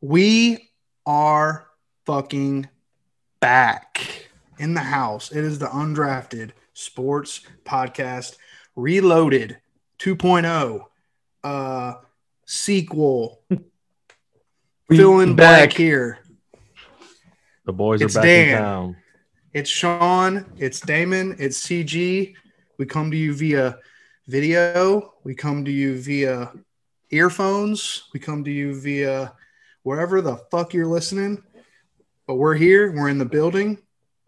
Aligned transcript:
We 0.00 0.70
are 1.06 1.66
fucking 2.06 2.68
back 3.40 4.28
in 4.58 4.74
the 4.74 4.80
house. 4.80 5.32
It 5.32 5.44
is 5.44 5.58
the 5.58 5.66
undrafted 5.66 6.52
sports 6.72 7.40
podcast 7.64 8.36
reloaded 8.76 9.58
2.0 9.98 10.84
uh 11.42 11.94
sequel 12.44 13.42
filling 14.88 15.34
back 15.34 15.72
here. 15.72 16.18
The 17.64 17.72
boys 17.72 18.00
It's 18.00 18.16
are 18.16 18.20
back 18.20 18.26
Dan. 18.26 18.48
in 18.48 18.58
town. 18.62 18.96
It's 19.52 19.70
Sean, 19.70 20.46
it's 20.58 20.80
Damon, 20.80 21.34
it's 21.38 21.60
CG. 21.66 22.34
We 22.78 22.86
come 22.86 23.10
to 23.10 23.16
you 23.16 23.34
via 23.34 23.78
video, 24.28 25.14
we 25.24 25.34
come 25.34 25.64
to 25.64 25.70
you 25.72 25.98
via 26.00 26.52
earphones, 27.10 28.04
we 28.14 28.20
come 28.20 28.44
to 28.44 28.50
you 28.50 28.80
via 28.80 29.32
wherever 29.88 30.20
the 30.20 30.36
fuck 30.50 30.74
you're 30.74 30.86
listening. 30.86 31.42
But 32.26 32.34
we're 32.34 32.56
here, 32.56 32.92
we're 32.92 33.08
in 33.08 33.16
the 33.16 33.24
building, 33.24 33.78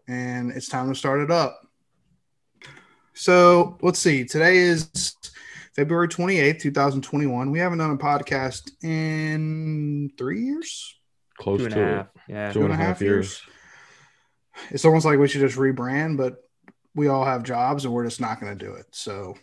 and 0.07 0.51
it's 0.51 0.67
time 0.67 0.89
to 0.89 0.95
start 0.95 1.21
it 1.21 1.29
up. 1.29 1.61
So 3.13 3.77
let's 3.83 3.99
see. 3.99 4.25
Today 4.25 4.57
is 4.57 5.15
February 5.75 6.07
28th, 6.07 6.61
2021. 6.61 7.51
We 7.51 7.59
haven't 7.59 7.77
done 7.77 7.91
a 7.91 7.97
podcast 7.97 8.71
in 8.83 10.09
three 10.17 10.45
years. 10.45 10.95
Close 11.37 11.59
Two 11.59 11.65
and 11.65 11.73
a 11.73 11.77
to 11.77 11.85
half. 11.85 12.05
it. 12.05 12.21
Yeah. 12.27 12.51
Two 12.51 12.63
and 12.63 12.73
a 12.73 12.75
half 12.75 12.99
years. 12.99 13.39
It's 14.71 14.83
almost 14.83 15.05
like 15.05 15.19
we 15.19 15.27
should 15.27 15.41
just 15.41 15.59
rebrand, 15.59 16.17
but 16.17 16.37
we 16.95 17.07
all 17.07 17.23
have 17.23 17.43
jobs 17.43 17.85
and 17.85 17.93
we're 17.93 18.05
just 18.05 18.19
not 18.19 18.41
going 18.41 18.57
to 18.57 18.65
do 18.65 18.73
it. 18.73 18.87
So, 18.93 19.35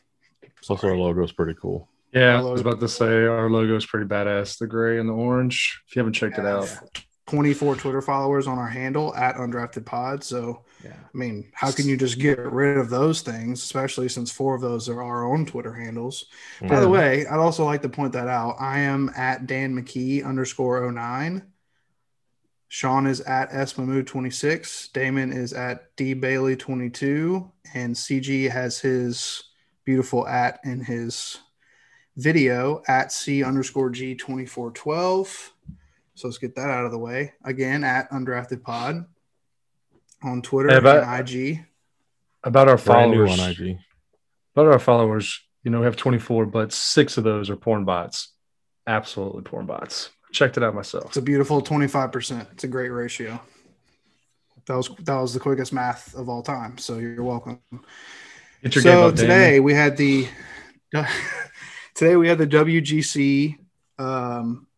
Plus, 0.64 0.82
our 0.82 0.96
logo 0.96 1.22
is 1.22 1.30
pretty 1.30 1.54
cool. 1.54 1.88
Yeah, 2.12 2.38
I 2.38 2.42
was 2.42 2.60
about 2.60 2.80
to 2.80 2.88
say 2.88 3.24
our 3.24 3.50
logo 3.50 3.76
is 3.76 3.84
pretty 3.86 4.06
badass. 4.06 4.58
The 4.58 4.66
gray 4.66 4.98
and 4.98 5.08
the 5.08 5.12
orange. 5.12 5.82
If 5.86 5.94
you 5.94 6.00
haven't 6.00 6.14
checked 6.14 6.38
it 6.38 6.46
out, 6.46 6.74
24 7.26 7.76
Twitter 7.76 8.00
followers 8.00 8.46
on 8.46 8.58
our 8.58 8.68
handle 8.68 9.14
at 9.14 9.36
undrafted 9.36 9.84
pod. 9.84 10.24
So, 10.24 10.64
Yeah. 10.82 10.92
I 10.92 11.16
mean, 11.16 11.50
how 11.52 11.70
can 11.70 11.86
you 11.86 11.96
just 11.96 12.18
get 12.18 12.38
rid 12.38 12.78
of 12.78 12.88
those 12.88 13.20
things, 13.20 13.62
especially 13.62 14.08
since 14.08 14.32
four 14.32 14.54
of 14.54 14.62
those 14.62 14.88
are 14.88 15.02
our 15.02 15.30
own 15.30 15.44
Twitter 15.44 15.74
handles? 15.74 16.24
By 16.62 16.80
the 16.80 16.88
way, 16.88 17.26
I'd 17.26 17.38
also 17.38 17.64
like 17.66 17.82
to 17.82 17.88
point 17.90 18.14
that 18.14 18.28
out. 18.28 18.56
I 18.58 18.78
am 18.80 19.10
at 19.14 19.46
Dan 19.46 19.74
McKee 19.74 20.24
underscore 20.24 20.90
09. 20.90 21.42
Sean 22.68 23.06
is 23.06 23.20
at 23.22 23.50
Esmamu26. 23.50 24.92
Damon 24.92 25.32
is 25.32 25.52
at 25.52 25.94
D 25.96 26.14
Bailey 26.14 26.56
22. 26.56 27.50
And 27.74 27.94
CG 27.94 28.50
has 28.50 28.78
his 28.78 29.42
beautiful 29.84 30.26
at 30.26 30.60
in 30.64 30.80
his 30.80 31.38
video 32.18 32.82
at 32.88 33.12
C 33.12 33.42
underscore 33.44 33.90
G 33.90 34.14
2412. 34.14 35.52
So 36.14 36.26
let's 36.28 36.38
get 36.38 36.54
that 36.56 36.68
out 36.68 36.84
of 36.84 36.90
the 36.90 36.98
way. 36.98 37.32
Again, 37.44 37.84
at 37.84 38.10
undrafted 38.10 38.62
pod 38.62 39.04
on 40.22 40.42
Twitter 40.42 40.70
Hey, 40.70 40.80
but- 40.80 41.04
and 41.04 41.28
IG. 41.28 41.64
about 42.42 42.68
our 42.68 42.76
followers, 42.78 43.38
on 43.38 43.50
IG. 43.50 43.78
about 44.54 44.66
our 44.72 44.78
followers, 44.80 45.40
you 45.62 45.70
know, 45.70 45.78
we 45.80 45.84
have 45.86 45.96
24, 45.96 46.46
but 46.46 46.72
six 46.72 47.16
of 47.18 47.24
those 47.24 47.48
are 47.50 47.56
porn 47.56 47.84
bots. 47.84 48.32
Absolutely 48.86 49.42
porn 49.42 49.66
bots. 49.66 50.10
Checked 50.32 50.56
it 50.56 50.62
out 50.62 50.74
myself. 50.74 51.06
It's 51.06 51.16
a 51.16 51.22
beautiful 51.22 51.62
25%. 51.62 52.48
It's 52.52 52.64
a 52.64 52.68
great 52.68 52.90
ratio. 52.90 53.40
That 54.66 54.76
was 54.76 54.90
that 55.04 55.14
was 55.14 55.32
the 55.32 55.40
quickest 55.40 55.72
math 55.72 56.14
of 56.14 56.28
all 56.28 56.42
time. 56.42 56.76
So 56.76 56.98
you're 56.98 57.22
welcome. 57.22 57.60
Get 58.62 58.74
your 58.74 58.84
game 58.84 58.92
So 58.92 59.08
up, 59.08 59.14
Damon. 59.14 59.16
today 59.30 59.60
we 59.60 59.72
had 59.72 59.96
the 59.96 60.28
today 61.98 62.14
we 62.14 62.28
had 62.28 62.38
the 62.38 62.46
WGC 62.46 63.58
um 63.98 64.68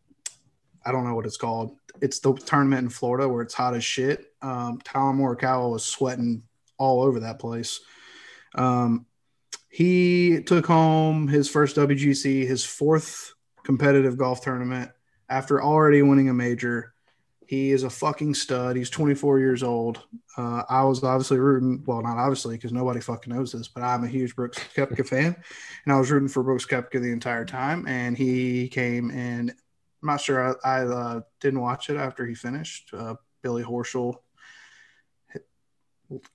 I 0.83 0.91
don't 0.91 1.05
know 1.05 1.13
what 1.13 1.27
it's 1.27 1.37
called. 1.37 1.77
It's 2.01 2.17
the 2.19 2.33
tournament 2.33 2.81
in 2.81 2.89
Florida 2.89 3.29
where 3.29 3.43
it's 3.43 3.53
hot 3.53 3.75
as 3.75 3.83
shit. 3.83 4.33
Um 4.41 4.81
Tyler 4.83 5.13
Morikawa 5.13 5.71
was 5.71 5.85
sweating 5.85 6.41
all 6.79 7.03
over 7.03 7.19
that 7.19 7.37
place. 7.37 7.79
Um 8.55 9.05
he 9.69 10.41
took 10.41 10.65
home 10.65 11.27
his 11.27 11.47
first 11.47 11.75
WGC, 11.75 12.47
his 12.47 12.65
fourth 12.65 13.35
competitive 13.63 14.17
golf 14.17 14.41
tournament 14.41 14.89
after 15.29 15.61
already 15.61 16.01
winning 16.01 16.29
a 16.29 16.33
major. 16.33 16.90
He 17.51 17.71
is 17.73 17.83
a 17.83 17.89
fucking 17.89 18.33
stud. 18.35 18.77
He's 18.77 18.89
24 18.89 19.39
years 19.39 19.61
old. 19.61 20.03
Uh, 20.37 20.63
I 20.69 20.85
was 20.85 21.03
obviously 21.03 21.37
rooting, 21.37 21.83
well, 21.85 22.01
not 22.01 22.15
obviously 22.17 22.55
because 22.55 22.71
nobody 22.71 23.01
fucking 23.01 23.35
knows 23.35 23.51
this, 23.51 23.67
but 23.67 23.83
I'm 23.83 24.05
a 24.05 24.07
huge 24.07 24.37
Brooks 24.37 24.57
Koepka 24.73 25.05
fan, 25.05 25.35
and 25.83 25.93
I 25.93 25.99
was 25.99 26.09
rooting 26.09 26.29
for 26.29 26.43
Brooks 26.43 26.65
Koepka 26.65 27.01
the 27.01 27.11
entire 27.11 27.43
time. 27.43 27.85
And 27.89 28.17
he 28.17 28.69
came 28.69 29.11
in. 29.11 29.49
I'm 29.49 29.55
not 30.01 30.21
sure 30.21 30.57
I, 30.65 30.79
I 30.81 30.85
uh, 30.85 31.21
didn't 31.41 31.59
watch 31.59 31.89
it 31.89 31.97
after 31.97 32.25
he 32.25 32.35
finished. 32.35 32.91
Uh, 32.93 33.15
Billy 33.43 33.63
Horschel, 33.63 34.15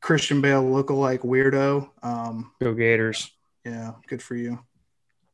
Christian 0.03 0.43
Bale 0.43 0.63
lookalike 0.65 1.21
weirdo. 1.21 1.89
Um, 2.03 2.53
Go 2.61 2.75
Gators. 2.75 3.31
yeah, 3.65 3.93
good 4.07 4.21
for 4.21 4.35
you. 4.37 4.59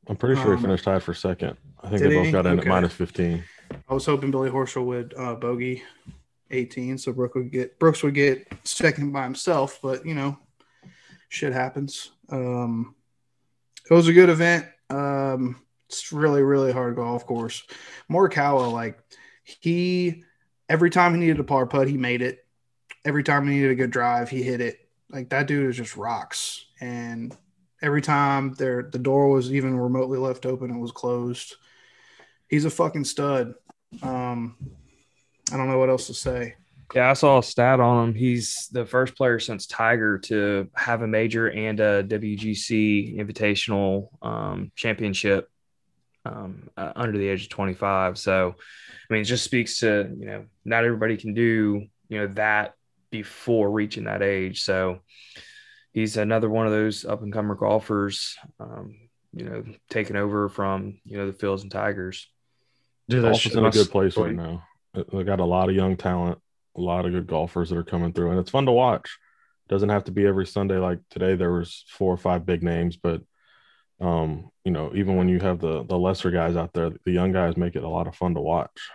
I'm 0.06 0.14
pretty 0.16 0.40
sure 0.40 0.52
Um, 0.52 0.58
he 0.58 0.62
finished 0.62 0.84
tied 0.84 1.02
for 1.02 1.12
second. 1.12 1.56
I 1.82 1.88
think 1.88 2.02
they 2.02 2.14
both 2.14 2.26
he? 2.26 2.30
got 2.30 2.46
in 2.46 2.52
Okay. 2.60 2.68
at 2.68 2.72
minus 2.72 2.92
15. 2.92 3.42
I 3.88 3.94
was 3.94 4.06
hoping 4.06 4.30
Billy 4.30 4.50
Horschel 4.50 4.84
would 4.86 5.14
uh, 5.16 5.34
bogey 5.34 5.82
18, 6.50 6.98
so 6.98 7.12
Brooks 7.12 7.34
would 7.34 7.50
get 7.50 7.78
Brooks 7.78 8.02
would 8.02 8.14
get 8.14 8.46
second 8.64 9.12
by 9.12 9.24
himself. 9.24 9.80
But 9.82 10.06
you 10.06 10.14
know, 10.14 10.38
shit 11.28 11.52
happens. 11.52 12.10
Um, 12.30 12.94
it 13.90 13.94
was 13.94 14.08
a 14.08 14.12
good 14.12 14.28
event. 14.28 14.66
Um, 14.90 15.60
it's 15.88 16.12
really 16.12 16.42
really 16.42 16.72
hard 16.72 16.96
golf 16.96 17.26
course. 17.26 17.62
Morikawa, 18.10 18.72
like 18.72 18.98
he 19.44 20.24
every 20.68 20.90
time 20.90 21.14
he 21.14 21.20
needed 21.20 21.40
a 21.40 21.44
par 21.44 21.66
putt, 21.66 21.88
he 21.88 21.96
made 21.96 22.22
it. 22.22 22.46
Every 23.04 23.22
time 23.22 23.46
he 23.46 23.54
needed 23.54 23.72
a 23.72 23.76
good 23.76 23.90
drive, 23.90 24.30
he 24.30 24.42
hit 24.42 24.60
it. 24.60 24.78
Like 25.10 25.30
that 25.30 25.46
dude 25.46 25.68
is 25.68 25.76
just 25.76 25.96
rocks. 25.96 26.64
And 26.80 27.36
every 27.82 28.02
time 28.02 28.54
there 28.54 28.82
the 28.82 28.98
door 28.98 29.28
was 29.28 29.52
even 29.52 29.78
remotely 29.78 30.18
left 30.18 30.46
open, 30.46 30.70
it 30.70 30.78
was 30.78 30.92
closed. 30.92 31.56
He's 32.48 32.64
a 32.64 32.70
fucking 32.70 33.04
stud. 33.04 33.54
Um, 34.02 34.56
I 35.52 35.56
don't 35.56 35.68
know 35.68 35.78
what 35.78 35.90
else 35.90 36.06
to 36.06 36.14
say. 36.14 36.54
Yeah, 36.94 37.10
I 37.10 37.14
saw 37.14 37.38
a 37.38 37.42
stat 37.42 37.80
on 37.80 38.08
him. 38.08 38.14
He's 38.14 38.68
the 38.70 38.84
first 38.84 39.16
player 39.16 39.38
since 39.38 39.66
Tiger 39.66 40.18
to 40.20 40.68
have 40.74 41.00
a 41.00 41.06
major 41.06 41.50
and 41.50 41.80
a 41.80 42.04
WGC 42.04 43.18
Invitational 43.18 44.08
um, 44.20 44.70
Championship 44.76 45.48
um, 46.26 46.68
uh, 46.76 46.92
under 46.94 47.16
the 47.16 47.28
age 47.28 47.44
of 47.44 47.48
25. 47.48 48.18
So, 48.18 48.56
I 48.58 49.12
mean, 49.12 49.22
it 49.22 49.26
just 49.26 49.44
speaks 49.44 49.78
to 49.78 50.14
you 50.18 50.26
know 50.26 50.44
not 50.64 50.84
everybody 50.84 51.16
can 51.16 51.34
do 51.34 51.86
you 52.08 52.18
know 52.18 52.26
that 52.34 52.74
before 53.10 53.70
reaching 53.70 54.04
that 54.04 54.22
age. 54.22 54.62
So, 54.62 55.00
he's 55.92 56.16
another 56.18 56.50
one 56.50 56.66
of 56.66 56.72
those 56.72 57.04
up 57.04 57.22
and 57.22 57.32
comer 57.32 57.54
golfers. 57.54 58.36
Um, 58.60 58.96
you 59.34 59.46
know, 59.46 59.64
taking 59.88 60.16
over 60.16 60.50
from 60.50 61.00
you 61.04 61.16
know 61.16 61.30
the 61.30 61.32
Phils 61.32 61.62
and 61.62 61.70
Tigers. 61.70 62.28
Dude, 63.12 63.22
Golf 63.22 63.46
is 63.46 63.54
in 63.54 63.64
a 63.64 63.70
good 63.70 63.90
place 63.90 64.16
right 64.16 64.34
now. 64.34 64.64
They 64.94 65.24
got 65.24 65.40
a 65.40 65.44
lot 65.44 65.68
of 65.68 65.74
young 65.74 65.96
talent, 65.96 66.38
a 66.76 66.80
lot 66.80 67.06
of 67.06 67.12
good 67.12 67.26
golfers 67.26 67.70
that 67.70 67.78
are 67.78 67.84
coming 67.84 68.12
through, 68.12 68.30
and 68.30 68.38
it's 68.38 68.50
fun 68.50 68.66
to 68.66 68.72
watch. 68.72 69.18
Doesn't 69.68 69.88
have 69.88 70.04
to 70.04 70.12
be 70.12 70.26
every 70.26 70.46
Sunday 70.46 70.76
like 70.78 70.98
today. 71.10 71.34
There 71.34 71.52
was 71.52 71.84
four 71.88 72.12
or 72.12 72.18
five 72.18 72.44
big 72.44 72.62
names, 72.62 72.96
but 72.96 73.22
um, 74.00 74.50
you 74.64 74.72
know, 74.72 74.92
even 74.94 75.16
when 75.16 75.28
you 75.28 75.38
have 75.38 75.60
the 75.60 75.84
the 75.84 75.96
lesser 75.96 76.30
guys 76.30 76.56
out 76.56 76.72
there, 76.72 76.90
the 77.04 77.12
young 77.12 77.32
guys 77.32 77.56
make 77.56 77.76
it 77.76 77.84
a 77.84 77.88
lot 77.88 78.06
of 78.08 78.16
fun 78.16 78.34
to 78.34 78.40
watch. 78.40 78.90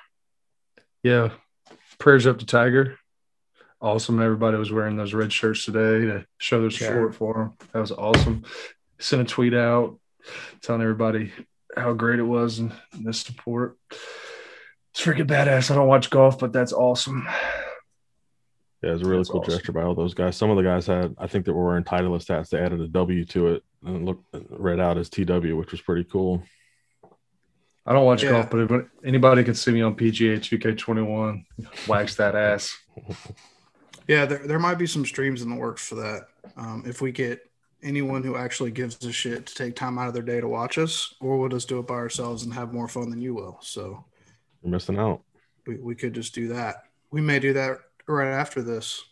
Yeah. 1.03 1.29
Prayers 1.97 2.27
up 2.27 2.39
to 2.39 2.45
Tiger. 2.45 2.97
Awesome. 3.81 4.21
Everybody 4.21 4.57
was 4.57 4.71
wearing 4.71 4.97
those 4.97 5.13
red 5.13 5.31
shirts 5.31 5.65
today 5.65 6.05
to 6.05 6.25
show 6.37 6.59
their 6.61 6.69
Yeah. 6.69 6.89
support 6.89 7.15
for 7.15 7.41
him. 7.41 7.53
That 7.71 7.79
was 7.79 7.91
awesome. 7.91 8.43
Sent 8.99 9.21
a 9.21 9.25
tweet 9.25 9.53
out 9.53 9.99
telling 10.61 10.81
everybody 10.81 11.31
how 11.77 11.93
great 11.93 12.19
it 12.19 12.23
was 12.23 12.59
and 12.59 12.71
the 12.99 13.13
support. 13.13 13.77
It's 13.91 15.03
freaking 15.03 15.27
badass. 15.27 15.69
I 15.71 15.75
don't 15.75 15.87
watch 15.87 16.09
golf, 16.09 16.39
but 16.39 16.51
that's 16.53 16.73
awesome. 16.73 17.27
Yeah, 18.83 18.93
it's 18.93 19.01
a 19.01 19.05
really 19.05 19.17
That's 19.19 19.29
cool 19.29 19.41
awesome. 19.41 19.53
gesture 19.55 19.71
by 19.71 19.81
all 19.83 19.95
those 19.95 20.13
guys. 20.13 20.37
Some 20.37 20.49
of 20.51 20.57
the 20.57 20.63
guys 20.63 20.85
had, 20.85 21.15
I 21.17 21.27
think, 21.27 21.45
that 21.45 21.53
were 21.53 21.65
wearing 21.65 21.83
Titleist 21.83 22.27
hats. 22.27 22.49
They 22.51 22.59
added 22.59 22.79
a 22.79 22.87
W 22.87 23.25
to 23.25 23.47
it 23.53 23.63
and 23.83 24.05
looked 24.05 24.23
read 24.49 24.79
out 24.79 24.97
as 24.97 25.09
TW, 25.09 25.55
which 25.57 25.71
was 25.71 25.81
pretty 25.81 26.03
cool. 26.03 26.43
I 27.85 27.93
don't 27.93 28.05
watch 28.05 28.21
Yeah. 28.23 28.31
golf, 28.31 28.49
but 28.49 28.59
if 28.59 28.85
anybody 29.03 29.43
can 29.43 29.55
see 29.55 29.71
me 29.71 29.81
on 29.81 29.95
PGA 29.95 30.37
2K21, 30.39 31.43
wax 31.87 32.15
that 32.15 32.35
ass. 32.35 32.77
Yeah, 34.07 34.25
there, 34.25 34.37
there 34.47 34.59
might 34.59 34.75
be 34.77 34.87
some 34.87 35.05
streams 35.05 35.41
in 35.41 35.49
the 35.49 35.55
works 35.57 35.85
for 35.85 35.95
that. 35.95 36.27
Um, 36.55 36.83
if 36.87 37.01
we 37.01 37.11
get 37.11 37.41
anyone 37.87 38.23
who 38.23 38.35
actually 38.35 38.71
gives 38.71 39.03
a 39.05 39.11
shit 39.11 39.45
to 39.47 39.55
take 39.55 39.75
time 39.75 39.97
out 39.97 40.07
of 40.07 40.13
their 40.13 40.23
day 40.23 40.41
to 40.41 40.47
watch 40.47 40.77
us, 40.77 41.15
or 41.19 41.37
we'll 41.39 41.49
just 41.49 41.69
do 41.69 41.79
it 41.79 41.87
by 41.87 41.95
ourselves 41.95 42.43
and 42.43 42.53
have 42.53 42.73
more 42.73 42.87
fun 42.87 43.09
than 43.09 43.21
you 43.21 43.33
will. 43.33 43.57
So 43.61 44.03
You're 44.61 44.71
missing 44.71 44.97
out. 44.99 45.21
we, 45.65 45.75
we 45.77 45.95
could 45.95 46.13
just 46.13 46.35
do 46.35 46.49
that. 46.49 46.83
We 47.11 47.21
may 47.21 47.39
do 47.39 47.53
that 47.53 47.79
right 48.07 48.31
after 48.31 48.61
this. 48.61 49.03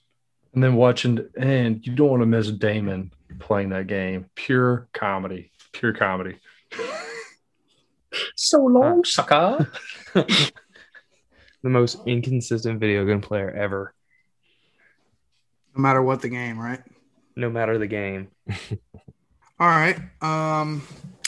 And 0.54 0.64
then 0.64 0.76
watching, 0.76 1.26
and 1.38 1.86
you 1.86 1.94
don't 1.96 2.10
want 2.10 2.22
to 2.22 2.26
miss 2.28 2.50
Damon 2.52 3.12
playing 3.40 3.70
that 3.70 3.88
game. 3.88 4.30
Pure 4.36 4.88
comedy. 4.94 5.52
Pure 5.74 5.94
comedy. 5.94 6.38
so 8.36 8.64
long, 8.64 9.04
sucker. 9.04 9.70
the 10.14 10.52
most 11.64 11.98
inconsistent 12.06 12.80
video 12.80 13.06
game 13.06 13.22
player 13.22 13.50
ever, 13.52 13.94
No 15.76 15.82
matter 15.82 16.02
what 16.02 16.22
the 16.22 16.30
game, 16.30 16.60
right? 16.60 16.82
no 17.38 17.50
matter 17.50 17.78
the 17.78 17.88
game. 17.88 18.30
All 19.60 19.68
right. 19.68 19.98
Um, 20.22 20.82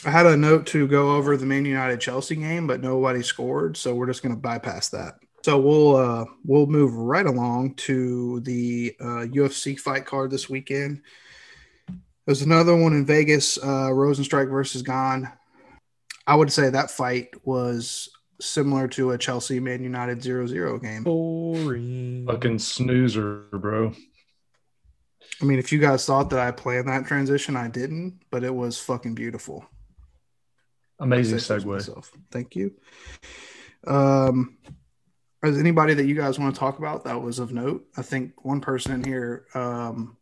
I 0.06 0.12
had 0.12 0.26
a 0.26 0.38
note 0.38 0.66
to 0.68 0.88
go 0.88 1.16
over 1.16 1.38
the 1.38 1.46
Man 1.46 1.66
United 1.66 2.00
Chelsea 2.00 2.36
game, 2.36 2.68
but 2.68 2.82
nobody 2.82 3.24
scored, 3.24 3.78
so 3.78 3.96
we're 3.96 4.08
just 4.08 4.22
going 4.22 4.36
to 4.36 4.42
bypass 4.42 4.90
that. 4.90 5.16
So 5.44 5.58
we'll 5.60 5.96
uh, 5.96 6.26
we'll 6.46 6.66
move 6.66 6.94
right 6.94 7.26
along 7.26 7.76
to 7.76 8.42
the 8.42 8.96
uh, 9.00 9.26
UFC 9.28 9.80
fight 9.80 10.06
card 10.06 10.30
this 10.30 10.50
weekend. 10.50 11.02
There's 12.26 12.42
another 12.42 12.76
one 12.76 12.94
in 12.94 13.06
Vegas, 13.06 13.58
uh, 13.58 13.90
Rozenstruik 13.90 14.50
versus 14.50 14.82
Gane. 14.82 15.32
I 16.28 16.36
would 16.36 16.52
say 16.52 16.70
that 16.70 16.92
fight 16.92 17.30
was 17.46 18.10
similar 18.42 18.90
to 18.90 19.12
a 19.12 19.18
Chelsea 19.18 19.62
Man 19.62 19.82
United 19.82 20.20
0-0 20.20 20.82
game. 20.82 21.04
Boring. 21.04 22.26
Fucking 22.28 22.60
snoozer, 22.60 23.46
bro. 23.54 23.94
I 25.42 25.46
mean, 25.46 25.60
if 25.60 25.72
you 25.72 25.80
guys 25.80 26.06
thought 26.06 26.30
that 26.32 26.40
I 26.40 26.52
planned 26.52 26.88
that 26.88 27.06
transition, 27.06 27.56
I 27.56 27.68
didn't, 27.68 28.22
but 28.32 28.44
it 28.44 28.54
was 28.54 28.80
fucking 28.80 29.16
beautiful. 29.16 29.66
Amazing 31.00 31.36
I 31.36 31.40
say 31.40 31.60
so 31.60 31.60
segue. 31.60 32.10
Thank 32.32 32.56
you. 32.56 32.74
Um, 33.86 34.58
is 35.44 35.60
anybody 35.60 35.94
that 35.94 36.06
you 36.06 36.16
guys 36.16 36.40
want 36.40 36.56
to 36.56 36.60
talk 36.60 36.80
about 36.80 37.04
that 37.04 37.22
was 37.22 37.38
of 37.40 37.54
note? 37.54 37.86
I 37.96 38.02
think 38.02 38.44
one 38.44 38.62
person 38.62 38.94
in 38.94 39.04
here 39.04 39.46
um, 39.54 40.18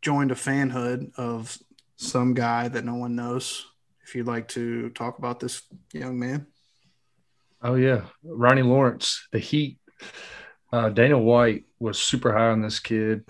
joined 0.00 0.30
a 0.30 0.36
fanhood 0.36 1.12
of 1.16 1.58
some 1.96 2.34
guy 2.34 2.68
that 2.68 2.84
no 2.84 2.94
one 2.94 3.16
knows. 3.16 3.66
If 4.06 4.14
you'd 4.14 4.26
like 4.28 4.48
to 4.48 4.90
talk 4.90 5.18
about 5.18 5.40
this 5.40 5.62
young 5.92 6.18
man, 6.18 6.46
Oh 7.60 7.74
yeah, 7.74 8.02
Ronnie 8.22 8.62
Lawrence, 8.62 9.26
the 9.32 9.38
Heat. 9.38 9.78
Uh, 10.72 10.90
Dana 10.90 11.18
White 11.18 11.64
was 11.80 11.98
super 11.98 12.32
high 12.32 12.50
on 12.50 12.62
this 12.62 12.78
kid, 12.78 13.24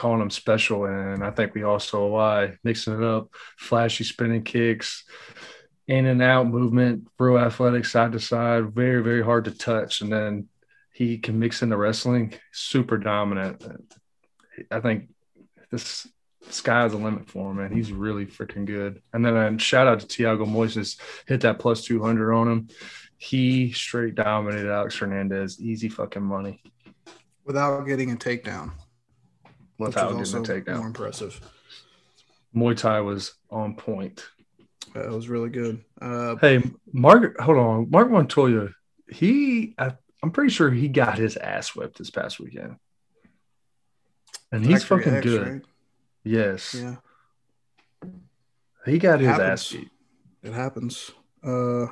calling 0.00 0.22
him 0.22 0.30
special, 0.30 0.86
and 0.86 1.22
I 1.22 1.30
think 1.30 1.54
we 1.54 1.62
all 1.62 1.78
saw 1.78 2.08
why. 2.08 2.56
Mixing 2.64 2.94
it 2.94 3.02
up, 3.02 3.28
flashy 3.58 4.04
spinning 4.04 4.42
kicks, 4.42 5.04
in 5.86 6.06
and 6.06 6.22
out 6.22 6.46
movement, 6.46 7.08
real 7.18 7.38
athletic, 7.38 7.84
side 7.84 8.12
to 8.12 8.20
side, 8.20 8.74
very 8.74 9.02
very 9.02 9.22
hard 9.22 9.44
to 9.44 9.50
touch, 9.50 10.00
and 10.00 10.10
then 10.10 10.48
he 10.92 11.18
can 11.18 11.38
mix 11.38 11.62
in 11.62 11.68
the 11.68 11.76
wrestling, 11.76 12.32
super 12.52 12.96
dominant. 12.96 13.62
I 14.70 14.80
think 14.80 15.10
this 15.70 16.06
sky's 16.48 16.92
the 16.92 16.98
limit 16.98 17.28
for 17.28 17.50
him, 17.50 17.58
man. 17.58 17.72
He's 17.72 17.92
really 17.92 18.26
freaking 18.26 18.64
good. 18.64 19.02
And 19.12 19.24
then 19.24 19.36
uh, 19.36 19.58
shout 19.58 19.86
out 19.86 20.00
to 20.00 20.06
Thiago 20.06 20.46
Moises, 20.46 20.98
hit 21.26 21.42
that 21.42 21.58
plus 21.58 21.84
two 21.84 22.02
hundred 22.02 22.32
on 22.34 22.48
him 22.50 22.68
he 23.22 23.70
straight 23.72 24.14
dominated 24.14 24.72
Alex 24.72 24.96
Hernandez. 24.96 25.60
Easy 25.60 25.90
fucking 25.90 26.22
money 26.22 26.62
without 27.44 27.84
getting 27.84 28.12
a 28.12 28.16
takedown, 28.16 28.72
without 29.88 30.02
getting 30.02 30.16
a 30.16 30.20
also 30.20 30.36
more 30.38 30.46
takedown. 30.46 30.86
impressive. 30.86 31.40
Muay 32.54 32.76
Thai 32.76 33.00
was 33.00 33.34
on 33.50 33.74
point. 33.76 34.24
That 34.94 35.10
was 35.10 35.28
really 35.28 35.50
good. 35.50 35.84
Uh, 36.00 36.36
Hey, 36.40 36.62
Mark, 36.92 37.38
hold 37.38 37.58
on. 37.58 37.90
Mark 37.90 38.10
Montoya, 38.10 38.68
he, 39.08 39.74
I, 39.78 39.92
I'm 40.22 40.32
pretty 40.32 40.50
sure 40.50 40.70
he 40.70 40.88
got 40.88 41.16
his 41.18 41.36
ass 41.36 41.74
whipped 41.76 41.98
this 41.98 42.10
past 42.10 42.40
weekend. 42.40 42.76
And 44.52 44.66
he's 44.66 44.82
fucking 44.82 45.14
X, 45.14 45.24
good. 45.24 45.46
right? 45.48 45.62
Yes. 46.24 46.74
Yeah. 46.74 46.96
He 48.84 48.98
got 48.98 49.20
his 49.20 49.28
Happens. 49.28 49.48
ass 49.50 49.72
beat. 49.72 49.90
It 50.42 50.52
happens. 50.52 51.10
Uh, 51.44 51.86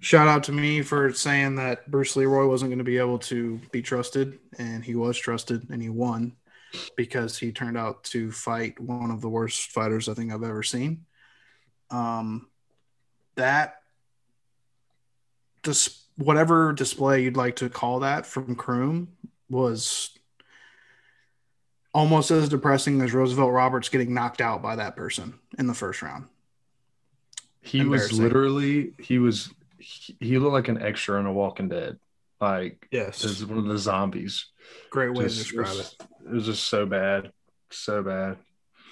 shout 0.00 0.26
out 0.26 0.42
to 0.44 0.52
me 0.52 0.82
for 0.82 1.12
saying 1.12 1.54
that 1.56 1.88
Bruce 1.90 2.16
Leroy 2.16 2.46
wasn't 2.46 2.70
going 2.70 2.78
to 2.78 2.84
be 2.84 2.98
able 2.98 3.18
to 3.20 3.60
be 3.70 3.82
trusted, 3.82 4.38
and 4.58 4.84
he 4.84 4.94
was 4.96 5.16
trusted, 5.18 5.68
and 5.70 5.80
he 5.80 5.88
won 5.88 6.34
because 6.96 7.38
he 7.38 7.52
turned 7.52 7.78
out 7.78 8.04
to 8.04 8.30
fight 8.30 8.78
one 8.78 9.10
of 9.10 9.20
the 9.20 9.28
worst 9.28 9.70
fighters 9.70 10.08
I 10.08 10.14
think 10.14 10.32
I've 10.32 10.42
ever 10.42 10.62
seen. 10.62 11.06
Um, 11.90 12.48
that 13.36 13.76
dis- 15.62 16.04
whatever 16.16 16.72
display 16.72 17.22
you'd 17.22 17.36
like 17.36 17.56
to 17.56 17.70
call 17.70 18.00
that 18.00 18.26
from 18.26 18.56
Kroom 18.56 19.08
was 19.48 20.10
almost 21.94 22.30
as 22.30 22.48
depressing 22.48 23.00
as 23.00 23.14
Roosevelt 23.14 23.52
Roberts 23.52 23.88
getting 23.88 24.12
knocked 24.12 24.40
out 24.40 24.62
by 24.62 24.76
that 24.76 24.96
person 24.96 25.38
in 25.58 25.66
the 25.66 25.74
first 25.74 26.02
round. 26.02 26.26
He 27.62 27.84
was 27.84 28.12
literally, 28.12 28.92
he 28.98 29.18
was, 29.18 29.52
he, 29.78 30.16
he 30.20 30.38
looked 30.38 30.52
like 30.52 30.68
an 30.68 30.80
extra 30.80 31.18
in 31.18 31.26
a 31.26 31.32
Walking 31.32 31.68
Dead. 31.68 31.98
Like, 32.40 32.86
Yes. 32.92 33.22
this 33.22 33.32
is 33.32 33.46
one 33.46 33.58
of 33.58 33.66
the 33.66 33.78
zombies. 33.78 34.46
Great 34.90 35.12
way 35.14 35.24
Just- 35.24 35.36
to 35.38 35.42
describe 35.42 35.76
was- 35.76 35.96
it. 36.00 36.06
It 36.26 36.32
was 36.32 36.44
just 36.46 36.64
so 36.64 36.86
bad. 36.86 37.32
So 37.70 38.02
bad. 38.02 38.38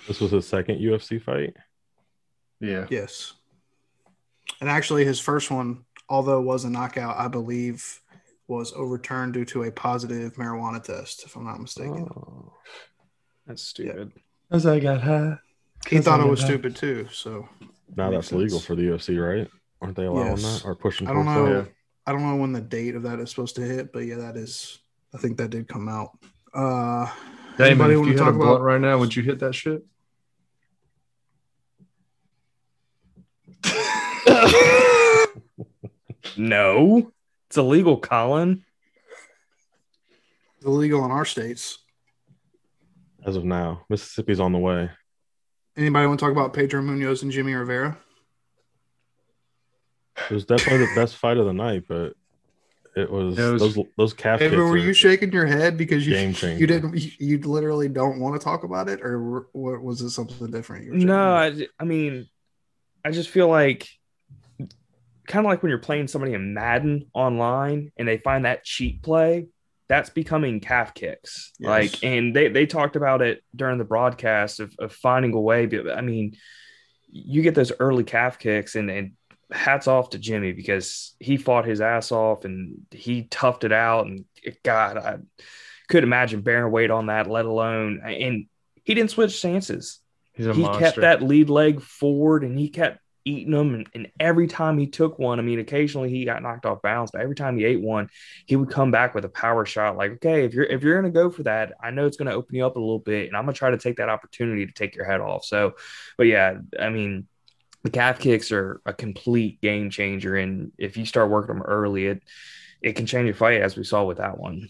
This 0.09 0.21
was 0.21 0.31
his 0.31 0.47
second 0.47 0.81
UFC 0.81 1.19
fight. 1.19 1.55
Yeah. 2.61 2.87
Yes. 2.91 3.35
And 4.61 4.71
actually, 4.71 5.05
his 5.05 5.21
first 5.21 5.51
one, 5.51 5.85
although 6.09 6.39
it 6.41 6.45
was 6.45 6.65
a 6.65 6.71
knockout, 6.71 7.17
I 7.19 7.29
believe 7.29 8.01
was 8.49 8.73
overturned 8.75 9.35
due 9.35 9.45
to 9.47 9.65
a 9.65 9.73
positive 9.73 10.35
marijuana 10.35 10.83
test, 10.83 11.25
if 11.25 11.37
I'm 11.37 11.45
not 11.45 11.61
mistaken. 11.61 12.07
Oh, 12.17 12.53
that's 13.47 13.63
stupid. 13.63 14.13
As 14.51 14.65
I 14.67 14.79
got 14.81 15.01
high. 15.03 15.39
he 15.89 15.99
thought 16.01 16.21
it 16.21 16.29
was 16.29 16.41
bad. 16.41 16.47
stupid 16.49 16.77
too. 16.77 17.09
So 17.13 17.49
Now 17.97 18.11
Makes 18.11 18.31
that's 18.31 18.41
legal 18.41 18.61
for 18.61 18.75
the 18.75 18.83
UFC, 18.83 19.19
right? 19.19 19.49
Aren't 19.81 19.97
they 19.97 20.05
allowing 20.07 20.37
Yes. 20.39 20.63
that 20.63 20.67
or 20.69 20.75
pushing 20.75 21.07
I 21.09 21.13
don't 21.13 21.25
know. 21.27 21.63
that? 21.63 21.73
I 22.07 22.13
don't 22.13 22.23
know 22.23 22.37
when 22.37 22.53
the 22.53 22.61
date 22.61 22.95
of 22.95 23.03
that 23.03 23.19
is 23.19 23.31
supposed 23.31 23.57
to 23.57 23.63
hit, 23.63 23.93
but 23.93 24.01
yeah, 24.01 24.17
that 24.17 24.37
is. 24.37 24.79
I 25.15 25.19
think 25.19 25.37
that 25.39 25.51
did 25.51 25.69
come 25.69 25.89
out. 25.89 26.11
Uh, 26.55 27.07
Damon, 27.59 27.91
Anybody 27.91 27.95
if 27.95 27.99
wanna 28.01 28.13
you 28.13 28.19
had 28.19 28.23
a 28.23 28.25
talk 28.31 28.35
blunt 28.35 28.51
about- 28.57 28.63
right 28.63 28.81
now, 28.81 28.99
would 28.99 29.17
you 29.17 29.23
hit 29.23 29.39
that 29.41 29.55
shit? 29.55 29.85
No, 36.37 37.13
it's 37.49 37.57
illegal, 37.57 37.99
Colin. 37.99 38.63
it's 40.57 40.67
illegal 40.67 41.05
in 41.05 41.11
our 41.11 41.25
states. 41.25 41.79
As 43.25 43.37
of 43.37 43.45
now, 43.45 43.83
Mississippi's 43.89 44.41
on 44.41 44.53
the 44.53 44.59
way. 44.59 44.91
Anybody 45.77 46.07
want 46.07 46.21
to 46.21 46.25
talk 46.27 46.33
about 46.33 46.53
Pedro 46.53 46.83
Munhoz 46.83 47.23
and 47.23 47.33
Jimmy 47.33 47.55
Rivera? 47.55 47.97
It 50.31 50.35
was 50.35 50.45
definitely 50.45 50.87
the 50.87 50.95
best 50.95 51.17
fight 51.17 51.37
of 51.37 51.47
the 51.47 51.53
night, 51.53 51.85
but 51.89 52.15
it 52.97 53.11
was, 53.11 53.39
it 53.39 53.53
was- 53.53 53.75
those 53.75 53.87
those 53.97 54.13
calf 54.15 54.41
Hey, 54.41 54.49
kicks 54.49 54.57
were 54.59 54.77
you 54.77 54.93
shaking 54.93 55.33
your 55.33 55.47
head 55.47 55.77
because 55.77 56.07
you 56.07 56.15
you 56.17 56.67
didn't 56.67 56.97
you, 56.97 57.11
you 57.19 57.39
literally 57.39 57.89
don't 57.89 58.19
want 58.19 58.41
to 58.41 58.45
talk 58.45 58.65
about 58.65 58.89
it, 58.89 59.01
or 59.03 59.47
what 59.53 59.83
was 59.83 60.01
it 60.01 60.11
something 60.11 60.51
different? 60.51 60.87
you 60.87 60.93
No, 60.95 61.15
your 61.15 61.23
I, 61.35 61.45
head? 61.45 61.57
j- 61.59 61.69
I 61.79 61.85
mean, 61.85 62.27
I 63.05 63.11
just 63.11 63.29
feel 63.29 63.49
like 63.49 63.89
kind 65.27 65.45
of 65.45 65.51
like 65.51 65.63
when 65.63 65.71
you're 65.71 65.79
playing 65.79 66.09
somebody 66.09 66.33
in 66.35 66.55
Madden 66.55 67.07
online 67.13 67.91
and 67.97 68.07
they 68.07 68.19
find 68.19 68.45
that 68.45 68.65
cheat 68.65 69.03
play, 69.03 69.47
that's 69.89 70.09
becoming 70.09 70.61
calf 70.61 70.95
kicks. 70.95 71.53
Yes. 71.59 71.69
Like, 71.69 72.05
and 72.05 72.35
they, 72.35 72.49
they 72.49 72.65
talked 72.65 72.95
about 72.97 73.23
it 73.23 73.43
during 73.55 73.79
the 73.79 73.85
broadcast 73.85 74.61
of, 74.61 74.73
of 74.79 74.93
finding 74.93 75.35
a 75.35 75.41
way. 75.41 75.67
But 75.67 75.91
I 75.97 76.01
mean, 76.01 76.37
you 77.11 77.43
get 77.43 77.55
those 77.57 77.73
early 77.81 78.05
calf 78.05 78.39
kicks 78.39 78.77
and, 78.77 78.89
and 78.89 79.13
hats 79.53 79.87
off 79.87 80.11
to 80.11 80.19
Jimmy 80.19 80.53
because 80.53 81.15
he 81.21 81.37
fought 81.37 81.67
his 81.67 81.81
ass 81.81 82.13
off 82.13 82.45
and 82.45 82.79
he 82.91 83.25
toughed 83.25 83.65
it 83.65 83.73
out. 83.73 84.07
And 84.07 84.25
God, 84.63 84.97
I 84.97 85.19
could 85.89 86.05
imagine 86.05 86.41
bearing 86.41 86.73
weight 86.73 86.91
on 86.91 87.07
that, 87.07 87.29
let 87.29 87.45
alone, 87.45 88.01
and 88.05 88.47
he 88.85 88.95
didn't 88.95 89.11
switch 89.11 89.39
stances 89.39 90.01
He's 90.37 90.47
a 90.47 90.53
he 90.53 90.63
monster. 90.63 90.81
kept 90.85 91.01
that 91.01 91.23
lead 91.23 91.49
leg 91.49 91.81
forward 91.81 92.45
and 92.45 92.59
he 92.59 92.69
kept 92.69 93.01
eating 93.25 93.53
them. 93.53 93.75
And, 93.75 93.89
and 93.95 94.09
every 94.21 94.47
time 94.47 94.79
he 94.79 94.87
took 94.87 95.19
one, 95.19 95.39
I 95.39 95.43
mean, 95.43 95.59
occasionally 95.59 96.11
he 96.11 96.25
got 96.25 96.43
knocked 96.43 96.67
off 96.67 96.83
balance, 96.83 97.11
but 97.11 97.23
every 97.23 97.35
time 97.35 97.57
he 97.57 97.65
ate 97.65 97.81
one, 97.81 98.09
he 98.45 98.55
would 98.55 98.71
come 98.71 98.91
back 98.91 99.15
with 99.15 99.25
a 99.25 99.31
power 99.31 99.65
shot. 99.65 99.97
Like, 99.97 100.13
okay, 100.13 100.45
if 100.45 100.53
you're 100.53 100.65
if 100.65 100.83
you're 100.83 101.01
gonna 101.01 101.11
go 101.11 101.31
for 101.31 101.43
that, 101.45 101.73
I 101.83 101.91
know 101.91 102.07
it's 102.07 102.19
gonna 102.19 102.33
open 102.33 102.55
you 102.55 102.67
up 102.67 102.77
a 102.77 102.81
little 102.81 102.99
bit, 102.99 103.29
and 103.29 103.37
I'm 103.37 103.45
gonna 103.45 103.55
try 103.55 103.71
to 103.71 103.79
take 103.79 103.97
that 103.97 104.11
opportunity 104.11 104.67
to 104.67 104.73
take 104.73 104.95
your 104.95 105.07
head 105.07 105.21
off. 105.21 105.45
So, 105.45 105.75
but 106.19 106.27
yeah, 106.27 106.59
I 106.79 106.91
mean, 106.91 107.27
the 107.87 107.91
calf 107.91 108.19
kicks 108.19 108.51
are 108.51 108.81
a 108.85 108.93
complete 108.93 109.61
game 109.61 109.91
changer, 109.91 110.35
and 110.35 110.73
if 110.77 110.97
you 110.97 111.07
start 111.07 111.31
working 111.31 111.55
them 111.55 111.63
early, 111.63 112.07
it 112.07 112.23
it 112.83 112.95
can 112.95 113.07
change 113.07 113.27
your 113.27 113.35
fight, 113.35 113.63
as 113.63 113.77
we 113.77 113.85
saw 113.85 114.03
with 114.03 114.19
that 114.19 114.39
one. 114.39 114.69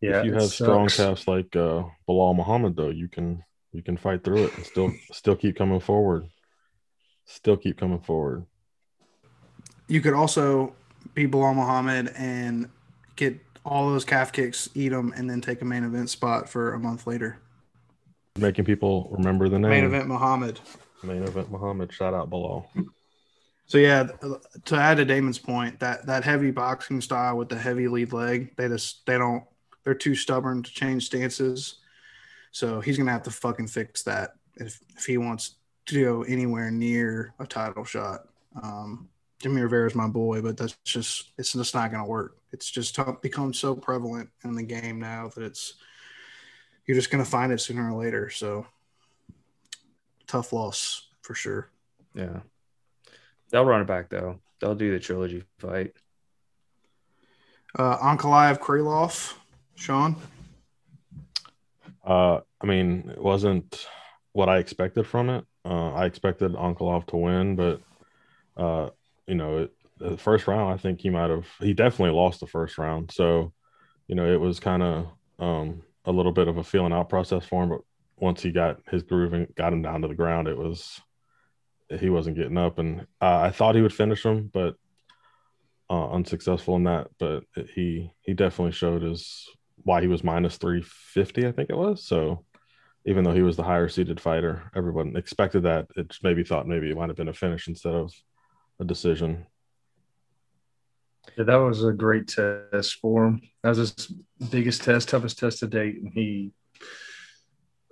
yeah, 0.00 0.20
if 0.20 0.24
you 0.24 0.32
it 0.32 0.40
have 0.40 0.50
strong 0.52 0.86
calves 0.86 1.26
like 1.26 1.56
uh, 1.56 1.82
Belal 2.08 2.36
Muhammad, 2.36 2.76
though, 2.76 2.90
you 2.90 3.08
can 3.08 3.42
you 3.72 3.82
can 3.82 3.96
fight 3.96 4.22
through 4.22 4.44
it 4.44 4.56
and 4.56 4.64
still 4.64 4.92
still 5.12 5.34
keep 5.34 5.56
coming 5.56 5.80
forward. 5.80 6.28
Still 7.24 7.56
keep 7.56 7.76
coming 7.76 7.98
forward. 7.98 8.46
You 9.88 10.00
could 10.00 10.14
also 10.14 10.76
be 11.12 11.26
Belal 11.26 11.56
Muhammad 11.56 12.12
and 12.16 12.70
get 13.16 13.40
all 13.64 13.90
those 13.90 14.04
calf 14.04 14.30
kicks, 14.30 14.70
eat 14.76 14.90
them, 14.90 15.12
and 15.16 15.28
then 15.28 15.40
take 15.40 15.60
a 15.60 15.64
main 15.64 15.82
event 15.82 16.08
spot 16.08 16.48
for 16.48 16.72
a 16.72 16.78
month 16.78 17.04
later. 17.08 17.40
Making 18.38 18.64
people 18.64 19.08
remember 19.10 19.48
the 19.48 19.58
name. 19.58 19.70
Main 19.70 19.84
event 19.84 20.06
Muhammad. 20.06 20.60
Main 21.02 21.22
event 21.22 21.50
Muhammad. 21.50 21.92
Shout 21.92 22.14
out 22.14 22.30
below. 22.30 22.66
So 23.66 23.78
yeah, 23.78 24.08
to 24.66 24.76
add 24.76 24.98
to 24.98 25.04
Damon's 25.04 25.38
point, 25.38 25.80
that 25.80 26.06
that 26.06 26.24
heavy 26.24 26.50
boxing 26.50 27.00
style 27.00 27.36
with 27.36 27.48
the 27.48 27.58
heavy 27.58 27.88
lead 27.88 28.12
leg, 28.12 28.54
they 28.56 28.68
just 28.68 29.04
they 29.06 29.18
don't 29.18 29.44
they're 29.84 29.94
too 29.94 30.14
stubborn 30.14 30.62
to 30.62 30.70
change 30.72 31.06
stances. 31.06 31.76
So 32.52 32.80
he's 32.80 32.96
gonna 32.96 33.12
have 33.12 33.24
to 33.24 33.30
fucking 33.30 33.68
fix 33.68 34.02
that 34.04 34.34
if 34.56 34.80
if 34.96 35.04
he 35.04 35.18
wants 35.18 35.56
to 35.86 36.04
go 36.04 36.22
anywhere 36.22 36.70
near 36.70 37.34
a 37.38 37.46
title 37.46 37.84
shot. 37.84 38.28
Um, 38.62 39.08
Jimmy 39.38 39.60
Rivera 39.60 39.86
is 39.86 39.94
my 39.94 40.08
boy, 40.08 40.42
but 40.42 40.56
that's 40.56 40.76
just 40.84 41.32
it's 41.36 41.52
just 41.52 41.74
not 41.74 41.90
gonna 41.90 42.06
work. 42.06 42.38
It's 42.52 42.70
just 42.70 42.98
become 43.20 43.52
so 43.52 43.74
prevalent 43.74 44.30
in 44.44 44.54
the 44.54 44.62
game 44.62 45.00
now 45.00 45.30
that 45.34 45.44
it's 45.44 45.74
you're 46.86 46.96
just 46.96 47.10
gonna 47.10 47.24
find 47.24 47.52
it 47.52 47.60
sooner 47.60 47.92
or 47.92 48.00
later. 48.00 48.30
So 48.30 48.66
tough 50.26 50.52
loss 50.52 51.08
for 51.22 51.34
sure. 51.34 51.70
Yeah. 52.14 52.40
They'll 53.50 53.64
run 53.64 53.80
it 53.80 53.86
back 53.86 54.08
though. 54.08 54.40
They'll 54.60 54.74
do 54.74 54.92
the 54.92 55.00
trilogy 55.00 55.44
fight. 55.58 55.92
Uh, 57.78 57.98
Ankalaev 57.98 58.58
Krylov, 58.58 59.34
Sean. 59.74 60.16
Uh, 62.04 62.40
I 62.60 62.66
mean, 62.66 63.10
it 63.10 63.22
wasn't 63.22 63.86
what 64.32 64.48
I 64.48 64.58
expected 64.58 65.06
from 65.06 65.28
it. 65.28 65.44
Uh, 65.64 65.92
I 65.92 66.06
expected 66.06 66.52
Ankalaev 66.52 67.06
to 67.08 67.16
win, 67.16 67.56
but 67.56 67.80
uh, 68.56 68.90
you 69.26 69.34
know, 69.34 69.58
it, 69.58 69.72
the 69.98 70.16
first 70.16 70.46
round, 70.46 70.72
I 70.72 70.76
think 70.76 71.00
he 71.00 71.10
might 71.10 71.30
have. 71.30 71.46
He 71.58 71.74
definitely 71.74 72.14
lost 72.16 72.40
the 72.40 72.46
first 72.46 72.78
round, 72.78 73.10
so 73.10 73.52
you 74.06 74.14
know, 74.14 74.32
it 74.32 74.40
was 74.40 74.60
kind 74.60 74.82
of 74.82 75.06
um, 75.38 75.82
a 76.04 76.12
little 76.12 76.32
bit 76.32 76.48
of 76.48 76.58
a 76.58 76.64
feeling 76.64 76.92
out 76.92 77.08
process 77.08 77.44
for 77.44 77.62
him. 77.62 77.70
But 77.70 77.80
once 78.16 78.42
he 78.42 78.50
got 78.50 78.80
his 78.90 79.02
groove 79.02 79.32
and 79.32 79.54
got 79.54 79.72
him 79.72 79.82
down 79.82 80.02
to 80.02 80.08
the 80.08 80.14
ground, 80.14 80.48
it 80.48 80.56
was 80.56 81.00
he 81.88 82.10
wasn't 82.10 82.36
getting 82.36 82.58
up, 82.58 82.78
and 82.78 83.02
uh, 83.20 83.40
I 83.40 83.50
thought 83.50 83.74
he 83.74 83.82
would 83.82 83.92
finish 83.92 84.24
him, 84.24 84.50
but 84.52 84.74
uh, 85.88 86.10
unsuccessful 86.10 86.76
in 86.76 86.84
that. 86.84 87.08
But 87.18 87.44
he 87.74 88.10
he 88.22 88.34
definitely 88.34 88.72
showed 88.72 89.02
his 89.02 89.46
why 89.76 90.00
he 90.00 90.08
was 90.08 90.24
minus 90.24 90.56
three 90.56 90.82
fifty, 90.84 91.46
I 91.46 91.52
think 91.52 91.70
it 91.70 91.76
was. 91.76 92.04
So 92.04 92.44
even 93.04 93.22
though 93.22 93.34
he 93.34 93.42
was 93.42 93.56
the 93.56 93.62
higher 93.62 93.88
seeded 93.88 94.20
fighter, 94.20 94.70
everyone 94.74 95.16
expected 95.16 95.62
that. 95.62 95.86
It 95.96 96.16
maybe 96.22 96.42
thought 96.42 96.66
maybe 96.66 96.90
it 96.90 96.96
might 96.96 97.08
have 97.08 97.16
been 97.16 97.28
a 97.28 97.34
finish 97.34 97.68
instead 97.68 97.94
of 97.94 98.12
a 98.80 98.84
decision. 98.84 99.46
Yeah, 101.36 101.44
that 101.44 101.56
was 101.56 101.84
a 101.84 101.92
great 101.92 102.28
test 102.28 102.94
for 103.00 103.26
him. 103.26 103.42
That 103.62 103.70
was 103.70 103.78
his 103.78 104.12
biggest 104.50 104.82
test, 104.82 105.08
toughest 105.08 105.38
test 105.38 105.60
to 105.60 105.66
date, 105.66 105.96
and 106.02 106.12
he 106.12 106.52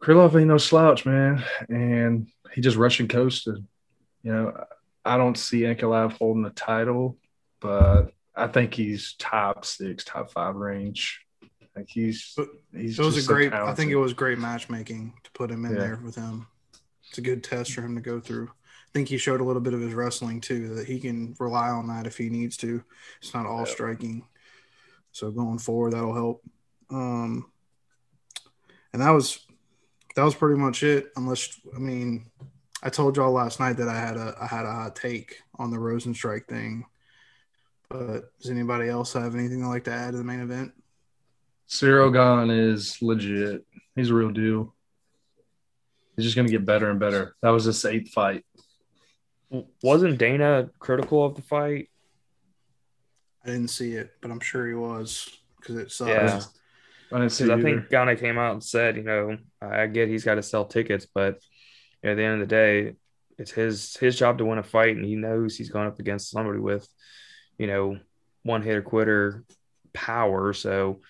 Krylov 0.05 0.39
ain't 0.39 0.49
no 0.49 0.59
slouch, 0.59 1.07
man, 1.07 1.43
and 1.71 2.29
he 2.53 2.61
just 2.61 2.77
Russian 2.77 3.09
coasted. 3.09 3.67
You 4.23 4.33
know, 4.33 4.65
I 5.03 5.17
don't 5.17 5.39
see 5.39 5.61
Ankalaev 5.61 6.13
holding 6.13 6.43
the 6.43 6.51
title, 6.51 7.17
but 7.59 8.13
I 8.37 8.49
think 8.49 8.75
he's 8.75 9.15
top 9.19 9.65
six, 9.65 10.05
top 10.05 10.31
five 10.31 10.57
range. 10.57 11.25
Like 11.75 11.89
he's 11.89 12.37
he's. 12.77 12.99
It 12.99 13.03
was 13.05 13.25
a 13.25 13.27
great. 13.27 13.55
I 13.55 13.75
think 13.75 13.93
it 13.93 13.97
was 13.97 14.13
great 14.13 14.39
matchmaking 14.39 15.15
to 15.25 15.31
put 15.33 15.51
him 15.51 15.65
in 15.65 15.73
yeah. 15.73 15.79
there 15.79 16.01
with 16.05 16.17
him. 16.17 16.49
It's 17.09 17.17
a 17.17 17.23
good 17.23 17.43
test 17.43 17.73
for 17.73 17.81
him 17.81 17.95
to 17.95 18.03
go 18.03 18.21
through. 18.21 18.49
I 18.49 18.91
think 18.93 19.09
he 19.09 19.17
showed 19.17 19.41
a 19.41 19.45
little 19.45 19.63
bit 19.63 19.73
of 19.73 19.81
his 19.81 19.95
wrestling 19.95 20.43
too, 20.43 20.75
that 20.75 20.87
he 20.87 21.01
can 21.01 21.35
rely 21.41 21.71
on 21.71 21.89
that 21.89 22.07
if 22.07 22.19
he 22.19 22.29
needs 22.29 22.59
to. 22.59 22.85
It's 23.23 23.33
not 23.33 23.47
all 23.47 23.65
striking. 23.65 24.27
So 25.13 25.31
going 25.31 25.59
forward, 25.59 25.95
that'll 25.95 26.15
help. 26.15 26.43
Um, 26.91 27.51
and 28.93 29.01
that 29.01 29.11
was 29.11 29.45
that 30.15 30.23
was 30.23 30.35
pretty 30.35 30.59
much 30.61 30.83
it. 30.83 31.13
Unless 31.17 31.61
I 31.75 31.79
mean, 31.79 32.31
I 32.83 32.89
told 32.89 33.17
y'all 33.17 33.33
last 33.33 33.61
night 33.61 33.77
that 33.79 33.89
I 33.89 33.99
had 33.99 34.17
a 34.17 34.37
I 34.41 34.47
had 34.47 34.67
a 34.67 34.73
hot 34.73 34.97
take 34.97 35.37
on 35.59 35.71
the 35.71 35.77
Rozenstruik 35.77 36.47
thing. 36.47 36.85
But 37.89 38.37
does 38.41 38.51
anybody 38.51 38.89
else 38.89 39.13
have 39.13 39.35
anything 39.35 39.61
to 39.61 39.69
like 39.69 39.85
to 39.85 39.93
add 39.93 40.13
to 40.13 40.19
the 40.19 40.25
main 40.25 40.41
event? 40.41 40.73
Ciryl 41.69 42.13
Gane 42.13 42.51
is 42.51 43.01
legit. 43.01 43.65
He's 43.95 44.11
a 44.11 44.15
real 44.15 44.31
deal. 44.31 44.75
He's 46.17 46.25
just 46.25 46.37
gonna 46.37 46.49
get 46.49 46.65
better 46.65 46.91
and 46.91 47.01
better. 47.01 47.35
That 47.43 47.51
was 47.51 47.65
his 47.65 47.85
eighth 47.85 48.11
fight. 48.11 48.45
Wasn't 49.83 50.19
Dana 50.19 50.71
critical 50.79 51.25
of 51.25 51.35
the 51.37 51.43
fight? 51.43 51.91
I 53.45 53.49
didn't 53.49 53.69
see 53.69 53.93
it, 53.93 54.13
but 54.21 54.31
I'm 54.31 54.41
sure 54.41 54.67
he 54.67 54.75
was 54.75 55.29
because 55.61 55.77
it 55.77 55.93
sucks. 55.93 56.11
Yeah. 56.11 56.41
I 57.13 57.19
didn't 57.19 57.33
see. 57.33 57.51
I 57.53 57.61
think 57.61 57.91
Gane 57.91 58.17
came 58.17 58.39
out 58.39 58.53
and 58.53 58.65
said, 58.65 58.97
you 58.97 59.03
know, 59.03 59.37
I 59.61 59.87
get 59.87 60.09
he's 60.09 60.25
got 60.25 60.37
to 60.37 60.43
sell 60.43 60.65
tickets, 60.65 61.07
but 61.07 61.39
at 62.03 62.17
the 62.17 62.25
end 62.25 62.41
of 62.43 62.49
the 62.49 62.55
day, 62.55 62.95
it's 63.39 63.51
his 63.51 63.97
his 63.97 64.19
job 64.19 64.39
to 64.39 64.45
win 64.45 64.59
a 64.59 64.63
fight, 64.63 64.97
and 64.97 65.05
he 65.05 65.17
knows 65.17 65.57
he's 65.57 65.71
going 65.71 65.87
up 65.87 65.99
against 65.99 66.31
somebody 66.31 66.59
with, 66.59 66.89
you 67.59 67.67
know, 67.67 67.99
one 68.43 68.63
hitter 68.63 68.83
quitter 68.83 69.45
power. 69.93 70.53
So 70.53 71.01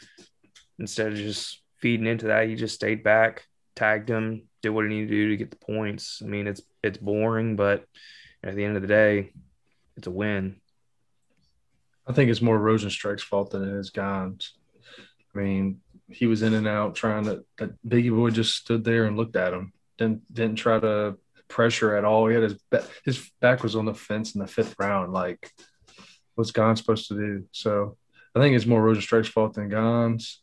instead 0.79 1.13
of 1.13 1.17
just 1.17 1.61
feeding 1.79 2.07
into 2.07 2.27
that, 2.29 2.49
he 2.49 2.55
just 2.55 2.75
stayed 2.75 3.03
back, 3.03 3.45
tagged 3.77 4.09
him, 4.09 4.49
did 4.63 4.71
what 4.71 4.85
he 4.85 4.89
needed 4.89 5.09
to 5.09 5.15
do 5.15 5.29
to 5.31 5.37
get 5.37 5.51
the 5.51 5.57
points. 5.57 6.23
I 6.23 6.27
mean, 6.27 6.47
it's 6.47 6.63
it's 6.83 6.99
boring, 6.99 7.57
but 7.57 7.85
at 8.43 8.55
the 8.55 8.65
end 8.65 8.77
of 8.77 8.83
the 8.83 8.89
day, 8.89 9.33
it's 9.97 10.07
a 10.07 10.11
win. 10.11 10.57
I 12.07 12.13
think 12.13 12.31
it's 12.31 12.43
more 12.43 12.59
Rozenstruik's 12.59 13.23
fault 13.23 13.51
than 13.51 13.63
it 13.63 13.79
is 13.79 13.91
Gane's. 13.91 14.53
I 15.35 15.39
mean, 15.39 15.81
he 16.15 16.27
was 16.27 16.43
in 16.43 16.55
and 16.55 16.69
out 16.69 16.95
trying 16.95 17.25
to. 17.25 17.45
That 17.59 17.73
Bigi 17.87 18.11
boy 18.11 18.31
just 18.31 18.57
stood 18.57 18.85
there 18.85 19.05
and 19.05 19.17
looked 19.17 19.37
at 19.37 19.53
him 19.53 19.73
didn't 19.99 20.33
didn't 20.33 20.57
try 20.57 20.79
to 20.79 21.17
pressure 21.49 21.97
at 21.97 22.05
all. 22.05 22.27
He 22.27 22.35
had 22.35 22.45
his 22.45 22.59
his 23.05 23.31
back 23.41 23.63
was 23.63 23.77
on 23.77 23.85
the 23.85 23.95
fence 23.95 24.35
in 24.35 24.41
the 24.41 24.47
fifth 24.47 24.75
round. 24.79 25.13
Like, 25.13 25.51
what's 26.35 26.51
Gane 26.51 26.77
supposed 26.77 27.09
to 27.09 27.15
do? 27.15 27.45
So 27.53 27.97
I 28.35 28.41
think 28.41 28.57
it's 28.57 28.67
more 28.67 28.83
Rozenstruik's 28.83 29.29
fault 29.29 29.55
than 29.55 29.69
Gane's. 29.69 30.41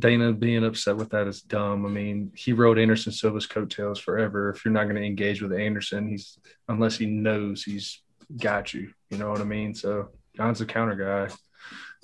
Dana 0.00 0.32
being 0.32 0.64
upset 0.64 0.96
with 0.96 1.10
that 1.10 1.26
is 1.26 1.42
dumb. 1.42 1.84
I 1.84 1.88
mean, 1.88 2.30
he 2.36 2.52
rode 2.52 2.78
Anderson 2.78 3.10
Silva's 3.10 3.46
coattails 3.46 3.98
forever. 3.98 4.50
If 4.50 4.64
you're 4.64 4.72
not 4.72 4.84
going 4.84 4.94
to 4.94 5.02
engage 5.02 5.42
with 5.42 5.52
Anderson, 5.52 6.06
he's 6.06 6.38
unless 6.68 6.96
he 6.96 7.06
knows 7.06 7.64
he's 7.64 8.00
got 8.36 8.72
you. 8.72 8.92
You 9.10 9.18
know 9.18 9.30
what 9.30 9.40
I 9.40 9.44
mean? 9.44 9.74
So 9.74 10.10
Gane's 10.36 10.60
a 10.60 10.66
counter 10.66 10.94
guy. 10.94 11.34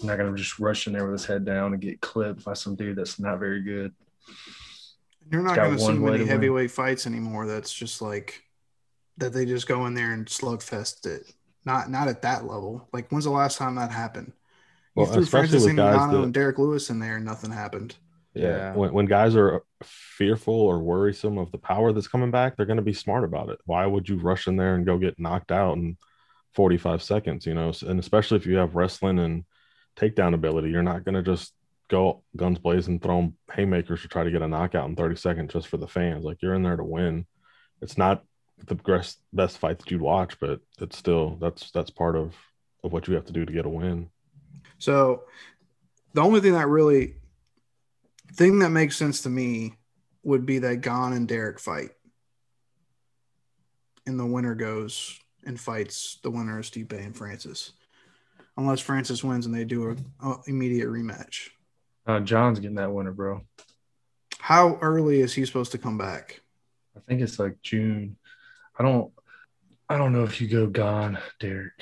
I'm 0.01 0.09
not 0.09 0.19
going 0.19 0.33
to 0.33 0.37
just 0.37 0.59
rush 0.59 0.87
in 0.87 0.93
there 0.93 1.05
with 1.05 1.21
his 1.21 1.27
head 1.27 1.45
down 1.45 1.73
and 1.73 1.81
get 1.81 2.01
clipped 2.01 2.45
by 2.45 2.55
some 2.55 2.75
dude 2.75 2.97
that's 2.97 3.19
not 3.19 3.39
very 3.39 3.63
good. 3.63 3.93
You're 5.31 5.43
not 5.43 5.57
going 5.57 5.77
to 5.77 5.79
see 5.79 5.93
many 5.93 6.27
heavyweight 6.27 6.63
win. 6.63 6.69
fights 6.69 7.07
anymore. 7.07 7.47
That's 7.47 7.73
just 7.73 8.03
like 8.03 8.43
that. 9.19 9.33
They 9.33 9.47
just 9.47 9.69
go 9.69 9.87
in 9.87 9.95
there 9.95 10.13
and 10.13 10.27
slugfest 10.27 11.07
it. 11.07 11.33
Not 11.65 11.91
not 11.91 12.09
at 12.09 12.23
that 12.23 12.45
level. 12.45 12.87
Like 12.93 13.11
when's 13.11 13.25
the 13.25 13.31
last 13.31 13.57
time 13.57 13.77
that 13.77 13.91
happened? 13.91 14.33
You 14.97 15.03
well, 15.03 15.13
threw 15.13 15.25
Francis 15.25 15.65
Ngannou 15.65 16.25
and 16.25 16.35
Derrick 16.35 16.59
Lewis 16.59 16.91
in 16.91 16.99
there, 16.99 17.17
and 17.17 17.25
nothing 17.25 17.51
happened. 17.51 17.97
Yeah, 18.35 18.49
yeah. 18.49 18.75
When, 18.75 18.93
when 18.93 19.07
guys 19.07 19.35
are 19.35 19.63
fearful 19.83 20.55
or 20.55 20.81
worrisome 20.81 21.39
of 21.39 21.53
the 21.53 21.59
power 21.59 21.93
that's 21.93 22.09
coming 22.09 22.31
back, 22.31 22.57
they're 22.57 22.67
going 22.67 22.77
to 22.77 22.83
be 22.83 22.93
smart 22.93 23.25
about 23.25 23.49
it. 23.49 23.61
Why 23.65 23.87
would 23.87 24.09
you 24.09 24.17
rush 24.17 24.47
in 24.47 24.57
there 24.57 24.75
and 24.75 24.85
go 24.85 24.99
get 24.99 25.19
knocked 25.19 25.53
out 25.53 25.77
in 25.77 25.97
45 26.55 27.03
seconds? 27.03 27.47
You 27.47 27.55
know, 27.55 27.73
and 27.87 27.99
especially 27.99 28.37
if 28.37 28.47
you 28.47 28.57
have 28.57 28.75
wrestling 28.75 29.19
and 29.21 29.45
takedown 29.97 30.35
ability, 30.35 30.71
you're 30.71 30.83
not 30.83 31.05
going 31.05 31.15
to 31.15 31.23
just 31.23 31.53
go 31.89 32.23
guns 32.37 32.59
blazing, 32.59 32.99
throwing 32.99 33.35
haymakers 33.53 34.03
to 34.03 34.09
try 34.09 34.25
to 34.25 34.31
get 34.31 34.43
a 34.43 34.49
knockout 34.49 34.89
in 34.89 34.97
30 34.97 35.17
seconds 35.17 35.53
just 35.53 35.69
for 35.69 35.77
the 35.77 35.87
fans. 35.87 36.25
Like 36.25 36.43
you're 36.43 36.55
in 36.55 36.63
there 36.63 36.77
to 36.77 36.85
win. 36.85 37.27
It's 37.81 37.99
not 37.99 38.25
the 38.67 38.77
best 39.33 39.59
fight 39.59 39.79
that 39.79 39.91
you'd 39.91 40.01
watch, 40.01 40.39
but 40.41 40.61
it's 40.81 40.97
still 40.97 41.37
that's 41.41 41.71
that's 41.71 41.91
part 41.91 42.17
of 42.17 42.35
of 42.83 42.93
what 42.93 43.09
you 43.09 43.15
have 43.15 43.27
to 43.27 43.33
do 43.33 43.45
to 43.45 43.53
get 43.53 43.67
a 43.67 43.69
win. 43.69 44.11
So 44.79 45.25
the 46.13 46.23
only 46.23 46.41
thing 46.41 46.53
that 46.53 46.69
really 46.69 47.17
thing 48.33 48.61
that 48.61 48.71
makes 48.71 48.97
sense 48.97 49.23
to 49.23 49.31
me 49.31 49.75
would 50.23 50.47
be 50.47 50.59
that 50.61 50.81
Gane 50.81 51.13
and 51.13 51.29
Derrick 51.29 51.61
fight. 51.61 51.91
And 54.07 54.19
the 54.19 54.27
winner 54.27 54.55
goes 54.55 55.19
and 55.47 55.61
fights 55.61 56.19
the 56.23 56.31
winner 56.31 56.61
is 56.61 56.71
Stipe 56.71 56.93
and 56.93 57.17
Francis. 57.17 57.73
Unless 58.57 58.81
Francis 58.81 59.25
wins 59.25 59.47
and 59.47 59.55
they 59.55 59.65
do 59.65 59.91
a, 59.91 60.27
a 60.27 60.37
immediate 60.47 60.89
rematch. 60.89 61.49
Uh, 62.07 62.21
John's 62.21 62.61
getting 62.61 62.77
that 62.77 62.93
winner, 62.93 63.13
bro. 63.13 63.41
How 64.39 64.77
early 64.81 65.21
is 65.21 65.33
he 65.33 65.45
supposed 65.45 65.73
to 65.73 65.79
come 65.79 65.99
back? 65.99 66.41
I 66.97 67.01
think 67.01 67.21
it's 67.21 67.39
like 67.39 67.61
June. 67.63 68.17
I 68.79 68.83
don't. 68.83 69.11
I 69.89 69.99
don't 69.99 70.13
know 70.13 70.25
if 70.25 70.41
you 70.41 70.49
go 70.49 70.67
Gane, 70.67 71.19
Derrick. 71.41 71.73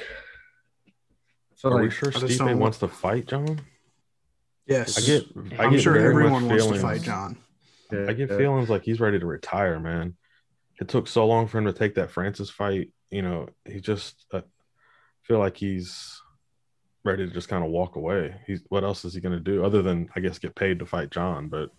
Are 1.65 1.71
like, 1.71 1.83
we 1.83 1.91
sure 1.91 2.11
Stipe 2.11 2.57
wants 2.57 2.79
to 2.79 2.89
fight 2.89 3.27
John? 3.27 3.61
Yes, 4.67 4.99
I 4.99 5.07
get. 5.07 5.59
I 5.59 5.65
am 5.65 5.73
get 5.73 5.83
sure 5.83 5.97
everyone 5.97 6.49
wants 6.49 6.65
feelings. 6.65 6.83
to 6.83 6.87
fight 6.87 7.03
John. 7.03 7.37
Yeah, 7.93 8.07
I 8.09 8.13
get 8.15 8.31
yeah. 8.31 8.37
feelings 8.37 8.71
like 8.71 8.83
he's 8.83 9.01
ready 9.01 9.19
to 9.19 9.27
retire, 9.27 9.79
man. 9.79 10.17
It 10.81 10.89
took 10.89 11.07
so 11.07 11.27
long 11.27 11.47
for 11.47 11.59
him 11.59 11.67
to 11.67 11.73
take 11.73 11.97
that 11.97 12.11
Francis 12.11 12.51
fight. 12.51 12.91
You 13.11 13.23
know, 13.23 13.49
he 13.65 13.81
just 13.81 14.25
uh, 14.33 14.41
feel 15.23 15.39
like 15.39 15.57
he's 15.57 16.22
ready 17.05 17.27
to 17.27 17.33
just 17.33 17.49
kind 17.49 17.65
of 17.65 17.71
walk 17.71 17.97
away. 17.97 18.35
He's 18.47 18.63
what 18.69 18.85
else 18.85 19.05
is 19.05 19.15
he 19.15 19.21
going 19.21 19.37
to 19.37 19.41
do 19.41 19.65
other 19.65 19.83
than 19.83 20.09
I 20.15 20.21
guess 20.21 20.39
get 20.39 20.55
paid 20.55 20.79
to 20.79 20.87
fight 20.87 21.11
John? 21.11 21.49
But 21.49 21.71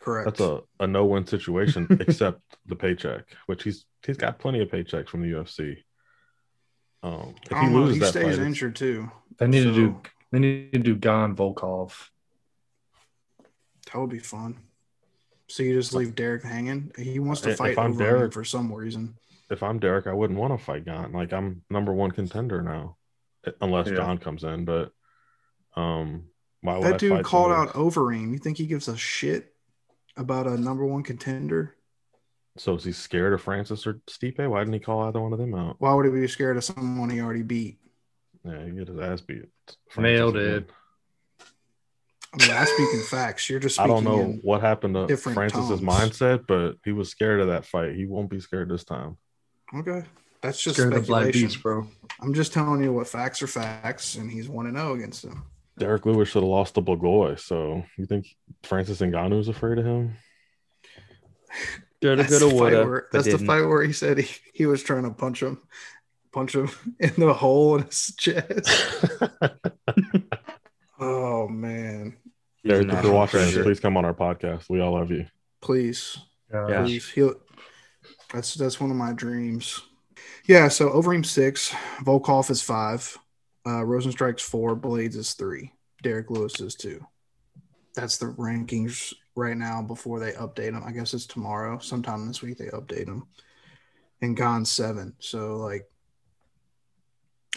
correct, 0.00 0.26
that's 0.26 0.40
a, 0.40 0.60
a 0.78 0.86
no 0.86 1.04
win 1.06 1.26
situation 1.26 1.86
except 2.00 2.40
the 2.66 2.76
paycheck, 2.76 3.24
which 3.46 3.62
he's 3.64 3.84
he's 4.06 4.16
got 4.16 4.38
plenty 4.38 4.60
of 4.62 4.68
paychecks 4.68 5.08
from 5.08 5.22
the 5.22 5.28
UFC. 5.28 5.78
Um, 7.02 7.34
if 7.44 7.48
he 7.48 7.54
don't 7.54 7.72
know. 7.72 7.86
He 7.86 7.98
that 7.98 8.08
stays 8.10 8.36
fight, 8.36 8.46
injured 8.46 8.76
too. 8.76 9.10
They 9.38 9.46
need 9.48 9.64
to 9.64 9.74
do. 9.74 10.00
They 10.32 10.38
need 10.38 10.72
to 10.72 10.78
do 10.78 10.94
Gane 10.96 11.34
Volkov. 11.34 11.92
That 13.92 13.98
would 13.98 14.10
be 14.10 14.18
fun. 14.18 14.58
So 15.48 15.64
you 15.64 15.74
just 15.74 15.94
leave 15.94 16.14
Derrick 16.14 16.44
hanging. 16.44 16.92
He 16.96 17.18
wants 17.18 17.40
to 17.40 17.50
If 17.50 17.58
fight 17.58 17.76
I'm 17.76 17.94
Overeem 17.94 17.98
Derrick- 17.98 18.32
for 18.32 18.44
some 18.44 18.72
reason. 18.72 19.16
if 19.50 19.62
I'm 19.64 19.80
Derrick, 19.80 20.06
I 20.06 20.12
wouldn't 20.12 20.38
want 20.38 20.56
to 20.56 20.64
fight 20.64 20.84
Gant. 20.84 21.12
Like 21.12 21.32
I'm 21.32 21.62
number 21.70 21.92
one 21.92 22.12
contender 22.12 22.62
now, 22.62 22.96
unless 23.60 23.88
Yeah. 23.88 23.94
John 23.96 24.18
comes 24.18 24.44
in. 24.44 24.64
But 24.64 24.92
um, 25.76 26.24
why 26.60 26.78
would 26.78 26.86
I 26.86 26.90
That 26.90 27.00
dude 27.00 27.12
fight 27.12 27.24
called 27.24 27.52
out 27.52 27.70
Overeem. 27.74 28.32
You 28.32 28.38
think 28.38 28.58
he 28.58 28.66
gives 28.66 28.88
a 28.88 28.96
shit 28.96 29.54
about 30.16 30.46
a 30.46 30.56
number 30.56 30.84
one 30.84 31.02
contender? 31.02 31.76
So 32.58 32.74
is 32.74 32.84
he 32.84 32.92
scared 32.92 33.32
of 33.32 33.40
Francis 33.42 33.86
or 33.86 33.94
Stipe? 34.10 34.46
Why 34.48 34.58
didn't 34.58 34.74
he 34.74 34.80
call 34.80 35.02
either 35.04 35.20
one 35.20 35.32
of 35.32 35.38
them 35.38 35.54
out? 35.54 35.76
Why 35.78 35.94
would 35.94 36.04
he 36.06 36.10
be 36.12 36.26
scared 36.28 36.56
of 36.56 36.64
someone 36.64 37.08
he 37.08 37.20
already 37.20 37.42
beat? 37.42 37.78
Yeah, 38.44 38.64
he 38.64 38.72
get 38.72 38.88
his 38.88 38.98
ass 38.98 39.20
beat. 39.20 39.44
Nailed 39.96 40.36
it. 40.36 40.56
again. 40.56 40.66
I 42.32 42.36
mean, 42.46 42.50
I 42.56 42.64
speak 42.64 42.88
in 42.94 43.00
facts. 43.02 43.50
You're 43.50 43.58
just 43.60 43.80
I 43.80 43.86
don't 43.88 44.04
know 44.04 44.20
in- 44.20 44.40
what 44.42 44.60
happened 44.60 44.94
to 44.94 45.16
Francis's 45.16 45.68
tones. 45.68 45.80
mindset, 45.80 46.46
but 46.46 46.76
he 46.84 46.92
was 46.92 47.08
scared 47.10 47.40
of 47.40 47.48
that 47.48 47.64
fight. 47.66 47.94
He 47.96 48.06
won't 48.06 48.30
be 48.30 48.38
scared 48.40 48.68
this 48.68 48.84
time. 48.84 49.16
Okay. 49.74 50.04
That's 50.42 50.62
just 50.62 50.76
Scared 50.76 50.94
of 50.94 51.00
the 51.00 51.04
speculation. 51.06 51.48
beast, 51.48 51.62
bro. 51.62 51.86
I'm 52.20 52.34
just 52.34 52.52
telling 52.52 52.82
you 52.82 52.92
what 52.92 53.08
facts 53.08 53.42
are 53.42 53.46
facts, 53.46 54.16
and 54.16 54.30
he's 54.30 54.48
1 54.48 54.72
0 54.72 54.94
against 54.94 55.24
him. 55.24 55.44
Derrick 55.78 56.06
Lewis 56.06 56.28
should 56.28 56.42
have 56.42 56.48
lost 56.50 56.74
to 56.74 56.82
Blagoy. 56.82 57.38
So 57.38 57.84
you 57.96 58.06
think 58.06 58.26
Francis 58.62 59.00
Ngannou's 59.00 59.48
afraid 59.48 59.78
of 59.78 59.86
him? 59.86 60.16
That's, 62.02 62.38
the 62.38 62.48
fight, 62.48 62.72
where, 62.72 63.08
that's 63.12 63.26
the 63.26 63.36
fight 63.36 63.60
where 63.60 63.82
he 63.82 63.92
said 63.92 64.16
he, 64.16 64.34
he 64.54 64.64
was 64.64 64.82
trying 64.82 65.02
to 65.02 65.10
punch 65.10 65.42
him, 65.42 65.58
punch 66.32 66.54
him 66.54 66.70
in 66.98 67.12
the 67.18 67.34
hole 67.34 67.76
in 67.76 67.82
his 67.82 68.14
chest. 68.16 68.70
Oh, 71.00 71.48
man. 71.48 72.16
He's 72.62 72.72
Derrick, 72.72 72.92
if 72.92 73.04
you're 73.04 73.12
watching 73.12 73.40
this, 73.40 73.56
please 73.56 73.80
come 73.80 73.96
on 73.96 74.04
our 74.04 74.12
podcast. 74.12 74.68
We 74.68 74.80
all 74.80 74.92
love 74.92 75.10
you. 75.10 75.26
Please. 75.62 76.18
Yeah. 76.52 76.82
Please. 76.82 77.08
He'll, 77.08 77.34
that's 78.32 78.54
that's 78.54 78.78
one 78.78 78.90
of 78.90 78.96
my 78.96 79.14
dreams. 79.14 79.80
Yeah, 80.50 80.66
so 80.66 80.90
Overeem 80.90 81.24
six, 81.24 81.70
Volkov 82.02 82.50
is 82.50 82.60
five, 82.60 83.16
uh, 83.64 83.84
Rozenstruik's 83.84 84.42
four, 84.42 84.74
Blaydes 84.74 85.14
is 85.14 85.34
three, 85.34 85.72
Derrick 86.02 86.28
Lewis 86.28 86.58
is 86.58 86.74
two. 86.74 87.06
That's 87.94 88.18
the 88.18 88.32
rankings 88.32 89.14
right 89.36 89.56
now 89.56 89.80
before 89.80 90.18
they 90.18 90.32
update 90.32 90.72
them. 90.72 90.82
I 90.84 90.90
guess 90.90 91.14
it's 91.14 91.26
tomorrow, 91.26 91.78
sometime 91.78 92.26
this 92.26 92.42
week 92.42 92.58
they 92.58 92.64
update 92.64 93.06
them. 93.06 93.28
And 94.22 94.36
Gane 94.36 94.64
seven. 94.64 95.14
So 95.20 95.58
like, 95.58 95.88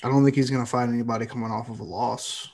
I 0.03 0.07
don't 0.07 0.23
think 0.23 0.35
he's 0.35 0.51
gonna 0.51 0.63
fight 0.63 0.89
anybody 0.89 1.25
coming 1.25 1.49
off 1.49 1.71
of 1.71 1.79
a 1.79 1.83
loss. 1.83 2.47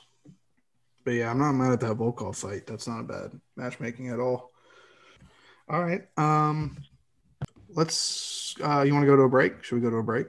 But 1.04 1.10
yeah, 1.10 1.30
I'm 1.30 1.38
not 1.38 1.52
mad 1.52 1.72
at 1.72 1.80
that 1.80 1.98
Volkov 1.98 2.36
fight. 2.36 2.66
That's 2.66 2.88
not 2.88 3.00
a 3.00 3.04
bad 3.04 3.38
matchmaking 3.56 4.08
at 4.08 4.20
all. 4.20 4.52
All 5.68 5.84
right. 5.84 6.08
Um, 6.16 6.78
let's. 7.74 8.54
Uh, 8.62 8.82
you 8.82 8.92
want 8.92 9.02
to 9.02 9.06
go 9.06 9.16
to 9.16 9.22
a 9.22 9.28
break? 9.28 9.62
Should 9.62 9.76
we 9.76 9.80
go 9.80 9.90
to 9.90 9.96
a 9.96 10.02
break? 10.02 10.26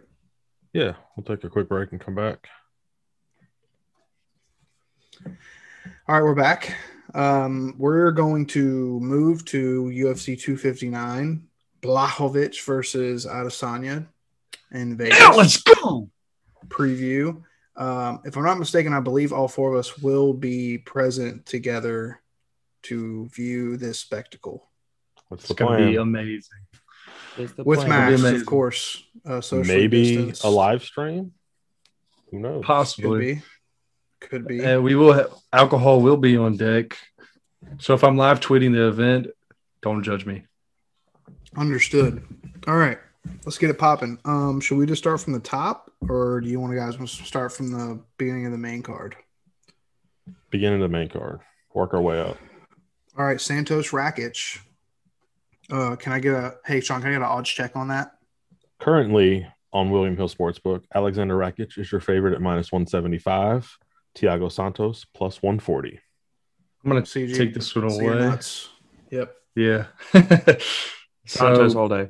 Yeah, 0.74 0.94
we'll 1.16 1.24
take 1.24 1.44
a 1.44 1.50
quick 1.50 1.68
break 1.68 1.92
and 1.92 2.00
come 2.00 2.16
back. 2.16 2.48
All 5.26 6.16
right, 6.16 6.24
we're 6.24 6.36
back. 6.36 6.76
Um, 7.14 7.76
we're 7.78 8.12
going 8.12 8.46
to 8.48 9.00
move 9.02 9.44
to 9.46 9.84
UFC 9.84 10.40
259, 10.40 11.48
Blachowicz 11.82 12.64
versus 12.64 13.26
Adesanya 13.26 14.08
in 14.72 14.96
Vegas. 14.96 15.20
Yeah, 15.20 15.30
let's 15.30 15.62
go. 15.62 16.10
preview. 16.68 17.44
Um, 17.76 18.22
if 18.24 18.38
I'm 18.38 18.44
not 18.44 18.60
mistaken, 18.60 18.94
I 18.94 19.02
believe 19.02 19.34
all 19.34 19.48
four 19.48 19.74
of 19.74 19.80
us 19.80 19.98
will 19.98 20.34
be 20.34 20.78
present 20.78 21.46
together 21.46 22.22
to 22.84 23.28
view 23.28 23.78
this 23.78 24.00
spectacle 24.00 24.72
What's 25.32 25.50
It's 25.50 25.54
gonna 25.54 25.78
be 25.78 25.96
amazing. 25.96 26.60
It's 27.38 27.54
the 27.54 27.64
with 27.64 27.80
plan. 27.80 28.22
masks, 28.22 28.42
of 28.42 28.46
course. 28.46 29.04
Uh, 29.26 29.42
social 29.42 29.74
Maybe 29.74 30.16
distance. 30.16 30.44
a 30.44 30.50
live 30.50 30.84
stream. 30.84 31.34
Who 32.32 32.40
knows? 32.40 32.58
could 32.58 32.66
Possibly. 32.66 33.36
be, 33.36 33.42
could 34.20 34.48
be. 34.48 34.64
And 34.64 34.84
we 34.84 34.96
will 34.96 35.14
have 35.14 35.32
alcohol 35.52 36.02
will 36.02 36.18
be 36.18 36.38
on 36.38 36.58
deck. 36.58 36.98
So 37.80 37.94
if 37.94 38.04
I'm 38.04 38.18
live 38.18 38.40
tweeting 38.40 38.74
the 38.74 38.88
event, 38.88 39.28
don't 39.82 40.04
judge 40.04 40.26
me. 40.26 40.44
Understood. 41.56 42.24
All 42.68 42.78
right, 42.78 42.98
let's 43.46 43.58
get 43.58 43.70
it 43.70 43.78
popping. 43.78 44.18
Um, 44.26 44.62
should 44.62 44.78
we 44.78 44.86
just 44.86 45.02
start 45.02 45.20
from 45.22 45.34
the 45.34 45.40
top, 45.40 45.92
or 46.08 46.42
do 46.42 46.50
you 46.50 46.60
want 46.60 46.72
to 46.74 46.78
guys 46.78 46.98
want 46.98 47.10
to 47.10 47.24
start 47.24 47.52
from 47.52 47.72
the 47.72 48.00
beginning 48.18 48.46
of 48.46 48.52
the 48.52 48.58
main 48.58 48.82
card? 48.82 49.16
Beginning 50.50 50.82
of 50.82 50.90
the 50.90 50.98
main 50.98 51.10
card. 51.10 51.40
Work 51.74 51.94
our 51.94 52.02
way 52.02 52.20
up. 52.20 52.38
All 53.18 53.26
right, 53.26 53.40
Santos 53.42 53.92
Rakic. 53.92 54.60
Uh, 55.72 55.96
can 55.96 56.12
I 56.12 56.20
get 56.20 56.34
a 56.34 56.56
hey 56.66 56.82
Sean? 56.82 57.02
Can 57.02 57.10
I 57.10 57.14
get 57.14 57.22
an 57.22 57.24
odds 57.24 57.50
check 57.50 57.76
on 57.76 57.88
that? 57.88 58.12
Currently 58.80 59.48
on 59.74 59.90
William 59.90 60.18
Hill 60.18 60.28
Sportsbook, 60.28 60.84
Aleksandar 60.94 61.38
Rakic 61.38 61.78
is 61.78 61.92
your 61.92 62.02
favorite 62.02 62.34
at 62.34 62.42
minus 62.42 62.72
175. 62.72 63.78
Thiago 64.16 64.52
Santos 64.52 65.06
plus 65.14 65.42
140. 65.42 66.00
I'm 66.84 66.90
gonna 66.90 67.02
CG, 67.04 67.38
take 67.38 67.54
this 67.54 67.74
one 67.74 67.86
away. 67.86 68.38
Yep. 69.12 69.34
Yeah. 69.56 69.86
Santos 71.26 71.74
so 71.74 71.80
all 71.80 71.88
day. 71.88 72.10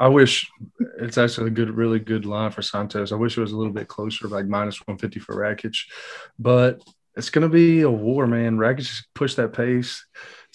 I 0.00 0.08
wish 0.08 0.50
it's 0.98 1.16
actually 1.16 1.48
a 1.48 1.50
good, 1.50 1.70
really 1.70 2.00
good 2.00 2.26
line 2.26 2.50
for 2.50 2.62
Santos. 2.62 3.12
I 3.12 3.16
wish 3.16 3.38
it 3.38 3.40
was 3.40 3.52
a 3.52 3.56
little 3.56 3.72
bit 3.72 3.88
closer, 3.88 4.26
like 4.28 4.46
minus 4.46 4.80
150 4.86 5.20
for 5.20 5.36
Rakic, 5.36 5.76
but 6.38 6.82
it's 7.16 7.30
going 7.30 7.48
to 7.48 7.48
be 7.48 7.82
a 7.82 7.90
war, 7.90 8.26
man. 8.26 8.58
Rakic 8.58 8.78
just 8.78 9.14
pushed 9.14 9.36
that 9.36 9.52
pace. 9.52 10.04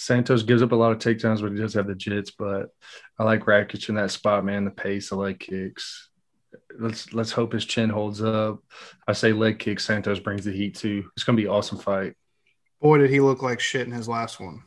Santos 0.01 0.41
gives 0.41 0.63
up 0.63 0.71
a 0.71 0.75
lot 0.75 0.91
of 0.91 0.97
takedowns, 0.97 1.41
but 1.41 1.51
he 1.51 1.59
does 1.59 1.75
have 1.75 1.85
the 1.85 1.93
jits. 1.93 2.31
But 2.37 2.69
I 3.19 3.23
like 3.23 3.45
Rakic 3.45 3.87
in 3.87 3.95
that 3.95 4.09
spot, 4.11 4.43
man. 4.43 4.65
The 4.65 4.71
pace, 4.71 5.11
I 5.11 5.15
like 5.15 5.39
kicks. 5.39 6.09
Let's 6.79 7.13
let's 7.13 7.31
hope 7.31 7.53
his 7.53 7.65
chin 7.65 7.89
holds 7.89 8.21
up. 8.21 8.59
I 9.07 9.13
say 9.13 9.31
leg 9.31 9.59
kick. 9.59 9.79
Santos 9.79 10.19
brings 10.19 10.43
the 10.45 10.51
heat 10.51 10.75
too. 10.75 11.09
It's 11.15 11.23
going 11.23 11.37
to 11.37 11.41
be 11.41 11.47
an 11.47 11.53
awesome 11.53 11.77
fight. 11.77 12.15
Boy, 12.81 12.97
did 12.97 13.11
he 13.11 13.19
look 13.19 13.43
like 13.43 13.59
shit 13.59 13.85
in 13.85 13.93
his 13.93 14.09
last 14.09 14.39
one. 14.39 14.63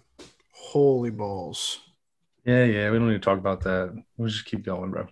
Holy 0.53 1.11
balls. 1.11 1.81
Yeah, 2.44 2.64
yeah. 2.64 2.90
We 2.90 2.99
don't 2.99 3.09
need 3.09 3.14
to 3.14 3.18
talk 3.18 3.38
about 3.38 3.62
that. 3.62 4.01
We'll 4.16 4.29
just 4.29 4.44
keep 4.44 4.62
going, 4.64 4.90
bro. 4.92 5.09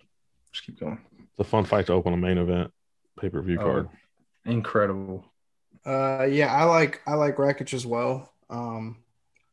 Just 0.53 0.65
keep 0.65 0.79
going. 0.79 0.99
It's 1.19 1.39
a 1.39 1.43
fun 1.43 1.65
fight 1.65 1.87
to 1.87 1.93
open 1.93 2.13
a 2.13 2.17
main 2.17 2.37
event 2.37 2.71
pay 3.19 3.29
per 3.29 3.41
view 3.41 3.57
Oh. 3.59 3.63
card. 3.63 3.89
Incredible. 4.45 5.25
Uh, 5.85 6.27
yeah, 6.29 6.53
I 6.53 6.63
like 6.63 7.01
I 7.05 7.15
like 7.15 7.35
Rakic 7.35 7.73
as 7.73 7.85
well. 7.85 8.31
Um, 8.49 9.02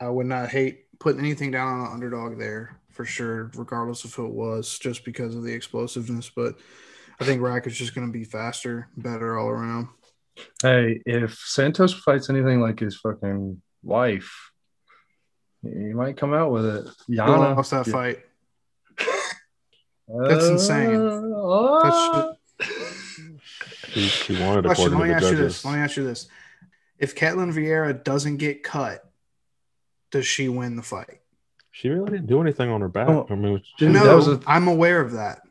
I 0.01 0.09
would 0.09 0.27
not 0.27 0.49
hate 0.49 0.99
putting 0.99 1.21
anything 1.21 1.51
down 1.51 1.81
on 1.81 1.87
an 1.87 1.93
underdog 1.93 2.39
there 2.39 2.79
for 2.91 3.05
sure, 3.05 3.51
regardless 3.55 4.05
of 4.05 4.15
who 4.15 4.27
it 4.27 4.33
was, 4.33 4.79
just 4.79 5.05
because 5.05 5.35
of 5.35 5.43
the 5.43 5.53
explosiveness. 5.53 6.31
But 6.35 6.57
I 7.21 7.25
think 7.25 7.41
Rakic 7.41 7.67
is 7.67 7.77
just 7.77 7.95
going 7.95 8.07
to 8.07 8.13
be 8.13 8.25
faster, 8.25 8.89
better 8.97 9.39
all 9.39 9.49
around. 9.49 9.89
Hey, 10.63 11.03
if 11.05 11.35
Santos 11.35 11.93
fights 11.93 12.31
anything 12.31 12.61
like 12.61 12.81
his 12.81 12.97
fucking 12.97 13.61
wife, 13.83 14.51
he 15.63 15.93
might 15.93 16.17
come 16.17 16.33
out 16.33 16.51
with 16.51 16.65
it. 16.65 16.87
Who 17.07 17.17
Yana 17.17 17.57
lost 17.57 17.73
that 17.73 17.87
yeah. 17.87 17.93
fight? 17.93 18.19
That's 20.09 20.47
insane. 20.47 20.97
Uh, 20.97 22.33
She, 23.93 24.03
she 24.03 24.41
wanted 24.41 24.65
Question: 24.65 24.99
Let 24.99 25.09
me 25.09 25.09
to 25.09 25.09
the 25.09 25.15
ask 25.15 25.31
you 25.31 25.37
this. 25.37 25.65
Let 25.65 25.73
me 25.75 25.79
ask 25.81 25.97
you 25.97 26.05
this: 26.05 26.29
If 26.99 27.17
Ketlen 27.17 27.53
Vieira 27.53 28.05
doesn't 28.05 28.37
get 28.37 28.63
cut, 28.63 29.10
does 30.11 30.27
she 30.27 30.49
win 30.49 30.77
the 30.77 30.83
fight? 30.83 31.21
She 31.73 31.89
really 31.89 32.11
didn't 32.11 32.27
do 32.27 32.41
anything 32.41 32.69
on 32.71 32.81
her 32.81 32.89
back. 32.89 33.09
Oh, 33.09 33.27
I 33.31 33.35
mean, 33.35 33.63
Dude, 33.79 33.93
no, 33.93 34.05
that 34.05 34.15
was 34.15 34.29
a- 34.29 34.41
I'm 34.47 34.67
aware 34.69 35.01
of 35.01 35.13
that. 35.13 35.43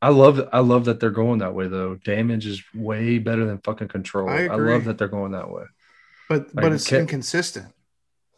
I 0.00 0.10
love 0.10 0.40
I 0.52 0.60
love 0.60 0.84
that 0.84 1.00
they're 1.00 1.10
going 1.10 1.38
that 1.38 1.54
way 1.54 1.66
though. 1.66 1.94
Damage 1.96 2.46
is 2.46 2.62
way 2.74 3.18
better 3.18 3.44
than 3.46 3.58
fucking 3.58 3.88
control. 3.88 4.28
I 4.28 4.44
I, 4.46 4.54
love 4.56 4.84
that 4.84 4.98
they're 4.98 5.08
going 5.08 5.32
that 5.32 5.50
way. 5.50 5.64
But 6.28 6.46
Like, 6.48 6.52
but 6.54 6.72
it's 6.72 6.86
Ket- 6.88 7.00
inconsistent. 7.00 7.72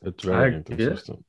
it's 0.03 0.25
very 0.25 0.55
I- 0.55 0.57
inconsistent. 0.59 1.25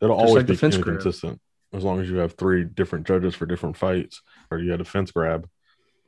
It'll 0.00 0.16
Just 0.16 0.28
always 0.28 0.42
like 0.42 0.46
be 0.46 0.56
fence 0.56 0.76
grab. 0.76 0.88
inconsistent 0.96 1.40
as 1.72 1.84
long 1.84 2.00
as 2.00 2.10
you 2.10 2.16
have 2.16 2.32
three 2.34 2.64
different 2.64 3.06
judges 3.06 3.34
for 3.34 3.46
different 3.46 3.76
fights, 3.76 4.22
or 4.50 4.58
you 4.58 4.70
had 4.72 4.80
a 4.80 4.84
fence 4.84 5.12
grab, 5.12 5.48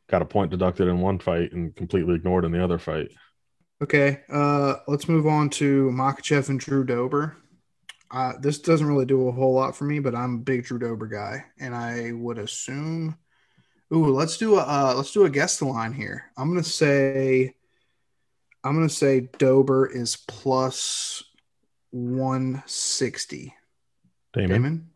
got 0.09 0.23
a 0.23 0.25
point 0.25 0.51
deducted 0.51 0.89
in 0.89 1.01
one 1.01 1.19
fight 1.21 1.53
and 1.53 1.75
completely 1.77 2.15
ignored 2.17 2.45
in 2.45 2.51
the 2.53 2.63
other 2.63 2.79
fight. 2.79 3.13
Okay, 3.83 4.21
uh, 4.33 4.77
let's 4.87 5.09
move 5.09 5.27
on 5.27 5.51
to 5.51 5.91
Makhachev 5.91 6.49
and 6.49 6.61
Drew 6.61 6.85
Dober. 6.85 7.37
Uh, 8.13 8.35
this 8.41 8.61
doesn't 8.61 8.87
really 8.87 9.07
do 9.07 9.27
a 9.27 9.33
whole 9.33 9.55
lot 9.55 9.75
for 9.75 9.85
me, 9.85 9.99
but 9.99 10.15
I'm 10.15 10.37
a 10.37 10.39
big 10.39 10.65
Drew 10.65 10.79
Dober 10.79 11.09
guy, 11.09 11.45
and 11.59 11.75
I 11.75 12.13
would 12.13 12.39
assume. 12.39 13.19
Ooh, 13.93 14.07
let's 14.07 14.37
do 14.37 14.55
a 14.55 14.63
uh, 14.63 14.95
let's 14.97 15.11
do 15.11 15.25
a 15.25 15.31
guess 15.31 15.59
the 15.59 15.65
line 15.65 15.93
here. 15.93 16.31
I'm 16.37 16.49
gonna 16.49 16.63
say, 16.63 17.57
I'm 18.63 18.75
gonna 18.75 18.89
say 18.89 19.29
Dober 19.39 19.87
is 19.87 20.17
plus 20.29 21.25
one 21.91 22.63
sixty. 22.67 23.55
Damon, 24.33 24.51
Damon, 24.51 24.91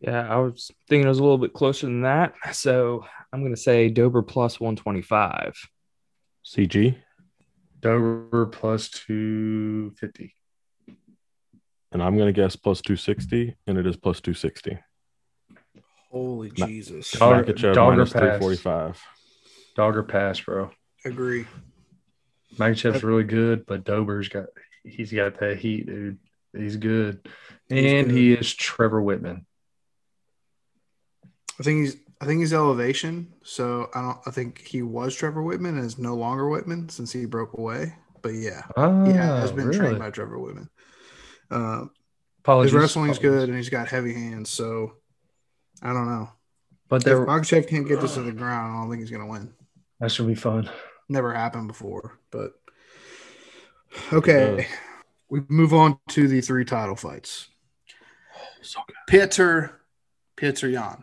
Yeah, 0.00 0.28
I 0.28 0.36
was 0.36 0.70
thinking 0.86 1.06
it 1.06 1.08
was 1.08 1.18
a 1.18 1.22
little 1.22 1.38
bit 1.38 1.54
closer 1.54 1.86
than 1.86 2.02
that. 2.02 2.34
So 2.52 3.06
I'm 3.32 3.40
going 3.40 3.54
to 3.54 3.60
say 3.60 3.88
Dober 3.88 4.22
plus 4.22 4.60
125. 4.60 5.54
CG, 6.44 6.96
Dober 7.80 8.46
plus 8.46 8.88
250. 8.88 10.34
and 11.92 12.02
I'm 12.02 12.16
going 12.16 12.32
to 12.32 12.32
guess 12.32 12.56
plus 12.56 12.80
260, 12.80 13.56
and 13.66 13.78
it 13.78 13.86
is 13.86 13.96
plus 13.96 14.20
260. 14.20 14.78
Holy 16.10 16.52
Ma- 16.58 16.66
Jesus. 16.66 17.10
Dog- 17.12 17.46
Makhachev 17.46 17.74
dogger 17.74 17.96
minus 17.96 18.12
pass. 18.12 18.20
345. 18.38 19.02
Dogger 19.76 20.02
pass, 20.02 20.40
bro. 20.40 20.70
Agree. 21.04 21.46
Makhachev's 22.56 23.02
really 23.02 23.24
good, 23.24 23.66
but 23.66 23.84
Dober's 23.84 24.28
got 24.28 24.46
he's 24.82 25.12
got 25.12 25.38
that 25.40 25.58
heat, 25.58 25.86
dude. 25.86 26.18
He's 26.56 26.76
good. 26.76 27.28
He's 27.68 27.84
And 27.92 28.06
good. 28.08 28.16
he 28.16 28.32
is 28.32 28.54
Trevor 28.54 29.02
Wittman. 29.02 29.44
I 31.60 31.62
think 31.62 31.80
he's 31.86 31.96
I 32.20 32.24
think 32.26 32.40
he's 32.40 32.52
elevation. 32.52 33.32
So 33.42 33.88
I 33.94 34.00
don't 34.02 34.18
I 34.26 34.30
think 34.30 34.66
he 34.66 34.82
was 34.82 35.14
Trevor 35.14 35.42
Wittman 35.42 35.70
and 35.70 35.84
is 35.84 35.98
no 35.98 36.14
longer 36.14 36.44
Wittman 36.44 36.90
since 36.90 37.12
he 37.12 37.26
broke 37.26 37.56
away. 37.58 37.94
But 38.22 38.30
yeah. 38.30 38.62
Oh, 38.76 39.06
yeah, 39.06 39.40
has 39.40 39.52
been 39.52 39.66
really? 39.66 39.78
trained 39.78 39.98
by 39.98 40.10
Trevor 40.10 40.38
Wittman. 40.38 40.68
Uh, 41.50 41.80
his 41.82 41.88
Apologies. 42.40 42.72
wrestling's 42.74 43.18
Apologies. 43.18 43.40
good 43.40 43.48
and 43.50 43.58
he's 43.58 43.68
got 43.70 43.88
heavy 43.88 44.14
hands, 44.14 44.50
so 44.50 44.94
I 45.82 45.92
don't 45.92 46.08
know. 46.08 46.30
But 46.88 46.96
If 46.98 47.04
there, 47.04 47.26
Makhachev 47.26 47.68
can't 47.68 47.86
get 47.88 48.00
this 48.00 48.14
to 48.14 48.22
the 48.22 48.32
ground, 48.32 48.76
I 48.76 48.80
don't 48.80 48.90
think 48.90 49.00
he's 49.00 49.10
gonna 49.10 49.26
win. 49.26 49.52
that 50.00 50.10
should 50.12 50.26
be 50.28 50.34
fun. 50.34 50.70
Never 51.08 51.32
happened 51.34 51.68
before, 51.68 52.18
but 52.30 52.52
okay. 54.12 54.66
We 55.28 55.40
move 55.48 55.74
on 55.74 55.98
to 56.10 56.28
the 56.28 56.40
three 56.40 56.64
title 56.64 56.94
fights. 56.96 57.48
So 58.62 58.80
good. 58.86 58.96
Peter 59.08 59.80
Peter 60.36 60.68
Yan 60.68 61.02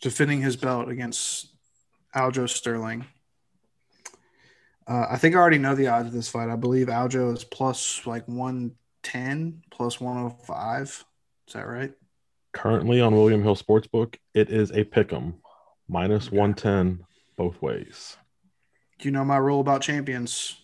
defending 0.00 0.40
his 0.40 0.56
belt 0.56 0.88
against 0.88 1.48
Aljo 2.14 2.48
Sterling. 2.48 3.04
Uh, 4.86 5.06
I 5.10 5.16
think 5.18 5.34
I 5.34 5.38
already 5.38 5.58
know 5.58 5.74
the 5.74 5.86
odds 5.88 6.08
of 6.08 6.12
this 6.12 6.28
fight. 6.28 6.48
I 6.48 6.56
believe 6.56 6.88
Aljo 6.88 7.32
is 7.34 7.44
plus 7.44 8.06
like 8.06 8.26
110, 8.26 9.62
plus 9.70 10.00
105. 10.00 11.04
Is 11.46 11.54
that 11.54 11.66
right? 11.66 11.92
Currently 12.52 13.00
on 13.00 13.14
William 13.14 13.42
Hill 13.42 13.54
Sportsbook, 13.54 14.16
it 14.34 14.50
is 14.50 14.70
a 14.72 14.84
pick'em 14.84 15.34
minus 15.88 16.30
110 16.32 17.04
both 17.36 17.60
ways, 17.62 18.16
Do 18.98 19.08
you 19.08 19.12
know 19.12 19.24
my 19.24 19.38
rule 19.38 19.60
about 19.60 19.80
champions? 19.82 20.56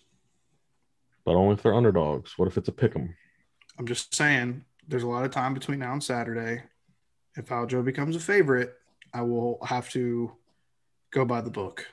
but 1.25 1.35
only 1.35 1.55
if 1.55 1.61
they're 1.61 1.73
underdogs. 1.73 2.37
What 2.37 2.47
if 2.47 2.57
it's 2.57 2.69
a 2.69 2.71
pick'em? 2.71 3.13
I'm 3.77 3.85
just 3.85 4.15
saying 4.15 4.63
there's 4.87 5.03
a 5.03 5.07
lot 5.07 5.25
of 5.25 5.31
time 5.31 5.53
between 5.53 5.79
now 5.79 5.91
and 5.91 6.01
Saturday. 6.03 6.63
If 7.35 7.47
Aljo 7.47 7.83
becomes 7.83 8.15
a 8.15 8.19
favorite, 8.19 8.73
I 9.13 9.21
will 9.21 9.59
have 9.63 9.89
to 9.91 10.31
go 11.11 11.25
by 11.25 11.41
the 11.41 11.49
book. 11.49 11.87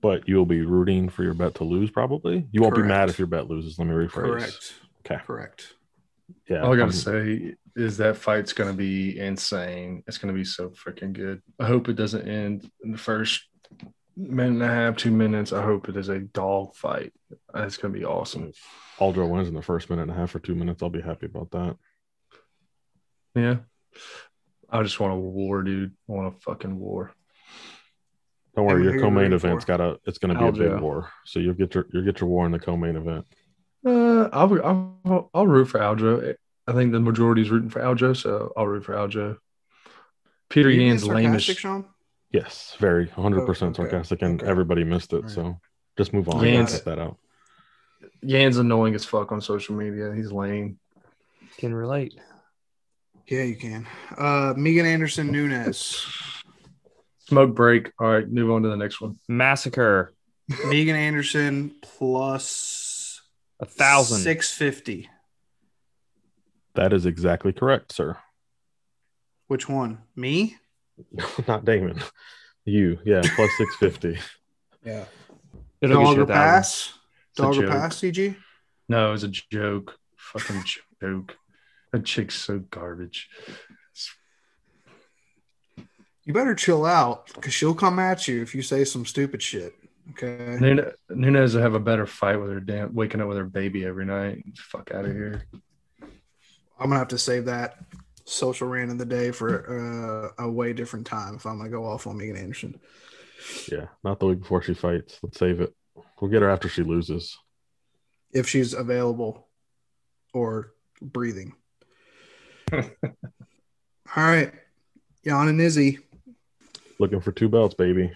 But 0.00 0.28
you'll 0.28 0.46
be 0.46 0.60
rooting 0.60 1.08
for 1.08 1.22
your 1.24 1.34
bet 1.34 1.54
to 1.56 1.64
lose, 1.64 1.90
probably. 1.90 2.46
You 2.52 2.60
won't 2.62 2.74
be 2.76 2.82
mad 2.82 3.08
if 3.08 3.18
your 3.18 3.26
bet 3.26 3.48
loses. 3.48 3.78
Let 3.78 3.88
me 3.88 3.94
rephrase. 3.94 4.10
Correct. 4.12 4.74
Okay. 5.00 5.22
Correct. 5.24 5.74
Yeah. 6.48 6.62
All 6.62 6.72
I 6.74 6.76
gotta 6.76 6.82
I'm- 6.82 6.92
say 6.92 7.54
is 7.74 7.96
that 7.98 8.16
fight's 8.16 8.52
gonna 8.52 8.72
be 8.72 9.18
insane. 9.18 10.02
It's 10.06 10.18
gonna 10.18 10.32
be 10.32 10.44
so 10.44 10.70
freaking 10.70 11.12
good. 11.12 11.42
I 11.58 11.66
hope 11.66 11.88
it 11.88 11.94
doesn't 11.96 12.28
end 12.28 12.70
in 12.82 12.92
the 12.92 12.98
first 12.98 13.46
minute 14.16 14.54
and 14.54 14.62
a 14.62 14.68
half, 14.68 14.96
two 14.96 15.10
minutes. 15.10 15.52
I 15.52 15.62
hope 15.62 15.88
it 15.88 15.96
is 15.96 16.08
a 16.08 16.20
dog 16.20 16.74
fight. 16.74 17.12
It's 17.54 17.76
gonna 17.76 17.94
be 17.94 18.04
awesome. 18.04 18.48
If 18.48 18.62
Aldro 18.98 19.28
wins 19.28 19.48
in 19.48 19.54
the 19.54 19.62
first 19.62 19.90
minute 19.90 20.02
and 20.02 20.10
a 20.10 20.14
half 20.14 20.34
or 20.34 20.38
two 20.40 20.54
minutes, 20.54 20.82
I'll 20.82 20.88
be 20.90 21.02
happy 21.02 21.26
about 21.26 21.50
that. 21.52 21.76
Yeah. 23.34 23.56
I 24.78 24.82
just 24.82 25.00
want 25.00 25.12
a 25.12 25.16
war, 25.16 25.62
dude. 25.62 25.92
I 26.08 26.12
want 26.12 26.34
a 26.34 26.40
fucking 26.40 26.78
war. 26.78 27.12
Don't 28.54 28.64
worry, 28.66 28.84
your 28.84 28.98
co-main 29.00 29.16
rooting 29.30 29.32
event's 29.34 29.64
for? 29.64 29.68
got 29.76 29.80
a. 29.80 29.98
It's 30.06 30.18
going 30.18 30.34
to 30.34 30.40
be 30.40 30.46
a 30.48 30.52
big 30.52 30.72
Aljo. 30.72 30.80
war, 30.80 31.10
so 31.24 31.40
you'll 31.40 31.54
get 31.54 31.74
your 31.74 31.86
you'll 31.92 32.04
get 32.04 32.20
your 32.20 32.28
war 32.30 32.46
in 32.46 32.52
the 32.52 32.58
co-main 32.58 32.96
event. 32.96 33.26
Uh, 33.84 34.28
I'll, 34.32 34.62
I'll 35.04 35.30
I'll 35.34 35.46
root 35.46 35.66
for 35.66 35.78
Aljo. 35.80 36.34
I 36.66 36.72
think 36.72 36.92
the 36.92 37.00
majority 37.00 37.42
is 37.42 37.50
rooting 37.50 37.70
for 37.70 37.80
Aljo, 37.80 38.16
so 38.16 38.52
I'll 38.56 38.66
root 38.66 38.84
for 38.84 38.94
Aljo. 38.94 39.36
Peter 40.48 40.68
Are 40.68 40.72
you 40.72 40.82
Yan's 40.82 41.04
lame 41.06 41.26
as 41.34 41.44
sarcastic, 41.44 41.58
Sean? 41.58 41.84
Yes, 42.32 42.76
very 42.78 43.06
100 43.06 43.42
Oh, 43.42 43.46
percent 43.46 43.78
okay. 43.78 43.88
sarcastic, 43.90 44.22
and 44.22 44.40
Okay. 44.40 44.50
everybody 44.50 44.84
missed 44.84 45.12
it. 45.12 45.16
All 45.16 45.22
right. 45.22 45.30
So 45.30 45.60
just 45.98 46.12
move 46.12 46.28
on. 46.28 46.40
Yans- 46.42 46.72
Cut 46.72 46.84
that 46.86 46.98
out. 46.98 47.18
Yan's 48.22 48.56
annoying 48.56 48.94
as 48.94 49.04
fuck 49.04 49.32
on 49.32 49.40
social 49.40 49.76
media. 49.76 50.12
He's 50.14 50.32
lame. 50.32 50.78
Can 51.58 51.74
relate. 51.74 52.18
Yeah, 53.28 53.42
you 53.42 53.56
can. 53.56 53.86
Uh, 54.16 54.54
Megan 54.56 54.86
Anderson 54.86 55.32
Nunez. 55.32 56.06
Smoke 57.28 57.54
break. 57.54 57.90
All 57.98 58.08
right, 58.08 58.28
move 58.30 58.50
on 58.50 58.62
to 58.62 58.68
the 58.68 58.76
next 58.76 59.00
one. 59.00 59.18
Massacre. 59.28 60.12
Megan 60.66 60.94
Anderson 60.94 61.74
plus 61.82 63.20
A 63.60 63.66
thousand. 63.66 64.18
six 64.18 64.52
fifty. 64.52 65.08
That 66.74 66.92
is 66.92 67.04
exactly 67.06 67.52
correct, 67.52 67.92
sir. 67.92 68.16
Which 69.48 69.68
one? 69.68 69.98
Me? 70.14 70.56
Not 71.48 71.64
Damon. 71.64 72.00
You, 72.64 72.98
yeah, 73.04 73.22
plus 73.34 73.50
650. 73.58 74.18
Yeah. 74.84 75.04
It'll 75.80 75.98
get 75.98 76.04
Dog 76.04 76.16
you 76.16 76.20
or 76.20 76.24
a 76.24 76.26
pass? 76.26 76.92
It's 77.30 77.38
a 77.38 77.42
Dog 77.42 77.58
or 77.58 77.68
pass? 77.68 77.96
CG? 78.00 78.36
No, 78.88 79.08
it 79.08 79.12
was 79.12 79.24
a 79.24 79.28
joke. 79.28 79.96
Fucking 80.16 80.64
joke. 81.00 81.36
That 81.96 82.04
chick's 82.04 82.34
so 82.34 82.58
garbage. 82.58 83.30
You 86.26 86.34
better 86.34 86.54
chill 86.54 86.84
out 86.84 87.32
because 87.34 87.54
she'll 87.54 87.74
come 87.74 87.98
at 87.98 88.28
you 88.28 88.42
if 88.42 88.54
you 88.54 88.60
say 88.60 88.84
some 88.84 89.06
stupid 89.06 89.40
shit. 89.40 89.72
Okay. 90.10 90.58
Nunez, 90.60 90.92
Nunez 91.08 91.54
will 91.54 91.62
have 91.62 91.72
a 91.72 91.80
better 91.80 92.04
fight 92.04 92.36
with 92.36 92.50
her 92.50 92.60
damn 92.60 92.94
waking 92.94 93.22
up 93.22 93.28
with 93.28 93.38
her 93.38 93.46
baby 93.46 93.86
every 93.86 94.04
night. 94.04 94.44
Fuck 94.58 94.90
out 94.92 95.06
of 95.06 95.12
here. 95.12 95.46
I'm 96.78 96.90
gonna 96.90 96.98
have 96.98 97.08
to 97.08 97.18
save 97.18 97.46
that 97.46 97.78
social 98.26 98.68
rant 98.68 98.90
of 98.90 98.98
the 98.98 99.06
day 99.06 99.30
for 99.30 100.34
uh, 100.36 100.44
a 100.44 100.50
way 100.50 100.74
different 100.74 101.06
time 101.06 101.36
if 101.36 101.46
I'm 101.46 101.56
gonna 101.56 101.70
go 101.70 101.86
off 101.86 102.06
on 102.06 102.18
Megan 102.18 102.36
Anderson. 102.36 102.78
Yeah, 103.72 103.86
not 104.04 104.20
the 104.20 104.26
week 104.26 104.40
before 104.40 104.60
she 104.60 104.74
fights. 104.74 105.18
Let's 105.22 105.38
save 105.38 105.62
it. 105.62 105.72
We'll 106.20 106.30
get 106.30 106.42
her 106.42 106.50
after 106.50 106.68
she 106.68 106.82
loses. 106.82 107.38
If 108.34 108.46
she's 108.46 108.74
available 108.74 109.48
or 110.34 110.74
breathing. 111.00 111.54
All 112.72 112.82
right. 114.16 114.52
Jan 115.24 115.48
and 115.48 115.60
Izzy. 115.60 115.98
Looking 116.98 117.20
for 117.20 117.32
two 117.32 117.48
belts, 117.48 117.74
baby. 117.74 118.10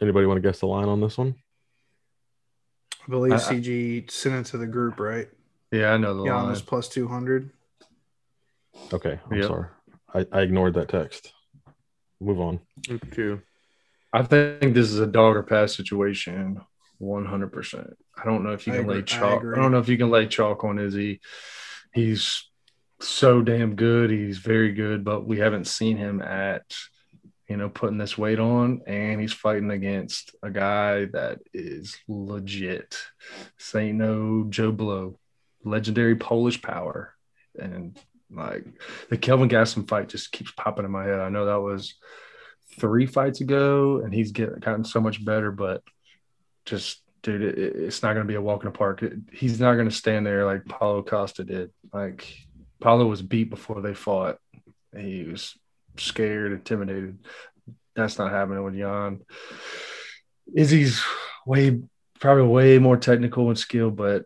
Anybody 0.00 0.26
want 0.26 0.38
to 0.42 0.48
guess 0.48 0.60
the 0.60 0.66
line 0.66 0.88
on 0.88 1.00
this 1.00 1.18
one? 1.18 1.34
I 3.06 3.10
believe 3.10 3.32
I- 3.32 3.36
I- 3.36 3.38
CG 3.38 4.10
sent 4.10 4.46
it 4.46 4.50
to 4.50 4.58
the 4.58 4.66
group, 4.66 5.00
right? 5.00 5.28
Yeah, 5.72 5.92
I 5.92 5.96
know 5.98 6.14
the 6.16 6.24
Jan 6.24 6.44
line. 6.44 6.52
is 6.52 6.62
plus 6.62 6.88
200. 6.88 7.50
Okay, 8.92 9.18
I'm 9.30 9.36
Yep. 9.36 9.46
sorry. 9.46 9.68
I, 10.14 10.26
I 10.32 10.42
ignored 10.42 10.74
that 10.74 10.88
text. 10.88 11.32
Move 12.20 12.40
on. 12.40 12.60
Two. 13.12 13.42
I 14.12 14.22
think 14.22 14.74
this 14.74 14.90
is 14.90 14.98
a 14.98 15.06
dog 15.06 15.36
or 15.36 15.42
pass 15.42 15.76
situation. 15.76 16.60
One 16.98 17.26
hundred 17.26 17.52
percent. 17.52 17.90
I 18.16 18.24
don't 18.24 18.42
know 18.42 18.52
if 18.52 18.66
you 18.66 18.72
can 18.72 18.82
agree- 18.82 18.94
lay 18.96 19.00
I 19.00 19.04
chalk. 19.04 19.40
agree. 19.42 19.56
I, 19.56 19.62
don't 19.62 19.70
know 19.70 19.78
if 19.78 19.88
you 19.88 19.96
can 19.98 20.10
lay 20.10 20.26
chalk 20.26 20.64
on 20.64 20.78
Izzy. 20.80 21.20
He's 21.92 22.47
so 23.00 23.42
damn 23.42 23.74
good. 23.74 24.10
He's 24.10 24.38
very 24.38 24.72
good, 24.72 25.04
but 25.04 25.26
we 25.26 25.38
haven't 25.38 25.66
seen 25.66 25.96
him 25.96 26.20
at 26.20 26.64
you 27.48 27.56
know 27.56 27.68
putting 27.68 27.98
this 27.98 28.18
weight 28.18 28.38
on, 28.38 28.82
and 28.86 29.20
he's 29.20 29.32
fighting 29.32 29.70
against 29.70 30.34
a 30.42 30.50
guy 30.50 31.06
that 31.06 31.38
is 31.54 31.96
legit. 32.08 32.96
Ain't 33.74 33.98
no 33.98 34.46
Joe 34.48 34.72
Blow, 34.72 35.18
legendary 35.64 36.16
Polish 36.16 36.60
power, 36.60 37.14
and 37.58 37.98
like 38.30 38.64
the 39.08 39.16
Kelvin 39.16 39.48
Gastelum 39.48 39.88
fight 39.88 40.08
just 40.08 40.32
keeps 40.32 40.50
popping 40.52 40.84
in 40.84 40.90
my 40.90 41.04
head. 41.04 41.20
I 41.20 41.30
know 41.30 41.46
that 41.46 41.60
was 41.60 41.94
three 42.78 43.06
fights 43.06 43.40
ago, 43.40 44.00
and 44.04 44.12
he's 44.12 44.32
get, 44.32 44.60
gotten 44.60 44.84
so 44.84 45.00
much 45.00 45.24
better. 45.24 45.50
But 45.50 45.82
just, 46.66 47.00
dude, 47.22 47.42
it, 47.42 47.56
it's 47.58 48.02
not 48.02 48.12
going 48.12 48.26
to 48.26 48.30
be 48.30 48.34
a 48.36 48.42
walk 48.42 48.62
in 48.64 48.70
the 48.70 48.76
park. 48.76 49.02
It- 49.02 49.18
he's 49.32 49.60
not 49.60 49.74
going 49.74 49.88
to 49.88 49.94
stand 49.94 50.26
there 50.26 50.44
like 50.44 50.66
Paulo 50.66 51.02
Costa 51.02 51.44
did. 51.44 51.70
Like 51.92 52.26
Paulo 52.80 53.06
was 53.06 53.22
beat 53.22 53.50
before 53.50 53.80
they 53.80 53.94
fought. 53.94 54.38
He 54.96 55.24
was 55.24 55.56
scared, 55.96 56.52
intimidated. 56.52 57.18
That's 57.94 58.18
not 58.18 58.30
happening 58.30 58.62
with 58.62 58.76
Jan. 58.76 59.20
Izzy's 60.54 61.02
way, 61.46 61.80
probably 62.20 62.44
way 62.44 62.78
more 62.78 62.96
technical 62.96 63.48
and 63.48 63.58
skilled, 63.58 63.96
but 63.96 64.24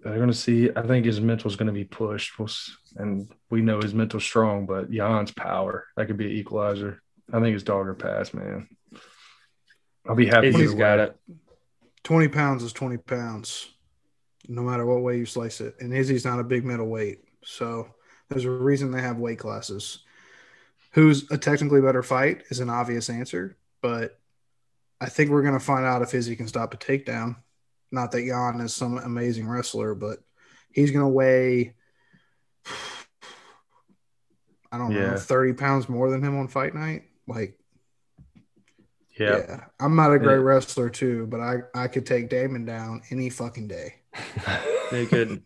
they're 0.00 0.16
going 0.16 0.28
to 0.28 0.34
see. 0.34 0.70
I 0.74 0.82
think 0.82 1.04
his 1.04 1.20
mental 1.20 1.50
is 1.50 1.56
going 1.56 1.66
to 1.66 1.72
be 1.72 1.84
pushed, 1.84 2.38
We'll 2.38 2.48
and 2.96 3.30
we 3.50 3.60
know 3.60 3.80
his 3.80 3.94
mental 3.94 4.20
strong. 4.20 4.66
But 4.66 4.90
Jan's 4.90 5.32
power 5.32 5.86
that 5.96 6.06
could 6.06 6.16
be 6.16 6.26
an 6.26 6.32
equalizer. 6.32 7.02
I 7.32 7.40
think 7.40 7.52
his 7.52 7.64
dogger 7.64 7.94
pass, 7.94 8.32
man. 8.32 8.68
I'll 10.08 10.14
be 10.14 10.26
happy. 10.26 10.48
Izzy's 10.48 10.70
either 10.70 10.78
got 10.78 10.98
it. 11.00 11.16
20 12.04 12.28
pounds 12.28 12.62
is 12.62 12.72
20 12.72 12.96
pounds, 12.98 13.68
no 14.48 14.62
matter 14.62 14.86
what 14.86 15.02
way 15.02 15.18
you 15.18 15.26
slice 15.26 15.60
it. 15.60 15.74
And 15.80 15.92
Izzy's 15.92 16.24
not 16.24 16.40
a 16.40 16.44
big 16.44 16.64
middleweight. 16.64 17.20
So 17.44 17.88
there's 18.28 18.44
a 18.44 18.50
reason 18.50 18.90
they 18.90 19.00
have 19.02 19.18
weight 19.18 19.38
classes. 19.38 20.00
Who's 20.92 21.30
a 21.30 21.38
technically 21.38 21.80
better 21.80 22.02
fight 22.02 22.42
is 22.50 22.60
an 22.60 22.70
obvious 22.70 23.08
answer. 23.10 23.56
but 23.82 24.18
I 25.00 25.06
think 25.08 25.30
we're 25.30 25.42
gonna 25.42 25.60
find 25.60 25.84
out 25.86 26.02
if 26.02 26.12
Izzy 26.12 26.34
can 26.34 26.48
stop 26.48 26.74
a 26.74 26.76
takedown. 26.76 27.36
Not 27.92 28.10
that 28.12 28.26
Jan 28.26 28.60
is 28.60 28.74
some 28.74 28.98
amazing 28.98 29.46
wrestler, 29.48 29.94
but 29.94 30.18
he's 30.72 30.90
gonna 30.90 31.08
weigh 31.08 31.74
I 34.70 34.76
don't 34.76 34.92
know, 34.92 35.16
30 35.16 35.52
pounds 35.54 35.88
more 35.88 36.10
than 36.10 36.22
him 36.22 36.36
on 36.36 36.48
fight 36.48 36.74
night. 36.74 37.04
Like, 37.26 37.58
Yeah. 39.16 39.38
yeah. 39.48 39.64
I'm 39.80 39.96
not 39.96 40.12
a 40.12 40.18
great 40.18 40.36
Yeah. 40.38 40.42
wrestler 40.42 40.90
too, 40.90 41.26
but 41.26 41.40
I, 41.40 41.58
I 41.74 41.88
could 41.88 42.04
take 42.04 42.28
Damon 42.28 42.64
down 42.64 43.02
any 43.10 43.30
fucking 43.30 43.68
day. 43.68 43.94
They 44.90 45.04
could. 45.04 45.42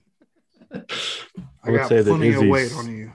I, 0.72 1.70
would 1.70 1.78
got 1.78 1.88
say 1.88 2.02
that 2.02 2.22
Izzy's- 2.22 2.50
weight 2.50 2.72
on 2.74 2.90
you. 2.90 3.12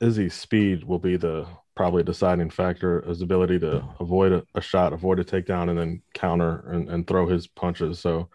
Izzy's 0.00 0.34
speed 0.34 0.84
will 0.84 0.98
be 0.98 1.16
the 1.16 1.46
probably 1.74 2.02
deciding 2.02 2.50
factor. 2.50 3.02
His 3.02 3.22
ability 3.22 3.58
to 3.60 3.84
avoid 4.00 4.32
a, 4.32 4.44
a 4.54 4.60
shot, 4.60 4.92
avoid 4.92 5.18
a 5.18 5.24
takedown, 5.24 5.70
and 5.70 5.78
then 5.78 6.02
counter 6.12 6.70
and, 6.70 6.88
and 6.88 7.06
throw 7.06 7.26
his 7.26 7.46
punches. 7.46 8.00
So, 8.00 8.28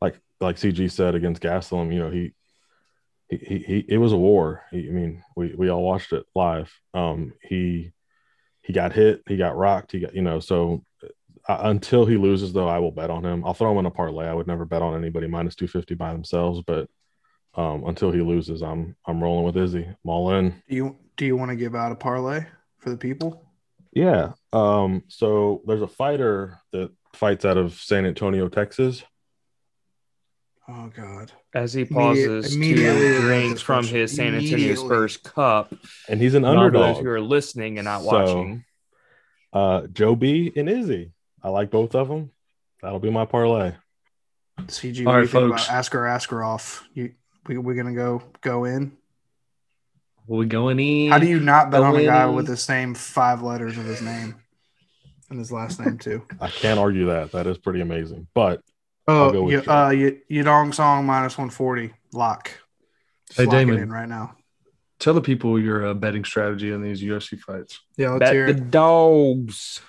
like 0.00 0.20
like 0.40 0.56
CG 0.56 0.90
said 0.90 1.14
against 1.14 1.42
Gastelum, 1.42 1.92
you 1.92 2.00
know 2.00 2.10
he. 2.10 2.32
He, 3.30 3.36
he, 3.36 3.58
he 3.58 3.84
it 3.88 3.98
was 3.98 4.12
a 4.12 4.16
war. 4.16 4.62
He, 4.70 4.88
I 4.88 4.90
mean, 4.90 5.22
we, 5.36 5.54
we 5.54 5.68
all 5.68 5.82
watched 5.82 6.14
it 6.14 6.24
live. 6.34 6.72
Um, 6.94 7.34
he 7.42 7.92
he 8.62 8.72
got 8.72 8.94
hit, 8.94 9.22
he 9.26 9.36
got 9.36 9.54
rocked, 9.54 9.92
he 9.92 10.00
got 10.00 10.14
you 10.14 10.22
know. 10.22 10.40
So 10.40 10.82
uh, 11.46 11.58
until 11.64 12.06
he 12.06 12.16
loses, 12.16 12.54
though, 12.54 12.68
I 12.68 12.78
will 12.78 12.90
bet 12.90 13.10
on 13.10 13.26
him. 13.26 13.44
I'll 13.44 13.52
throw 13.52 13.72
him 13.72 13.78
in 13.80 13.86
a 13.86 13.90
parlay. 13.90 14.26
I 14.26 14.32
would 14.32 14.46
never 14.46 14.64
bet 14.64 14.80
on 14.80 14.96
anybody 14.96 15.26
minus 15.26 15.54
two 15.54 15.68
fifty 15.68 15.94
by 15.94 16.12
themselves, 16.12 16.62
but 16.66 16.88
um, 17.54 17.84
until 17.86 18.10
he 18.12 18.20
loses, 18.20 18.62
I'm 18.62 18.96
I'm 19.06 19.22
rolling 19.22 19.44
with 19.44 19.56
Izzy. 19.56 19.84
I'm 19.84 19.96
all 20.10 20.32
in. 20.34 20.50
Do 20.68 20.74
you 20.76 20.96
do 21.16 21.24
you 21.26 21.36
want 21.36 21.50
to 21.50 21.56
give 21.56 21.74
out 21.74 21.92
a 21.92 21.96
parlay 21.96 22.44
for 22.78 22.90
the 22.90 22.96
people? 22.96 23.44
Yeah. 23.92 24.32
Um, 24.52 25.02
so 25.08 25.62
there's 25.66 25.82
a 25.82 25.88
fighter 25.88 26.60
that 26.72 26.90
fights 27.14 27.44
out 27.44 27.56
of 27.56 27.74
San 27.74 28.06
Antonio, 28.06 28.48
Texas. 28.48 29.02
Oh 30.68 30.90
God. 30.94 31.32
As 31.54 31.72
he 31.72 31.84
pauses 31.86 32.54
immediately 32.54 33.08
to 33.08 33.20
drink 33.22 33.58
from 33.58 33.84
his 33.86 34.14
San 34.14 34.34
Antonio 34.34 34.52
Immediately. 34.54 34.76
Spurs 34.86 35.16
cup. 35.16 35.72
And 36.08 36.20
he's 36.20 36.34
an 36.34 36.42
For 36.42 36.48
those 36.50 36.56
underdog. 36.58 37.02
who 37.02 37.08
are 37.08 37.20
listening 37.20 37.78
and 37.78 37.86
not 37.86 38.02
So- 38.02 38.06
watching. 38.06 38.64
Uh, 39.50 39.86
Joe 39.86 40.14
B 40.14 40.52
and 40.54 40.68
Izzy. 40.68 41.12
I 41.42 41.48
like 41.48 41.70
both 41.70 41.94
of 41.94 42.08
them. 42.08 42.30
That'll 42.82 42.98
be 42.98 43.10
my 43.10 43.24
parlay. 43.24 43.72
CG, 44.66 45.00
All 45.00 45.06
what 45.06 45.12
do 45.12 45.16
right, 45.16 45.20
you 45.22 45.26
think 45.28 45.50
folks. 45.52 45.66
about 45.68 45.78
Askar 45.78 45.98
Askarov? 46.02 46.82
You 46.92 47.12
we 47.48 47.58
we're 47.58 47.74
gonna 47.74 47.94
go 47.94 48.22
go 48.40 48.64
in. 48.64 48.92
We're 50.26 50.44
going 50.44 50.78
in. 50.78 51.10
How 51.10 51.18
do 51.18 51.26
you 51.26 51.40
not 51.40 51.70
bet 51.70 51.82
on 51.82 51.96
a 51.96 52.04
guy 52.04 52.28
in. 52.28 52.34
with 52.34 52.46
the 52.46 52.56
same 52.56 52.94
five 52.94 53.42
letters 53.42 53.78
of 53.78 53.84
his 53.86 54.02
name 54.02 54.34
and 55.30 55.38
his 55.38 55.50
last 55.50 55.80
name 55.80 55.96
too? 55.98 56.22
I 56.40 56.48
can't 56.48 56.78
argue 56.78 57.06
that. 57.06 57.32
That 57.32 57.46
is 57.46 57.56
pretty 57.58 57.80
amazing. 57.80 58.26
But 58.34 58.60
Oh, 59.10 59.48
you, 59.48 59.62
Joe. 59.62 59.72
uh, 59.72 59.88
you, 59.88 60.20
Yadong 60.30 60.74
Song 60.74 61.06
minus 61.06 61.38
one 61.38 61.48
forty 61.48 61.94
lock. 62.12 62.50
Just 63.28 63.40
Hey, 63.40 63.46
lock 63.46 63.54
it 63.54 63.58
Damon. 63.60 63.78
in 63.78 63.90
right 63.90 64.08
now. 64.08 64.34
Tell 64.98 65.14
the 65.14 65.22
people 65.22 65.58
your 65.58 65.86
uh, 65.86 65.94
betting 65.94 66.24
strategy 66.24 66.72
in 66.72 66.82
these 66.82 67.02
UFC 67.02 67.38
fights. 67.38 67.80
Yeah, 67.96 68.10
let's 68.10 68.20
Bet 68.20 68.32
hear 68.34 68.52
the 68.52 68.60
it. 68.60 68.70
dogs. 68.70 69.80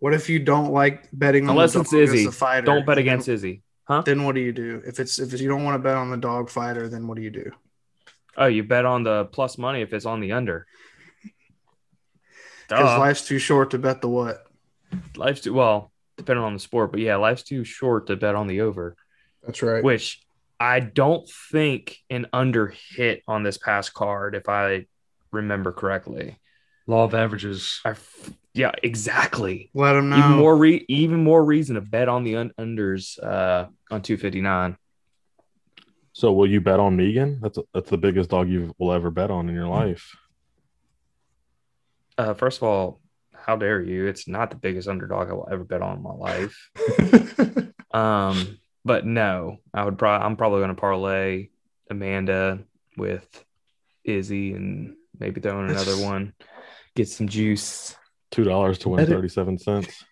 What 0.00 0.14
if 0.14 0.28
you 0.28 0.40
don't 0.40 0.72
like 0.72 1.08
betting 1.12 1.44
on 1.44 1.50
Unless 1.50 1.74
the 1.74 1.80
it's 1.80 1.90
dog 1.92 2.00
as 2.02 2.12
Izzy. 2.12 2.30
fighter? 2.30 2.64
Don't 2.66 2.84
bet 2.86 2.98
against 2.98 3.28
Izzy. 3.28 3.62
Huh? 3.86 4.02
Then 4.04 4.24
what 4.24 4.34
do 4.34 4.40
you 4.40 4.52
do? 4.52 4.82
If 4.86 4.98
it's 4.98 5.18
if 5.18 5.40
you 5.40 5.48
don't 5.48 5.64
want 5.64 5.74
to 5.76 5.78
bet 5.78 5.96
on 5.96 6.10
the 6.10 6.16
dog 6.16 6.50
fighter, 6.50 6.88
then 6.88 7.06
what 7.06 7.16
do 7.16 7.22
you 7.22 7.30
do? 7.30 7.52
Oh, 8.36 8.46
you 8.46 8.64
bet 8.64 8.84
on 8.84 9.02
the 9.04 9.26
plus 9.26 9.56
money 9.58 9.80
if 9.80 9.92
it's 9.92 10.06
on 10.06 10.20
the 10.20 10.32
under. 10.32 10.66
Because 12.68 12.98
life's 12.98 13.24
too 13.24 13.38
short 13.38 13.70
to 13.70 13.78
bet 13.78 14.00
the 14.00 14.08
what? 14.08 14.44
life's 15.16 15.42
too 15.42 15.54
well, 15.54 15.92
depending 16.16 16.44
on 16.44 16.52
the 16.52 16.58
sport, 16.58 16.90
but 16.90 16.98
yeah, 17.00 17.14
life's 17.14 17.44
too 17.44 17.62
short 17.62 18.08
to 18.08 18.16
bet 18.16 18.34
on 18.34 18.48
the 18.48 18.62
over. 18.62 18.96
That's 19.44 19.62
right. 19.62 19.84
which 19.84 20.20
I 20.58 20.80
don't 20.80 21.28
think 21.52 21.98
an 22.10 22.26
under 22.32 22.74
hit 22.96 23.22
on 23.28 23.44
this 23.44 23.56
past 23.56 23.94
card, 23.94 24.34
if 24.34 24.48
I 24.48 24.86
remember 25.30 25.70
correctly. 25.70 26.40
Law 26.88 27.04
of 27.04 27.14
averages. 27.14 27.80
I 27.84 27.90
f- 27.90 28.30
yeah, 28.56 28.72
exactly. 28.82 29.70
Let 29.74 29.92
them 29.92 30.08
know. 30.08 30.18
Even 30.18 30.32
more 30.32 30.56
re- 30.56 30.84
even 30.88 31.22
more 31.22 31.44
reason 31.44 31.74
to 31.74 31.80
bet 31.80 32.08
on 32.08 32.24
the 32.24 32.36
un- 32.36 32.52
unders 32.58 33.22
uh, 33.22 33.66
on 33.90 34.02
259. 34.02 34.76
so 36.12 36.32
will 36.32 36.48
you 36.50 36.60
bet 36.60 36.80
on 36.80 36.96
Megan? 36.96 37.40
That's 37.42 37.58
that's 37.74 37.90
the 37.90 37.98
biggest 37.98 38.30
dog 38.30 38.48
you 38.48 38.74
will 38.78 38.92
ever 38.92 39.10
bet 39.10 39.30
on 39.30 39.48
in 39.48 39.54
your 39.54 39.68
life. 39.68 40.16
Uh, 42.18 42.32
first 42.34 42.58
of 42.58 42.62
all, 42.62 43.00
how 43.34 43.56
dare 43.56 43.82
you? 43.82 44.06
It's 44.06 44.26
not 44.26 44.48
the 44.50 44.56
biggest 44.56 44.88
underdog 44.88 45.28
I 45.28 45.34
will 45.34 45.48
ever 45.52 45.64
bet 45.64 45.82
on 45.82 45.96
in 45.98 46.02
my 46.02 46.12
life. 46.14 46.70
Um, 47.92 48.58
but 48.84 49.06
no, 49.06 49.58
I 49.72 49.82
would 49.82 49.96
probably 49.96 50.26
I'm 50.26 50.36
probably 50.36 50.58
going 50.60 50.74
to 50.74 50.80
parlay 50.80 51.48
Amanda 51.88 52.58
with 52.98 53.26
Izzy 54.04 54.52
and 54.52 54.96
maybe 55.18 55.40
throw 55.40 55.64
in 55.64 55.70
another 55.70 55.96
one, 55.96 56.34
get 56.94 57.08
some 57.08 57.26
juice. 57.26 57.96
Two 58.30 58.44
dollars 58.44 58.78
to 58.78 58.88
win 58.88 58.98
Bet 58.98 59.08
thirty 59.08 59.28
seven 59.28 59.58
cents. 59.58 60.04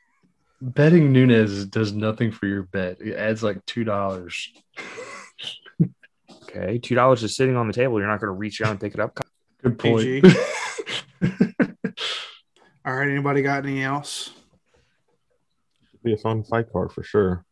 Betting 0.61 1.12
Nunez 1.12 1.66
does 1.66 1.92
nothing 1.92 2.31
for 2.31 2.46
your 2.46 2.62
bet. 2.62 3.00
It 3.00 3.14
adds 3.16 3.42
like 3.42 3.64
two 3.66 3.85
dollars. 3.85 4.53
Okay, 6.44 6.79
two 6.79 6.94
dollars 6.94 7.22
is 7.22 7.37
sitting 7.37 7.57
on 7.57 7.66
the 7.66 7.72
table. 7.72 7.98
You're 7.98 8.09
not 8.09 8.20
going 8.20 8.33
to 8.33 8.38
reach 8.38 8.62
out 8.62 8.70
and 8.70 8.81
pick 8.81 8.94
it 8.94 9.00
up. 9.00 9.18
Good 9.62 9.79
point. 9.79 10.24
All 12.87 12.94
right. 12.94 13.09
Anybody 13.09 13.42
got 13.42 13.64
anything 13.64 13.83
else? 13.83 14.31
Be 16.03 16.12
a 16.12 16.16
fun 16.16 16.44
fight 16.44 16.70
card 16.70 16.92
for 16.92 17.03
sure. 17.03 17.44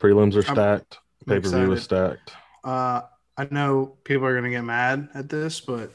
Prelims 0.00 0.34
are 0.34 0.42
stacked. 0.42 0.98
Pay 1.26 1.40
per 1.40 1.48
view 1.48 1.72
is 1.72 1.82
stacked. 1.82 2.32
Uh, 2.64 3.02
I 3.36 3.48
know 3.50 3.96
people 4.04 4.26
are 4.26 4.32
going 4.32 4.44
to 4.44 4.50
get 4.50 4.64
mad 4.64 5.10
at 5.14 5.28
this, 5.28 5.60
but 5.60 5.92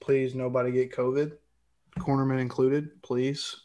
please, 0.00 0.34
nobody 0.34 0.72
get 0.72 0.92
COVID, 0.92 1.32
cornerman 1.98 2.40
included, 2.40 3.02
please. 3.02 3.56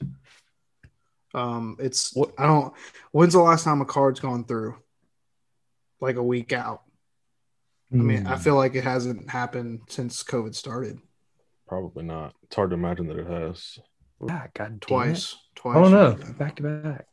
Um, 1.34 1.76
it's 1.80 2.13
What- 2.15 2.34
I 2.39 2.46
don't. 2.48 2.74
When's 3.12 3.34
the 3.34 3.39
last 3.42 3.63
time 3.63 3.82
a 3.82 3.86
card's 3.86 4.20
gone 4.20 4.46
through? 4.46 4.78
Like 6.02 6.15
a 6.15 6.24
week 6.24 6.54
out. 6.54 6.84
I 7.92 7.98
mean, 7.98 8.28
I 8.28 8.36
Hmm. 8.36 8.42
feel 8.42 8.56
like 8.56 8.76
it 8.76 8.84
hasn't 8.84 9.30
happened 9.30 9.82
since 9.89 10.24
COVID 10.24 10.54
started. 10.56 11.00
Probably 11.68 12.04
not. 12.04 12.36
It's 12.44 12.56
hard 12.56 12.70
to 12.72 12.76
imagine 12.76 13.08
that 13.08 13.18
it 13.18 13.28
has. 13.28 13.80
Yeah, 14.22 14.48
God 14.54 14.54
damn 14.56 14.74
it. 14.76 14.82
Twice, 14.82 15.36
twice. 15.56 15.78
I 15.78 15.82
don't 15.82 15.92
know. 15.92 16.34
back 16.34 16.56
to 16.58 16.63
back. 16.63 17.06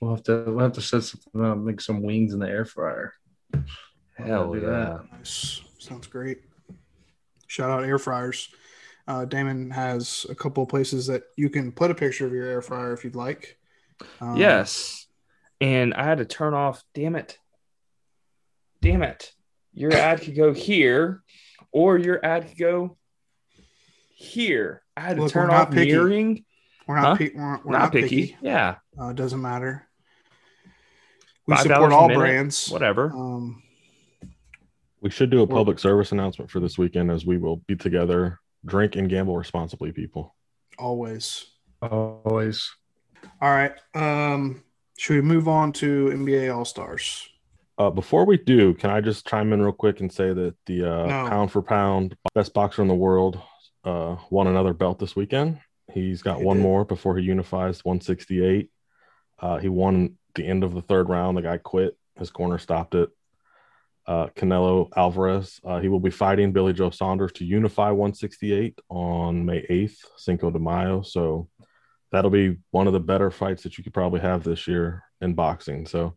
we'll 0.00 0.14
have 0.14 0.24
to 0.24 0.44
we'll 0.46 0.60
have 0.60 0.72
to 0.72 0.80
set 0.80 1.02
something 1.04 1.44
up, 1.44 1.58
make 1.58 1.80
some 1.80 2.02
wings 2.02 2.32
in 2.32 2.38
the 2.40 2.48
air 2.48 2.64
fryer. 2.64 3.12
Hell 4.16 4.52
do 4.52 4.60
yeah. 4.60 4.66
that. 4.66 5.12
Nice. 5.12 5.60
Sounds 5.78 6.06
great. 6.06 6.42
Shout 7.46 7.70
out 7.70 7.84
air 7.84 7.98
fryers. 7.98 8.52
Uh, 9.10 9.24
Damon 9.24 9.70
has 9.72 10.24
a 10.30 10.36
couple 10.36 10.62
of 10.62 10.68
places 10.68 11.08
that 11.08 11.24
you 11.36 11.50
can 11.50 11.72
put 11.72 11.90
a 11.90 11.94
picture 11.96 12.26
of 12.26 12.32
your 12.32 12.46
air 12.46 12.62
fryer 12.62 12.92
if 12.92 13.02
you'd 13.02 13.16
like. 13.16 13.58
Um, 14.20 14.36
Yes, 14.36 15.06
and 15.60 15.92
I 15.94 16.04
had 16.04 16.18
to 16.18 16.24
turn 16.24 16.54
off. 16.54 16.84
Damn 16.94 17.16
it! 17.16 17.36
Damn 18.80 19.02
it! 19.02 19.32
Your 19.74 19.92
ad 19.92 20.20
could 20.22 20.36
go 20.36 20.52
here, 20.52 21.24
or 21.72 21.98
your 21.98 22.24
ad 22.24 22.46
could 22.50 22.58
go 22.58 22.96
here. 24.14 24.82
I 24.96 25.00
had 25.00 25.16
to 25.16 25.24
Look, 25.24 25.32
turn 25.32 25.50
off 25.50 25.72
picky. 25.72 25.90
mirroring. 25.90 26.44
We're 26.86 26.96
not, 27.00 27.04
Huh? 27.04 27.16
pe- 27.16 27.30
we're, 27.34 27.42
we're 27.64 27.72
not, 27.72 27.78
not 27.82 27.92
picky. 27.92 28.08
picky. 28.26 28.36
Yeah, 28.42 28.76
Uh, 28.98 29.08
it 29.08 29.16
doesn't 29.16 29.42
matter. 29.42 29.88
We 31.48 31.54
$5 31.54 31.62
support 31.62 31.92
all 31.92 32.06
minute, 32.06 32.20
brands. 32.20 32.68
whatever. 32.70 33.10
Um, 33.12 33.60
We 35.00 35.10
should 35.10 35.30
do 35.30 35.42
a 35.42 35.46
public 35.48 35.80
service 35.80 36.12
announcement 36.12 36.48
for 36.50 36.60
this 36.60 36.78
weekend 36.78 37.10
as 37.10 37.26
we 37.26 37.38
will 37.38 37.56
be 37.66 37.74
together. 37.74 38.38
Drink 38.66 38.96
and 38.96 39.08
gamble 39.08 39.36
responsibly, 39.36 39.92
people. 39.92 40.34
always. 40.78 41.46
Always. 41.82 42.70
All 43.40 43.50
right. 43.50 43.72
Um, 43.94 44.62
should 44.98 45.14
we 45.16 45.22
move 45.22 45.48
on 45.48 45.72
to 45.74 46.06
NBA 46.10 46.54
All 46.54 46.64
Stars? 46.66 47.26
Uh, 47.78 47.88
before 47.90 48.26
we 48.26 48.36
do, 48.36 48.74
can 48.74 48.90
I 48.90 49.00
just 49.00 49.26
chime 49.26 49.52
in 49.54 49.62
real 49.62 49.72
quick 49.72 50.00
and 50.00 50.12
say 50.12 50.32
that 50.34 50.54
the 50.66 50.84
uh, 50.84 51.06
No. 51.06 51.28
pound 51.28 51.50
for 51.52 51.62
pound 51.62 52.14
best 52.34 52.52
boxer 52.52 52.82
in 52.82 52.88
the 52.88 52.94
world 52.94 53.40
uh, 53.84 54.16
won 54.28 54.46
another 54.46 54.74
belt 54.74 54.98
this 54.98 55.16
weekend. 55.16 55.58
He's 55.92 56.20
got 56.22 56.38
He 56.40 56.44
one 56.44 56.58
did. 56.58 56.62
more 56.64 56.84
before 56.84 57.16
he 57.16 57.24
unifies 57.24 57.82
168. 57.84 58.70
Uh, 59.38 59.56
he 59.58 59.70
won 59.70 60.18
the 60.34 60.46
end 60.46 60.62
of 60.64 60.74
the 60.74 60.82
third 60.82 61.08
round. 61.08 61.38
The 61.38 61.42
guy 61.42 61.56
quit. 61.56 61.96
His 62.18 62.30
corner 62.30 62.58
stopped 62.58 62.94
it. 62.94 63.08
Uh, 64.10 64.26
Canelo 64.34 64.88
Alvarez. 64.96 65.60
Uh, 65.64 65.78
he 65.78 65.86
will 65.86 66.00
be 66.00 66.10
fighting 66.10 66.50
Billy 66.50 66.72
Joe 66.72 66.90
Saunders 66.90 67.30
to 67.34 67.44
unify 67.44 67.90
168 67.90 68.76
on 68.88 69.46
May 69.46 69.64
8th, 69.70 69.98
Cinco 70.16 70.50
de 70.50 70.58
Mayo. 70.58 71.02
So 71.02 71.48
that'll 72.10 72.32
be 72.32 72.56
one 72.72 72.88
of 72.88 72.92
the 72.92 72.98
better 72.98 73.30
fights 73.30 73.62
that 73.62 73.78
you 73.78 73.84
could 73.84 73.94
probably 73.94 74.18
have 74.18 74.42
this 74.42 74.66
year 74.66 75.04
in 75.20 75.34
boxing. 75.34 75.86
So 75.86 76.16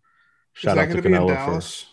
shout 0.54 0.80
out 0.80 0.88
to 0.88 0.94
going 0.94 1.04
to 1.04 1.10
be 1.10 1.16
in 1.16 1.22
Canelo 1.22 1.62
for 1.62 1.88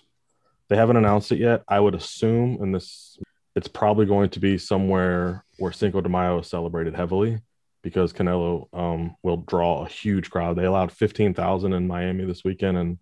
they 0.71 0.77
haven't 0.77 0.97
announced 0.97 1.33
it 1.33 1.39
yet. 1.39 1.65
I 1.69 1.79
would 1.79 1.95
assume, 1.95 2.63
and 2.63 2.75
this 2.75 3.19
it's 3.55 3.69
probably 3.69 4.07
going 4.07 4.31
to 4.31 4.41
be 4.41 4.57
somewhere 4.57 5.45
where 5.59 5.71
Cinco 5.71 6.01
de 6.01 6.09
Mayo 6.09 6.39
is 6.39 6.47
celebrated 6.47 6.95
heavily. 6.95 7.43
because 7.83 8.15
Canelo 8.15 8.69
um, 8.73 9.17
will 9.23 9.39
draw 9.39 9.85
a 9.85 9.89
huge 9.89 10.31
crowd. 10.31 10.57
They 10.57 10.65
allowed 10.65 10.93
15,000 10.93 11.75
in 11.75 11.87
Miami 11.87 12.25
this 12.25 12.43
weekend, 12.43 12.79
and 12.79 12.99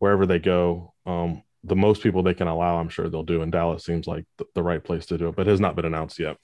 wherever 0.00 0.26
they 0.26 0.38
go, 0.38 0.92
um, 1.06 1.42
the 1.64 1.76
most 1.76 2.02
people 2.02 2.22
they 2.22 2.34
can 2.34 2.48
allow, 2.48 2.78
I'm 2.78 2.88
sure 2.88 3.08
they'll 3.08 3.22
do. 3.22 3.42
And 3.42 3.50
Dallas 3.50 3.84
seems 3.84 4.06
like 4.06 4.24
the, 4.38 4.44
the 4.54 4.62
right 4.62 4.82
place 4.82 5.06
to 5.06 5.18
do 5.18 5.28
it, 5.28 5.36
but 5.36 5.46
has 5.46 5.60
not 5.60 5.76
been 5.76 5.86
announced 5.86 6.18
yet. 6.18 6.36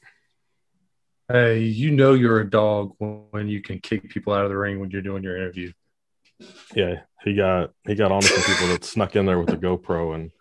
Hey, 1.31 1.61
you 1.61 1.93
know 1.93 2.15
you're 2.15 2.41
a 2.41 2.51
dog 2.51 2.95
when 2.99 3.49
you 3.49 3.63
can 3.63 3.79
kick 3.79 4.09
people 4.09 4.33
out 4.33 4.45
of 4.45 4.51
the 4.51 4.57
ring 4.57 4.81
when 4.81 4.91
you're 4.91 5.03
doing 5.03 5.23
your 5.23 5.37
interview. 5.37 5.73
Yeah, 6.75 7.03
he 7.23 7.35
got 7.35 7.73
he 7.87 7.95
got 7.95 8.11
on 8.11 8.23
to 8.23 8.27
some 8.27 8.55
people 8.55 8.69
that 8.69 8.85
snuck 8.85 9.15
in 9.15 9.27
there 9.27 9.39
with 9.39 9.51
the 9.51 9.57
GoPro 9.57 10.15
and 10.15 10.33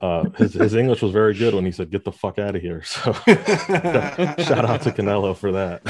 uh, 0.00 0.28
his 0.36 0.54
his 0.54 0.74
English 0.74 1.02
was 1.02 1.12
very 1.12 1.34
good 1.34 1.54
when 1.54 1.64
he 1.64 1.70
said 1.70 1.90
"get 1.90 2.04
the 2.04 2.12
fuck 2.12 2.38
out 2.38 2.56
of 2.56 2.62
here." 2.62 2.82
So 2.84 3.12
shout 3.12 4.64
out 4.64 4.82
to 4.82 4.90
Canelo 4.90 5.36
for 5.36 5.52
that. 5.52 5.82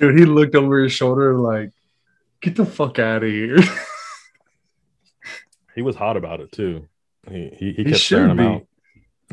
Dude, 0.00 0.18
he 0.18 0.24
looked 0.24 0.54
over 0.54 0.82
his 0.82 0.92
shoulder 0.92 1.34
like, 1.34 1.70
"Get 2.40 2.56
the 2.56 2.66
fuck 2.66 2.98
out 2.98 3.22
of 3.22 3.30
here." 3.30 3.58
he 5.74 5.82
was 5.82 5.96
hot 5.96 6.16
about 6.16 6.40
it 6.40 6.52
too. 6.52 6.88
He 7.30 7.50
he, 7.58 7.66
he 7.66 7.72
He 7.72 7.84
kept 7.84 7.96
should 7.96 8.16
staring 8.16 8.30
him 8.30 8.36
be. 8.36 8.44
out. 8.44 8.66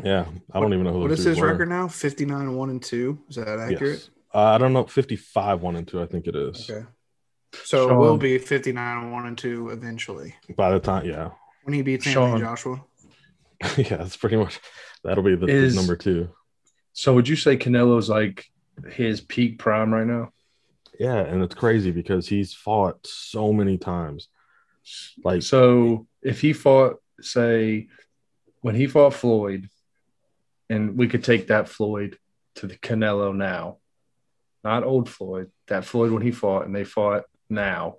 Yeah, 0.04 0.26
I 0.52 0.60
don't 0.60 0.72
even 0.74 0.84
know 0.84 0.92
who 0.92 1.00
What 1.00 1.08
those 1.08 1.20
is 1.20 1.24
his 1.24 1.40
were. 1.40 1.46
record 1.48 1.68
now? 1.70 1.88
59 1.88 2.54
1 2.54 2.70
and 2.70 2.82
2. 2.82 3.18
Is 3.30 3.36
that 3.36 3.48
accurate? 3.48 3.80
Yes. 3.80 4.10
Uh, 4.34 4.42
I 4.44 4.58
don't 4.58 4.74
know. 4.74 4.84
Fifty-five 4.84 5.62
one 5.62 5.76
and 5.76 5.88
two. 5.88 6.02
I 6.02 6.06
think 6.06 6.26
it 6.26 6.36
is. 6.36 6.68
Okay. 6.68 6.86
So 7.64 7.90
it 7.90 7.94
will 7.94 8.18
be 8.18 8.36
59 8.36 9.10
1 9.10 9.26
and 9.26 9.38
2 9.38 9.70
eventually 9.70 10.34
By 10.56 10.70
the 10.72 10.78
time, 10.80 11.06
yeah, 11.06 11.30
when 11.62 11.72
he 11.72 11.80
beats 11.80 12.04
Sean. 12.04 12.32
Anthony 12.32 12.42
Joshua. 12.44 12.84
yeah, 13.78 13.96
that's 13.96 14.16
pretty 14.18 14.36
much 14.36 14.60
that'll 15.02 15.24
be 15.24 15.36
the, 15.36 15.46
the 15.46 15.52
Is- 15.52 15.74
number 15.74 15.96
two. 15.96 16.28
so, 16.92 17.14
would 17.14 17.26
you 17.28 17.36
say 17.36 17.56
Canelo's 17.56 18.10
like 18.10 18.44
his 18.90 19.22
peak 19.22 19.58
prime 19.58 19.94
right 19.94 20.06
now? 20.06 20.32
Yeah, 21.00 21.16
and 21.16 21.42
it's 21.42 21.54
crazy 21.54 21.90
because 21.92 22.28
he's 22.28 22.52
fought 22.52 22.98
so 23.06 23.52
many 23.54 23.78
times. 23.78 24.28
Like 25.24 25.42
So, 25.42 26.06
if 26.20 26.42
he 26.42 26.52
fought, 26.52 26.96
say, 27.20 27.88
when 28.60 28.74
he 28.74 28.86
fought 28.86 29.14
Floyd, 29.14 29.68
and 30.68 30.96
we 30.96 31.08
could 31.08 31.22
take 31.22 31.48
that 31.48 31.68
Floyd 31.68 32.18
to 32.56 32.66
the 32.66 32.76
Canelo 32.76 33.34
now, 33.34 33.78
not 34.64 34.82
old 34.82 35.08
Floyd, 35.08 35.50
that 35.68 35.84
Floyd 35.84 36.10
when 36.10 36.22
he 36.22 36.32
fought, 36.32 36.66
and 36.66 36.74
they 36.74 36.84
fought 36.84 37.24
now, 37.48 37.96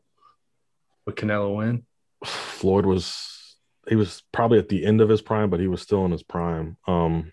would 1.06 1.16
Canelo 1.16 1.56
win? 1.56 1.86
Floyd 2.24 2.86
was 2.86 3.56
he 3.88 3.96
was 3.96 4.22
probably 4.34 4.60
at 4.60 4.68
the 4.68 4.86
end 4.86 5.00
of 5.00 5.10
his 5.10 5.22
prime, 5.22 5.50
but 5.50 5.60
he 5.60 5.68
was 5.68 5.82
still 5.82 6.04
in 6.06 6.12
his 6.12 6.24
prime. 6.24 6.78
Um, 6.88 7.32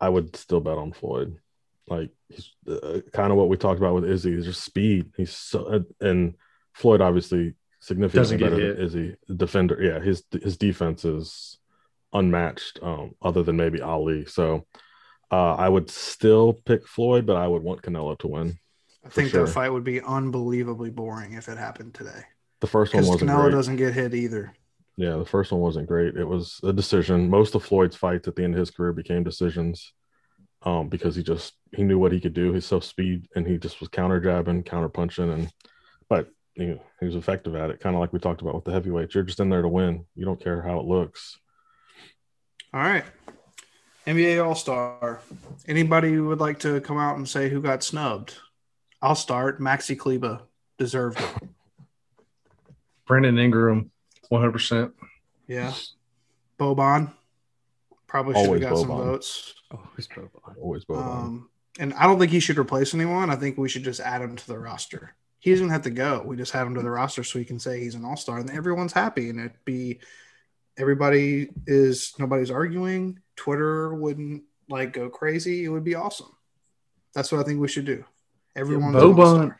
I 0.00 0.08
would 0.08 0.34
still 0.36 0.60
bet 0.60 0.78
on 0.78 0.92
Floyd. 0.92 1.38
Like 1.86 2.10
he's 2.28 2.50
uh, 2.68 3.00
kind 3.12 3.30
of 3.30 3.36
what 3.36 3.48
we 3.48 3.56
talked 3.56 3.78
about 3.78 3.94
with 3.94 4.06
Izzy. 4.06 4.34
He's 4.34 4.46
just 4.46 4.64
speed. 4.64 5.12
He's 5.16 5.36
so 5.36 5.84
and 6.00 6.34
Floyd 6.72 7.02
obviously 7.02 7.54
significantly 7.84 8.20
Doesn't 8.20 8.38
get 8.38 8.50
better 8.50 8.62
hit. 8.62 8.76
than 8.76 8.86
Izzy. 8.86 9.16
Defender, 9.36 9.78
yeah, 9.82 10.00
his 10.00 10.24
his 10.42 10.56
defense 10.56 11.04
is 11.04 11.58
unmatched. 12.12 12.78
Um, 12.82 13.14
other 13.20 13.42
than 13.42 13.56
maybe 13.56 13.82
Ali. 13.82 14.24
So 14.24 14.66
uh, 15.30 15.54
I 15.54 15.68
would 15.68 15.90
still 15.90 16.54
pick 16.54 16.86
Floyd, 16.86 17.26
but 17.26 17.36
I 17.36 17.46
would 17.46 17.62
want 17.62 17.82
Canelo 17.82 18.18
to 18.20 18.28
win. 18.28 18.58
I 19.04 19.10
think 19.10 19.30
sure. 19.30 19.44
that 19.44 19.52
fight 19.52 19.68
would 19.68 19.84
be 19.84 20.00
unbelievably 20.00 20.90
boring 20.90 21.34
if 21.34 21.48
it 21.48 21.58
happened 21.58 21.92
today. 21.92 22.22
The 22.60 22.66
first 22.66 22.94
one 22.94 23.06
wasn't 23.06 23.30
Canelo 23.30 23.42
great. 23.42 23.52
doesn't 23.52 23.76
get 23.76 23.92
hit 23.92 24.14
either. 24.14 24.54
Yeah, 24.96 25.16
the 25.16 25.26
first 25.26 25.52
one 25.52 25.60
wasn't 25.60 25.88
great. 25.88 26.16
It 26.16 26.24
was 26.24 26.60
a 26.62 26.72
decision. 26.72 27.28
Most 27.28 27.54
of 27.54 27.64
Floyd's 27.64 27.96
fights 27.96 28.28
at 28.28 28.36
the 28.36 28.44
end 28.44 28.54
of 28.54 28.60
his 28.60 28.70
career 28.70 28.92
became 28.92 29.24
decisions 29.24 29.92
um, 30.62 30.88
because 30.88 31.16
he 31.16 31.22
just 31.22 31.52
he 31.72 31.82
knew 31.82 31.98
what 31.98 32.12
he 32.12 32.20
could 32.20 32.32
do. 32.32 32.54
He's 32.54 32.64
so 32.64 32.80
speed 32.80 33.26
and 33.36 33.46
he 33.46 33.58
just 33.58 33.80
was 33.80 33.88
counter 33.88 34.20
jabbing, 34.20 34.62
counter 34.62 34.88
punching, 34.88 35.30
and 35.30 35.50
but 36.08 36.28
you 36.56 36.66
know, 36.66 36.82
he 37.00 37.06
was 37.06 37.16
effective 37.16 37.54
at 37.54 37.70
it. 37.70 37.80
Kind 37.80 37.96
of 37.96 38.00
like 38.00 38.12
we 38.12 38.18
talked 38.18 38.42
about 38.42 38.54
with 38.54 38.64
the 38.64 38.72
heavyweights. 38.72 39.14
You're 39.14 39.24
just 39.24 39.40
in 39.40 39.50
there 39.50 39.62
to 39.62 39.68
win. 39.68 40.04
You 40.14 40.24
don't 40.24 40.42
care 40.42 40.62
how 40.62 40.78
it 40.78 40.86
looks. 40.86 41.38
All 42.72 42.80
right. 42.80 43.04
NBA 44.06 44.44
All 44.44 44.54
Star. 44.54 45.20
Anybody 45.66 46.12
who 46.12 46.26
would 46.26 46.40
like 46.40 46.60
to 46.60 46.80
come 46.80 46.98
out 46.98 47.16
and 47.16 47.28
say 47.28 47.48
who 47.48 47.60
got 47.60 47.82
snubbed? 47.82 48.36
I'll 49.00 49.14
start. 49.14 49.60
Maxi 49.60 49.98
Kleber 49.98 50.42
deserved 50.78 51.20
it. 51.20 51.48
Brandon 53.06 53.38
Ingram, 53.38 53.90
100%. 54.30 54.92
Yeah. 55.46 55.72
Boban 56.58 57.12
probably 58.06 58.34
should 58.34 58.40
have 58.40 58.48
Always 58.48 58.62
got 58.62 58.78
some 58.78 58.88
votes. 58.88 59.54
Oh, 59.72 59.80
who's 59.94 60.08
Boban? 60.08 60.30
Always 60.60 60.84
both. 60.84 60.98
Um, 60.98 61.50
and 61.78 61.92
I 61.94 62.04
don't 62.04 62.18
think 62.18 62.30
he 62.30 62.40
should 62.40 62.58
replace 62.58 62.94
anyone. 62.94 63.30
I 63.30 63.36
think 63.36 63.58
we 63.58 63.68
should 63.68 63.84
just 63.84 64.00
add 64.00 64.22
him 64.22 64.36
to 64.36 64.46
the 64.46 64.58
roster. 64.58 65.14
He 65.44 65.50
doesn't 65.50 65.68
have 65.68 65.82
to 65.82 65.90
go. 65.90 66.22
We 66.24 66.38
just 66.38 66.52
have 66.52 66.66
him 66.66 66.74
to 66.74 66.80
the 66.80 66.88
roster 66.88 67.22
so 67.22 67.38
he 67.38 67.44
can 67.44 67.58
say 67.58 67.78
he's 67.78 67.94
an 67.94 68.04
all 68.06 68.16
star 68.16 68.38
and 68.38 68.48
everyone's 68.48 68.94
happy. 68.94 69.28
And 69.28 69.38
it'd 69.38 69.62
be 69.66 69.98
everybody 70.78 71.50
is 71.66 72.14
nobody's 72.18 72.50
arguing. 72.50 73.18
Twitter 73.36 73.92
wouldn't 73.92 74.44
like 74.70 74.94
go 74.94 75.10
crazy. 75.10 75.66
It 75.66 75.68
would 75.68 75.84
be 75.84 75.96
awesome. 75.96 76.34
That's 77.14 77.30
what 77.30 77.42
I 77.42 77.44
think 77.44 77.60
we 77.60 77.68
should 77.68 77.84
do. 77.84 78.06
Everyone's 78.56 78.96
an 78.96 79.02
Boban-. 79.02 79.56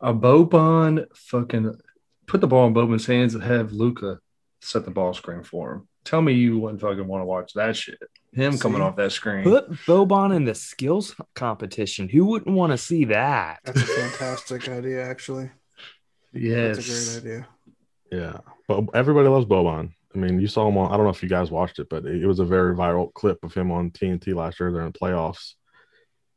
A 0.00 0.14
Boban 0.14 1.04
fucking 1.14 1.80
put 2.26 2.40
the 2.40 2.46
ball 2.46 2.68
in 2.68 2.72
Boban's 2.72 3.04
hands 3.04 3.34
and 3.34 3.44
have 3.44 3.74
Luka 3.74 4.20
set 4.62 4.86
the 4.86 4.90
ball 4.90 5.12
screen 5.12 5.42
for 5.42 5.74
him. 5.74 5.88
Tell 6.06 6.22
me 6.22 6.32
you 6.32 6.58
wouldn't 6.58 6.80
fucking 6.80 7.06
want 7.06 7.20
to 7.20 7.26
watch 7.26 7.52
that 7.52 7.76
shit. 7.76 7.98
Him 8.32 8.58
coming 8.58 8.82
off 8.82 8.96
that 8.96 9.12
screen. 9.12 9.44
Put 9.44 9.70
Boban 9.86 10.34
in 10.36 10.44
the 10.44 10.54
skills 10.54 11.14
competition. 11.34 12.08
Who 12.08 12.26
wouldn't 12.26 12.54
want 12.54 12.72
to 12.72 12.78
see 12.78 13.06
that? 13.06 13.60
That's 13.64 13.80
a 13.80 13.86
fantastic 13.86 14.68
idea, 14.68 15.08
actually. 15.08 15.50
yes. 16.32 16.76
That's 16.76 17.16
a 17.18 17.20
great 17.20 17.32
idea. 17.32 17.48
Yeah, 18.12 18.38
but 18.68 18.84
everybody 18.94 19.28
loves 19.28 19.46
Boban. 19.46 19.92
I 20.14 20.18
mean, 20.18 20.40
you 20.40 20.46
saw 20.48 20.68
him 20.68 20.76
on. 20.78 20.92
I 20.92 20.96
don't 20.96 21.04
know 21.04 21.10
if 21.10 21.22
you 21.22 21.28
guys 21.28 21.50
watched 21.50 21.78
it, 21.78 21.88
but 21.90 22.04
it, 22.06 22.22
it 22.22 22.26
was 22.26 22.38
a 22.38 22.44
very 22.44 22.74
viral 22.74 23.12
clip 23.12 23.42
of 23.42 23.52
him 23.54 23.70
on 23.70 23.90
TNT 23.90 24.34
last 24.34 24.60
year. 24.60 24.70
They're 24.70 24.86
in 24.86 24.92
the 24.92 24.98
playoffs, 24.98 25.54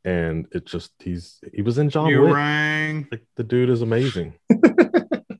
and 0.04 0.46
it 0.52 0.66
just 0.66 0.90
he's 0.98 1.38
he 1.54 1.62
was 1.62 1.78
in 1.78 1.88
John 1.90 2.08
You 2.08 2.22
Wick. 2.22 2.34
rang. 2.34 3.08
Like 3.10 3.24
the 3.36 3.44
dude 3.44 3.70
is 3.70 3.82
amazing. 3.82 4.34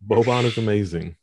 Boban 0.06 0.44
is 0.44 0.56
amazing. 0.58 1.16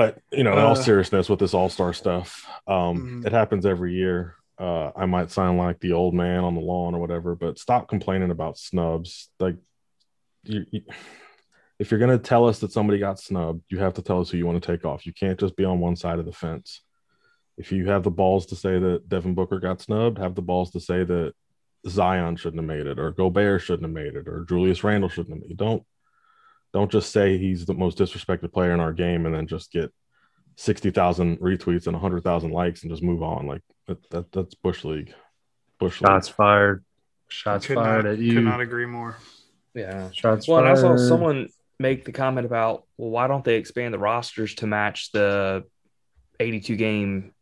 But 0.00 0.22
you 0.32 0.44
know, 0.44 0.54
in 0.54 0.58
all 0.60 0.72
Uh, 0.72 0.76
seriousness, 0.76 1.28
with 1.28 1.40
this 1.40 1.52
All 1.52 1.68
Star 1.68 1.92
stuff, 1.92 2.48
um, 2.66 3.22
Mhm. 3.22 3.26
it 3.26 3.32
happens 3.32 3.66
every 3.66 3.92
year. 3.92 4.36
Uh, 4.58 4.92
I 4.96 5.04
might 5.04 5.30
sound 5.30 5.58
like 5.58 5.78
the 5.80 5.92
old 5.92 6.14
man 6.14 6.42
on 6.42 6.54
the 6.54 6.60
lawn 6.62 6.94
or 6.94 7.00
whatever, 7.00 7.34
but 7.34 7.58
stop 7.58 7.86
complaining 7.86 8.30
about 8.30 8.56
snubs. 8.56 9.28
Like, 9.38 9.56
you, 10.44 10.64
you, 10.70 10.82
if 11.78 11.90
you're 11.90 12.00
gonna 12.00 12.18
tell 12.18 12.46
us 12.46 12.60
that 12.60 12.72
somebody 12.72 12.98
got 12.98 13.18
snubbed, 13.18 13.62
you 13.68 13.78
have 13.78 13.92
to 13.94 14.02
tell 14.02 14.20
us 14.20 14.30
who 14.30 14.38
you 14.38 14.46
want 14.46 14.62
to 14.62 14.66
take 14.72 14.86
off. 14.86 15.04
You 15.06 15.12
can't 15.12 15.38
just 15.38 15.54
be 15.54 15.66
on 15.66 15.80
one 15.80 15.96
side 15.96 16.18
of 16.18 16.24
the 16.24 16.32
fence. 16.32 16.80
If 17.58 17.70
you 17.70 17.90
have 17.90 18.02
the 18.02 18.10
balls 18.10 18.46
to 18.46 18.56
say 18.56 18.78
that 18.78 19.06
Devin 19.06 19.34
Booker 19.34 19.60
got 19.60 19.82
snubbed, 19.82 20.16
have 20.16 20.34
the 20.34 20.40
balls 20.40 20.70
to 20.70 20.80
say 20.80 21.04
that 21.04 21.34
Zion 21.86 22.36
shouldn't 22.36 22.62
have 22.62 22.68
made 22.76 22.86
it, 22.86 22.98
or 22.98 23.10
Gobert 23.10 23.60
shouldn't 23.60 23.82
have 23.84 23.92
made 23.92 24.16
it, 24.16 24.28
or 24.28 24.46
Julius 24.46 24.82
Randle 24.82 25.10
shouldn't 25.10 25.34
have 25.34 25.42
made 25.42 25.50
it. 25.50 25.58
Don't 25.58 25.84
don't 26.72 26.90
just 26.90 27.12
say 27.12 27.38
he's 27.38 27.66
the 27.66 27.74
most 27.74 27.98
disrespected 27.98 28.52
player 28.52 28.72
in 28.72 28.80
our 28.80 28.92
game 28.92 29.26
and 29.26 29.34
then 29.34 29.46
just 29.46 29.72
get 29.72 29.92
sixty 30.56 30.90
thousand 30.90 31.38
retweets 31.40 31.86
and 31.86 31.96
hundred 31.96 32.22
thousand 32.22 32.50
likes 32.50 32.82
and 32.82 32.90
just 32.90 33.02
move 33.02 33.22
on. 33.22 33.46
Like 33.46 33.62
that, 33.86 34.10
that 34.10 34.32
that's 34.32 34.54
bush 34.54 34.84
league. 34.84 35.12
Bush 35.78 36.00
league. 36.00 36.08
Shots 36.08 36.28
fired. 36.28 36.84
Shots 37.28 37.66
Could 37.66 37.76
fired 37.76 38.04
not, 38.04 38.12
at 38.12 38.18
could 38.18 38.24
you. 38.24 38.40
not 38.40 38.60
agree 38.60 38.86
more. 38.86 39.16
Yeah. 39.74 40.10
Shots 40.12 40.46
fired. 40.46 40.48
Well, 40.48 40.58
and 40.58 40.68
I 40.68 40.80
saw 40.80 40.96
someone 40.96 41.48
make 41.78 42.04
the 42.04 42.12
comment 42.12 42.46
about, 42.46 42.84
well, 42.98 43.10
why 43.10 43.26
don't 43.26 43.44
they 43.44 43.56
expand 43.56 43.94
the 43.94 43.98
rosters 43.98 44.54
to 44.56 44.66
match 44.66 45.12
the 45.12 45.64
82 46.38 46.76
game 46.76 47.32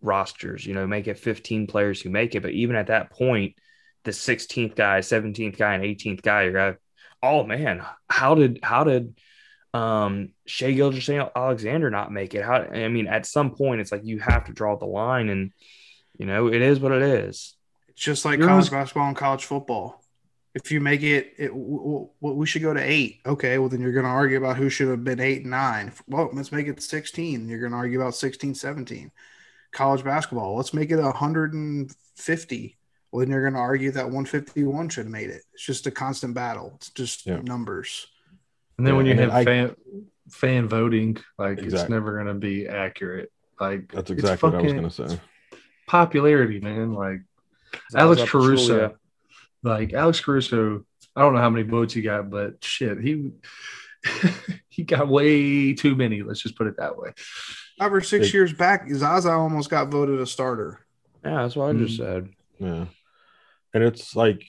rosters? 0.00 0.64
You 0.64 0.74
know, 0.74 0.86
make 0.86 1.08
it 1.08 1.18
15 1.18 1.66
players 1.66 2.00
who 2.00 2.08
make 2.08 2.34
it. 2.34 2.40
But 2.40 2.52
even 2.52 2.76
at 2.76 2.86
that 2.86 3.10
point, 3.10 3.56
the 4.04 4.12
16th 4.12 4.74
guy, 4.74 5.00
17th 5.00 5.58
guy, 5.58 5.74
and 5.74 5.84
18th 5.84 6.22
guy, 6.22 6.44
you're 6.44 6.52
going, 6.52 6.76
oh 7.22 7.44
man, 7.44 7.82
how 8.08 8.34
did 8.34 8.60
how 8.62 8.84
did 8.84 9.14
um 9.74 10.30
Shai 10.46 10.72
Gilgeous-Alexander 10.72 11.90
not 11.90 12.12
make 12.12 12.34
it? 12.34 12.44
How 12.44 12.56
I 12.62 12.88
mean, 12.88 13.06
at 13.06 13.26
some 13.26 13.54
point, 13.54 13.80
it's 13.80 13.92
like 13.92 14.04
you 14.04 14.18
have 14.18 14.44
to 14.46 14.52
draw 14.52 14.76
the 14.76 14.86
line, 14.86 15.28
and 15.28 15.52
you 16.18 16.26
know, 16.26 16.48
it 16.48 16.60
is 16.62 16.80
what 16.80 16.92
it 16.92 17.02
is. 17.02 17.54
It's 17.88 18.02
just 18.02 18.24
like 18.24 18.38
You're 18.38 18.48
college 18.48 18.68
always- 18.68 18.70
basketball 18.70 19.08
and 19.08 19.16
college 19.16 19.44
football. 19.44 19.98
If 20.54 20.70
you 20.70 20.80
make 20.82 21.02
it, 21.02 21.32
it 21.38 21.48
w- 21.48 22.10
w- 22.20 22.38
we 22.38 22.44
should 22.44 22.60
go 22.60 22.74
to 22.74 22.80
eight. 22.80 23.20
Okay, 23.24 23.56
well 23.56 23.70
then 23.70 23.80
you're 23.80 23.92
going 23.94 24.04
to 24.04 24.10
argue 24.10 24.36
about 24.36 24.58
who 24.58 24.68
should 24.68 24.88
have 24.88 25.02
been 25.02 25.18
eight 25.18 25.40
and 25.42 25.50
nine. 25.50 25.94
Well, 26.06 26.28
let's 26.34 26.52
make 26.52 26.66
it 26.66 26.82
16. 26.82 27.48
You're 27.48 27.60
going 27.60 27.72
to 27.72 27.78
argue 27.78 27.98
about 27.98 28.14
16, 28.14 28.54
17. 28.54 29.10
College 29.72 30.04
basketball, 30.04 30.54
let's 30.54 30.74
make 30.74 30.90
it 30.90 30.98
150. 31.00 32.78
Well, 33.12 33.20
then 33.20 33.30
you're 33.30 33.42
going 33.42 33.52
to 33.54 33.58
argue 33.60 33.90
that 33.92 34.06
151 34.06 34.88
should 34.88 35.04
have 35.04 35.12
made 35.12 35.28
it. 35.30 35.42
It's 35.52 35.64
just 35.66 35.86
a 35.86 35.90
constant 35.90 36.34
battle. 36.34 36.72
It's 36.76 36.90
just 36.90 37.26
Yeah. 37.26 37.40
numbers. 37.42 38.06
And 38.78 38.86
then 38.86 38.96
when 38.96 39.04
you 39.06 39.12
and 39.12 39.20
have 39.20 39.30
I- 39.30 39.44
fan 39.44 39.76
fan 40.30 40.66
voting, 40.66 41.18
like 41.38 41.58
it's 41.58 41.88
never 41.90 42.16
gonna 42.16 42.34
be 42.34 42.66
accurate. 42.66 43.30
Like 43.60 43.92
That's 43.92 44.10
it's 44.10 44.20
exactly 44.22 44.48
what 44.50 44.58
I 44.60 44.62
was 44.62 44.72
gonna 44.72 44.90
say. 45.10 45.20
Popularity, 45.86 46.58
man. 46.60 46.94
Like 46.94 47.20
Zaza 47.90 47.98
Alex 48.02 48.30
Caruso. 48.30 48.88
Pachulia. 48.88 48.94
like 49.62 49.92
Alex 49.92 50.20
Caruso 50.20 50.84
I 51.14 51.20
don't 51.20 51.34
know 51.34 51.40
how 51.40 51.50
many 51.50 51.68
votes 51.68 51.92
he 51.92 52.00
got, 52.00 52.30
but 52.30 52.64
shit, 52.64 52.98
he 52.98 53.32
he 54.70 54.84
got 54.84 55.08
way 55.08 55.74
too 55.74 55.94
many. 55.94 56.22
Let's 56.22 56.40
just 56.40 56.56
put 56.56 56.66
it 56.66 56.76
that 56.78 56.96
way. 56.96 57.10
Five 57.78 57.92
or 57.92 58.00
six 58.00 58.26
Big- 58.28 58.34
years 58.34 58.52
back, 58.54 58.88
Zaza 58.90 59.30
almost 59.30 59.68
got 59.68 59.88
voted 59.90 60.18
a 60.20 60.26
starter. 60.26 60.80
Yeah, 61.24 61.42
that's 61.42 61.56
what 61.56 61.68
I 61.76 61.78
just 61.78 61.94
Mm. 62.00 62.04
said. 62.04 62.28
Yeah. 62.58 62.84
And 63.74 63.82
it's 63.82 64.14
like, 64.14 64.44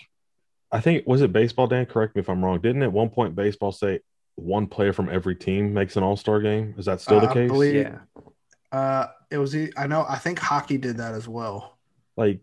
I 0.72 0.80
think, 0.82 1.06
was 1.08 1.22
it 1.22 1.32
baseball, 1.32 1.68
Dan? 1.68 1.86
Correct 1.86 2.16
me 2.16 2.20
if 2.22 2.30
I'm 2.30 2.44
wrong. 2.44 2.60
Didn't 2.60 2.84
at 2.84 2.92
one 2.92 3.10
point 3.10 3.36
baseball 3.36 3.72
say 3.72 4.00
one 4.36 4.68
player 4.68 4.92
from 4.94 5.10
every 5.10 5.36
team 5.36 5.74
makes 5.74 5.96
an 5.96 6.04
all 6.04 6.18
star 6.18 6.42
game? 6.42 6.74
Is 6.78 6.86
that 6.86 7.00
still 7.02 7.20
the 7.20 7.28
Uh, 7.28 7.32
I 7.32 7.34
case? 7.34 7.52
believe- 7.52 7.76
Yeah. 7.76 8.00
Uh, 8.72 9.08
it 9.30 9.38
was. 9.38 9.56
I 9.78 9.86
know. 9.88 10.04
I 10.10 10.18
think 10.18 10.40
hockey 10.40 10.78
did 10.78 10.98
that 10.98 11.14
as 11.14 11.28
well. 11.28 11.78
like, 12.16 12.42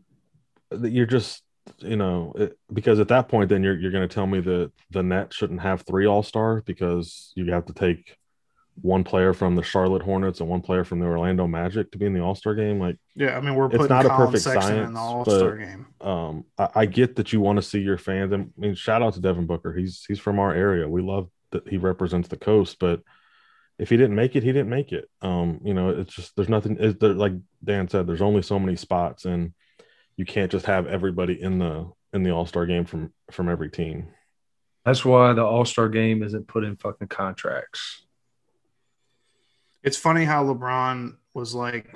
you're 0.81 1.07
just, 1.07 1.43
you 1.79 1.97
know, 1.97 2.33
it, 2.37 2.59
because 2.73 2.99
at 3.01 3.09
that 3.09 3.29
point, 3.29 3.49
then 3.49 3.63
you're, 3.63 3.77
you're 3.79 3.91
going 3.93 4.09
to 4.09 4.13
tell 4.13 4.27
me 4.27 4.41
that 4.41 4.73
the 4.91 5.03
net 5.03 5.33
shouldn't 5.35 5.61
have 5.61 5.83
three 5.83 6.07
all 6.07 6.23
stars 6.25 6.63
because 6.65 7.33
you 7.37 7.53
have 7.53 7.67
to 7.67 7.73
take 7.73 8.17
one 8.83 9.05
player 9.05 9.33
from 9.35 9.57
the 9.57 9.63
Charlotte 9.63 10.03
Hornets 10.03 10.41
and 10.41 10.49
one 10.49 10.63
player 10.63 10.85
from 10.85 11.01
the 11.01 11.07
Orlando 11.07 11.47
Magic 11.47 11.91
to 11.93 11.99
be 11.99 12.07
in 12.07 12.15
the 12.15 12.21
all 12.21 12.35
star 12.35 12.55
game. 12.55 12.79
Like, 12.81 12.97
Yeah, 13.15 13.37
I 13.37 13.41
mean 13.41 13.55
we're 13.55 13.67
It's 13.67 13.77
putting 13.77 13.89
not 13.89 14.07
a 14.07 14.11
perfect 14.11 14.45
Sexton 14.45 14.79
in 14.79 14.95
science, 14.95 14.95
the 14.95 14.99
All 15.01 15.25
Star 15.25 15.57
game. 15.57 15.87
um 16.01 16.45
I, 16.59 16.69
I 16.77 16.87
get 16.87 17.17
that 17.17 17.33
you 17.33 17.41
want 17.41 17.57
to 17.59 17.63
see 17.63 17.81
your 17.81 17.99
fans 17.99 18.33
I 18.33 18.47
mean 18.57 18.75
shout 18.75 19.03
out 19.03 19.15
to 19.15 19.21
Devin 19.21 19.47
Booker 19.47 19.73
he's 19.75 20.05
he's 20.07 20.19
from 20.19 20.39
our 20.39 20.55
area 20.55 20.89
we 20.89 21.03
love 21.03 21.29
that 21.53 21.69
he 21.69 21.77
represents 21.79 22.29
the 22.29 22.37
coast 22.39 22.79
but 22.79 23.03
if 23.79 23.89
he 23.91 23.97
didn't 23.97 24.15
make 24.17 24.37
it 24.37 24.43
he 24.43 24.53
didn't 24.53 24.71
make 24.71 24.93
it 24.93 25.09
um 25.23 25.61
you 25.65 25.75
know 25.75 25.91
it's 25.91 26.15
just 26.15 26.35
there's 26.37 26.49
nothing 26.49 26.77
it's 26.81 26.99
there, 27.01 27.13
like 27.15 27.33
Dan 27.65 27.89
said 27.89 28.07
there's 28.07 28.23
only 28.23 28.43
so 28.43 28.59
many 28.59 28.77
spots 28.77 29.25
and 29.25 29.53
you 30.17 30.25
can't 30.25 30.51
just 30.53 30.67
have 30.67 30.87
everybody 30.87 31.41
in 31.41 31.59
the 31.59 31.91
in 32.13 32.23
the 32.23 32.31
all-star 32.31 32.67
game 32.67 32.85
from 32.85 33.13
from 33.31 33.49
every 33.49 33.71
team 33.71 34.09
That's 34.85 35.05
why 35.05 35.33
the 35.35 35.45
All 35.45 35.65
Star 35.65 35.89
game 35.89 36.23
isn't 36.23 36.49
put 36.49 36.65
in 36.65 36.77
fucking 36.77 37.09
contracts. 37.09 38.07
It's 39.83 39.97
funny 39.97 40.25
how 40.25 40.45
LeBron 40.45 41.17
was 41.35 41.55
like, 41.55 41.95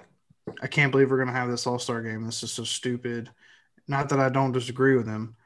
"I 0.63 0.67
can't 0.67 0.91
believe 0.93 1.11
we're 1.11 1.19
gonna 1.19 1.33
have 1.33 1.51
this 1.51 1.67
All 1.67 1.79
Star 1.79 2.03
game. 2.03 2.25
This 2.25 2.43
is 2.43 2.53
so 2.53 2.65
stupid." 2.65 3.31
Not 3.87 4.09
that 4.09 4.19
I 4.21 4.31
don't 4.31 4.53
disagree 4.53 4.97
with 4.97 5.07
him, 5.07 5.37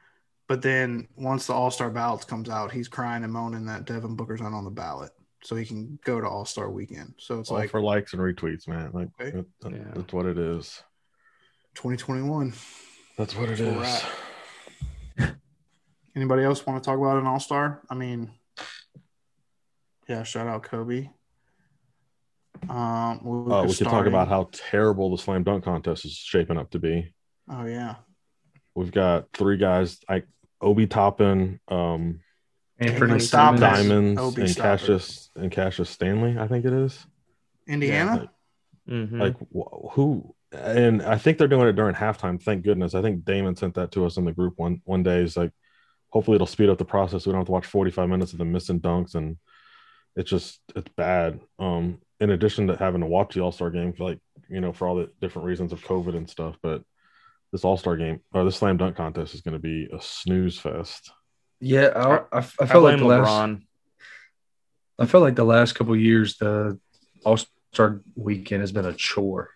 but 0.47 0.61
then 0.61 1.09
once 1.17 1.47
the 1.47 1.53
All 1.53 1.71
Star 1.71 1.89
ballots 1.89 2.23
comes 2.25 2.49
out, 2.49 2.71
he's 2.71 2.87
crying 2.87 3.23
and 3.23 3.33
moaning 3.33 3.65
that 3.65 3.85
Devin 3.85 4.15
Booker's 4.15 4.41
not 4.41 4.53
on 4.53 4.63
the 4.63 4.69
ballot, 4.71 5.11
so 5.43 5.55
he 5.57 5.65
can 5.65 5.99
go 6.05 6.21
to 6.21 6.27
All 6.27 6.45
Star 6.45 6.69
Weekend. 6.69 7.15
So 7.17 7.39
it's 7.39 7.51
all 7.51 7.57
like 7.57 7.69
for 7.71 7.81
likes 7.81 8.13
and 8.13 8.21
retweets 8.21 8.67
man 8.67 8.91
like 8.93 9.09
Okay. 9.19 9.31
that- 9.31 9.59
that- 9.61 9.73
Yeah. 9.73 9.91
that's 9.93 10.13
what 10.13 10.25
it 10.25 10.37
is 10.37 10.81
2021. 11.75 12.53
that's 13.17 13.35
what 13.35 13.49
it 13.49 13.57
That's 13.57 14.03
is. 15.19 15.35
Anybody 16.15 16.43
else 16.43 16.65
want 16.65 16.81
to 16.81 16.85
talk 16.89 16.97
about 16.97 17.17
an 17.17 17.27
All 17.27 17.39
Star? 17.39 17.81
I 17.89 17.95
mean, 17.95 18.31
yeah, 20.07 20.23
shout 20.23 20.47
out 20.47 20.63
Kobe. 20.63 21.09
Um, 22.67 23.47
uh, 23.51 23.63
we 23.65 23.73
could 23.73 23.87
talk 23.87 24.05
about 24.05 24.27
how 24.27 24.49
terrible 24.51 25.11
the 25.11 25.17
slam 25.21 25.43
dunk 25.43 25.63
contest 25.63 26.05
is 26.05 26.13
shaping 26.13 26.57
up 26.57 26.71
to 26.71 26.79
be 26.79 27.13
Oh 27.49 27.65
yeah, 27.65 27.95
We've 28.75 28.91
got 28.91 29.25
three 29.33 29.57
guys 29.57 29.99
like 30.09 30.27
Obi 30.61 30.87
Toppin, 30.87 31.59
um, 31.67 32.19
Anthony 32.79 32.93
Anthony 33.03 33.19
Stop 33.19 33.57
Diamonds, 33.57 34.19
Obi 34.21 34.41
and 34.41 34.49
stop. 34.51 34.63
Cassius 34.63 35.29
and 35.35 35.51
Cassius 35.51 35.89
Stanley. 35.89 36.37
I 36.37 36.47
think 36.47 36.65
it 36.65 36.73
is. 36.73 37.05
Indiana. 37.67 38.29
Mhm. 38.87 39.19
Like 39.19 39.35
wh- 39.53 39.93
who? 39.93 40.35
And 40.51 41.01
I 41.01 41.17
think 41.17 41.37
they're 41.37 41.47
doing 41.47 41.67
it 41.67 41.73
during 41.75 41.93
halftime. 41.95 42.41
Thank 42.41 42.63
goodness. 42.63 42.95
I 42.95 43.01
think 43.01 43.23
Damon 43.25 43.55
sent 43.55 43.75
that 43.75 43.91
to 43.93 44.05
us 44.05 44.17
in 44.17 44.25
the 44.25 44.31
group 44.31 44.53
one 44.57 44.81
one 44.85 45.03
day. 45.03 45.21
He's 45.21 45.37
like, 45.37 45.51
hopefully 46.09 46.35
it'll 46.35 46.47
speed 46.47 46.69
up 46.69 46.77
the 46.77 46.85
process. 46.85 47.25
We 47.25 47.31
don't 47.31 47.39
have 47.41 47.47
to 47.47 47.51
watch 47.51 47.65
forty 47.67 47.91
five 47.91 48.09
minutes 48.09 48.31
of 48.33 48.39
them 48.39 48.51
missing 48.51 48.79
dunks, 48.79 49.15
and 49.15 49.37
it's 50.15 50.29
just 50.29 50.59
it's 50.75 50.89
bad. 50.95 51.39
Um, 51.59 51.99
in 52.19 52.31
addition 52.31 52.67
to 52.67 52.75
having 52.75 53.01
to 53.01 53.07
watch 53.07 53.33
the 53.33 53.41
All 53.41 53.51
Star 53.51 53.69
game, 53.69 53.93
like 53.99 54.19
you 54.49 54.61
know, 54.61 54.73
for 54.73 54.87
all 54.87 54.95
the 54.95 55.09
different 55.21 55.47
reasons 55.47 55.71
of 55.71 55.83
COVID 55.83 56.15
and 56.15 56.29
stuff, 56.29 56.57
but 56.61 56.83
this 57.51 57.63
All 57.63 57.77
Star 57.77 57.97
game 57.97 58.21
or 58.33 58.43
the 58.43 58.51
slam 58.51 58.77
dunk 58.77 58.95
contest 58.95 59.33
is 59.33 59.41
going 59.41 59.53
to 59.53 59.59
be 59.59 59.87
a 59.91 60.01
snooze 60.01 60.59
fest. 60.59 61.11
Yeah, 61.59 61.87
I, 61.95 62.37
I, 62.37 62.39
I 62.39 62.45
I 62.61 62.65
felt 62.65 62.83
like 62.83 62.97
blame 62.97 62.99
the 62.99 63.05
last. 63.05 63.61
I 64.97 65.05
felt 65.05 65.23
like 65.23 65.35
the 65.35 65.45
last 65.45 65.73
couple 65.73 65.93
of 65.93 65.99
years, 65.99 66.37
the 66.37 66.79
All 67.25 67.37
Star 67.73 68.01
weekend 68.15 68.61
has 68.61 68.71
been 68.71 68.85
a 68.85 68.93
chore. 68.93 69.51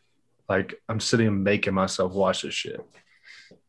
Like 0.48 0.76
I'm 0.88 1.00
sitting 1.00 1.28
and 1.28 1.44
making 1.44 1.74
myself 1.74 2.14
watch 2.14 2.44
this 2.44 2.54
shit. 2.54 2.80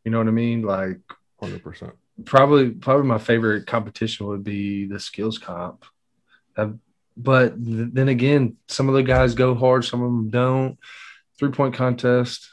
You 0.05 0.11
know 0.11 0.18
what 0.18 0.28
I 0.28 0.32
mean? 0.32 0.62
Like 0.62 1.01
Hundred 1.40 1.62
percent. 1.62 1.92
probably 2.24 2.70
probably 2.70 3.07
my 3.07 3.18
favorite 3.18 3.66
competition 3.66 4.26
would 4.26 4.45
be 4.45 4.86
the 4.86 5.01
skills 5.01 5.38
comp. 5.38 5.84
But 7.16 7.62
th- 7.64 7.88
then 7.92 8.08
again, 8.08 8.56
some 8.68 8.88
of 8.88 8.94
the 8.94 9.02
guys 9.02 9.34
go 9.34 9.54
hard, 9.54 9.84
some 9.84 10.02
of 10.02 10.10
them 10.10 10.30
don't. 10.30 10.78
Three 11.38 11.50
point 11.50 11.74
contest. 11.74 12.48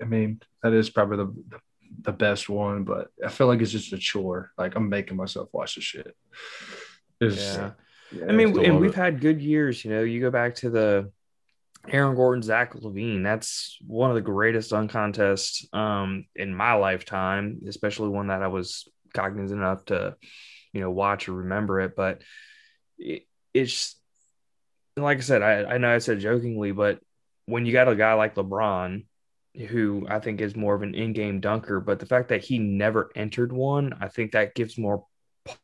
I 0.00 0.04
mean, 0.04 0.40
that 0.62 0.72
is 0.72 0.90
probably 0.90 1.18
the 1.18 1.60
the 2.02 2.12
best 2.12 2.48
one, 2.48 2.84
but 2.84 3.08
I 3.24 3.28
feel 3.28 3.48
like 3.48 3.60
it's 3.60 3.72
just 3.72 3.92
a 3.92 3.98
chore. 3.98 4.50
Like 4.56 4.76
I'm 4.76 4.88
making 4.88 5.16
myself 5.16 5.48
watch 5.52 5.74
the 5.74 5.80
shit. 5.80 6.16
It's- 7.20 7.56
Yeah. 7.56 7.72
yeah, 8.12 8.26
I 8.28 8.32
mean, 8.32 8.56
and 8.64 8.78
we've 8.80 8.90
it. 8.90 8.96
had 8.96 9.20
good 9.20 9.40
years. 9.40 9.84
You 9.84 9.90
know, 9.90 10.02
you 10.02 10.20
go 10.20 10.30
back 10.30 10.54
to 10.56 10.70
the 10.70 11.10
Aaron 11.88 12.14
Gordon, 12.16 12.42
Zach 12.42 12.74
LaVine. 12.74 13.22
That's 13.22 13.78
one 13.86 14.10
of 14.10 14.14
the 14.14 14.20
greatest 14.22 14.70
dunk 14.70 14.90
contests 14.90 15.66
um, 15.72 16.26
in 16.36 16.54
my 16.54 16.74
lifetime, 16.74 17.60
especially 17.66 18.08
one 18.10 18.28
that 18.28 18.42
I 18.42 18.48
was 18.48 18.88
cognizant 19.14 19.60
enough 19.60 19.84
to, 19.86 20.16
you 20.72 20.80
know, 20.80 20.90
watch 20.90 21.28
or 21.28 21.34
remember 21.34 21.80
it. 21.80 21.96
But 21.96 22.22
it, 22.98 23.22
it's 23.54 23.96
like 24.96 25.18
I 25.18 25.20
said, 25.20 25.42
I, 25.42 25.74
I 25.74 25.78
know 25.78 25.94
I 25.94 25.98
said 25.98 26.20
jokingly, 26.20 26.72
but 26.72 27.00
when 27.46 27.66
you 27.66 27.72
got 27.72 27.88
a 27.88 27.96
guy 27.96 28.14
like 28.14 28.34
LeBron, 28.34 29.04
who 29.68 30.06
I 30.08 30.18
think 30.18 30.40
is 30.40 30.56
more 30.56 30.74
of 30.74 30.82
an 30.82 30.94
in-game 30.94 31.40
dunker, 31.40 31.80
but 31.80 31.98
the 31.98 32.06
fact 32.06 32.28
that 32.28 32.44
he 32.44 32.58
never 32.58 33.10
entered 33.14 33.52
one, 33.52 33.94
I 34.00 34.08
think 34.08 34.32
that 34.32 34.54
gives 34.54 34.76
more 34.78 35.04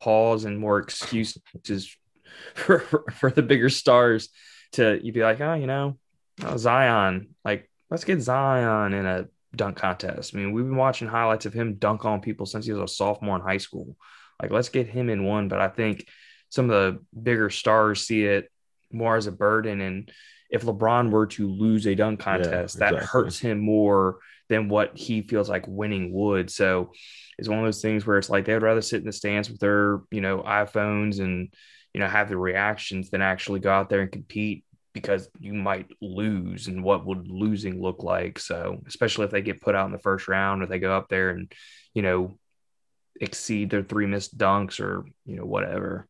pause 0.01 0.45
and 0.45 0.59
more 0.59 0.79
excuses 0.79 1.97
for, 2.55 2.81
for, 2.81 3.05
for 3.13 3.31
the 3.31 3.43
bigger 3.43 3.69
stars 3.69 4.31
to 4.73 5.01
you'd 5.03 5.15
be 5.15 5.23
like, 5.23 5.41
oh, 5.41 5.55
you 5.55 5.67
know, 5.67 5.99
oh, 6.43 6.57
Zion, 6.57 7.35
like 7.45 7.71
let's 7.91 8.05
get 8.05 8.21
Zion 8.21 8.95
in 8.95 9.07
a 9.07 9.27
dunk 9.55 9.77
contest. 9.77 10.35
I 10.35 10.39
mean, 10.39 10.53
we've 10.53 10.65
been 10.65 10.77
watching 10.77 11.09
highlights 11.09 11.47
of 11.47 11.53
him 11.53 11.75
dunk 11.75 12.05
on 12.05 12.21
people 12.21 12.47
since 12.47 12.67
he 12.67 12.73
was 12.73 12.91
a 12.91 12.93
sophomore 12.93 13.37
in 13.37 13.43
high 13.43 13.59
school. 13.59 13.97
Like, 14.43 14.51
let's 14.51 14.69
get 14.69 14.89
him 14.89 15.09
in 15.09 15.25
one. 15.25 15.49
But 15.49 15.61
I 15.61 15.69
think 15.69 16.09
some 16.55 16.71
of 16.71 16.71
the 16.71 17.21
bigger 17.21 17.51
stars 17.51 18.07
see 18.07 18.25
it 18.25 18.49
more 18.93 19.17
as 19.17 19.27
a 19.27 19.33
burden. 19.33 19.81
And 19.81 20.11
if 20.51 20.63
LeBron 20.63 21.11
were 21.11 21.27
to 21.27 21.49
lose 21.49 21.85
a 21.87 21.97
dunk 21.97 22.21
contest, 22.21 22.79
that 22.79 22.95
exactly. 22.95 23.07
hurts 23.07 23.41
him 23.41 23.59
more 23.59 24.19
than 24.49 24.69
what 24.69 24.97
he 24.97 25.23
feels 25.23 25.49
like 25.49 25.67
winning 25.67 26.13
would. 26.13 26.49
So 26.51 26.93
it's 27.39 27.49
one 27.49 27.59
of 27.59 27.65
those 27.65 27.83
things 27.83 28.07
where 28.07 28.19
it's 28.19 28.31
like 28.31 28.45
they'd 28.45 28.63
rather 28.63 28.83
sit 28.83 29.01
in 29.01 29.07
the 29.07 29.13
stands 29.13 29.51
with 29.51 29.59
their, 29.59 30.03
you 30.13 30.21
know, 30.21 30.45
iPhones 30.47 31.19
and, 31.19 31.53
you 31.93 31.99
know, 31.99 32.07
have 32.07 32.29
the 32.29 32.37
reactions 32.37 33.11
than 33.11 33.21
actually 33.21 33.59
go 33.59 33.73
out 33.73 33.89
there 33.89 34.03
and 34.03 34.13
compete 34.13 34.65
because 34.93 35.29
you 35.41 35.55
might 35.55 35.91
lose 36.01 36.69
and 36.69 36.85
what 36.85 37.05
would 37.05 37.27
losing 37.27 37.83
look 37.83 38.05
like. 38.05 38.39
So, 38.39 38.81
especially 38.87 39.25
if 39.25 39.33
they 39.33 39.43
get 39.43 39.61
put 39.61 39.75
out 39.75 39.87
in 39.87 39.93
the 39.93 39.99
first 39.99 40.29
round 40.29 40.63
or 40.63 40.67
they 40.67 40.79
go 40.79 40.97
up 40.97 41.09
there 41.09 41.31
and, 41.31 41.53
you 41.95 42.03
know, 42.03 42.39
exceed 43.21 43.71
their 43.71 43.83
three 43.83 44.07
missed 44.07 44.39
dunks 44.39 44.79
or, 44.79 45.05
you 45.25 45.35
know, 45.35 45.45
whatever. 45.45 46.07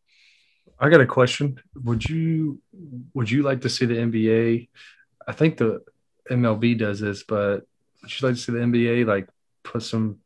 I 0.84 0.90
got 0.90 1.00
a 1.00 1.06
question. 1.06 1.58
Would 1.82 2.04
you 2.04 2.60
would 3.14 3.30
you 3.30 3.42
like 3.42 3.62
to 3.62 3.70
see 3.70 3.86
the 3.86 3.94
NBA? 3.94 4.68
I 5.26 5.32
think 5.32 5.56
the 5.56 5.82
MLB 6.30 6.78
does 6.78 7.00
this, 7.00 7.22
but 7.22 7.66
would 8.02 8.20
you 8.20 8.28
like 8.28 8.36
to 8.36 8.40
see 8.42 8.52
the 8.52 8.58
NBA 8.58 9.06
like 9.06 9.26
put 9.62 9.82
some 9.82 10.18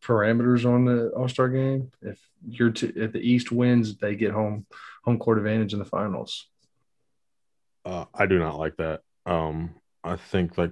parameters 0.00 0.64
on 0.64 0.84
the 0.84 1.08
All 1.08 1.28
Star 1.28 1.48
game? 1.48 1.90
If 2.00 2.20
you're 2.48 2.70
to, 2.70 2.92
if 2.94 3.12
the 3.12 3.18
East 3.18 3.50
wins, 3.50 3.96
they 3.96 4.14
get 4.14 4.30
home 4.30 4.66
home 5.02 5.18
court 5.18 5.38
advantage 5.38 5.72
in 5.72 5.80
the 5.80 5.84
finals. 5.84 6.46
Uh, 7.84 8.04
I 8.14 8.26
do 8.26 8.38
not 8.38 8.56
like 8.56 8.76
that. 8.76 9.00
Um, 9.26 9.74
I 10.04 10.14
think 10.14 10.56
like 10.56 10.70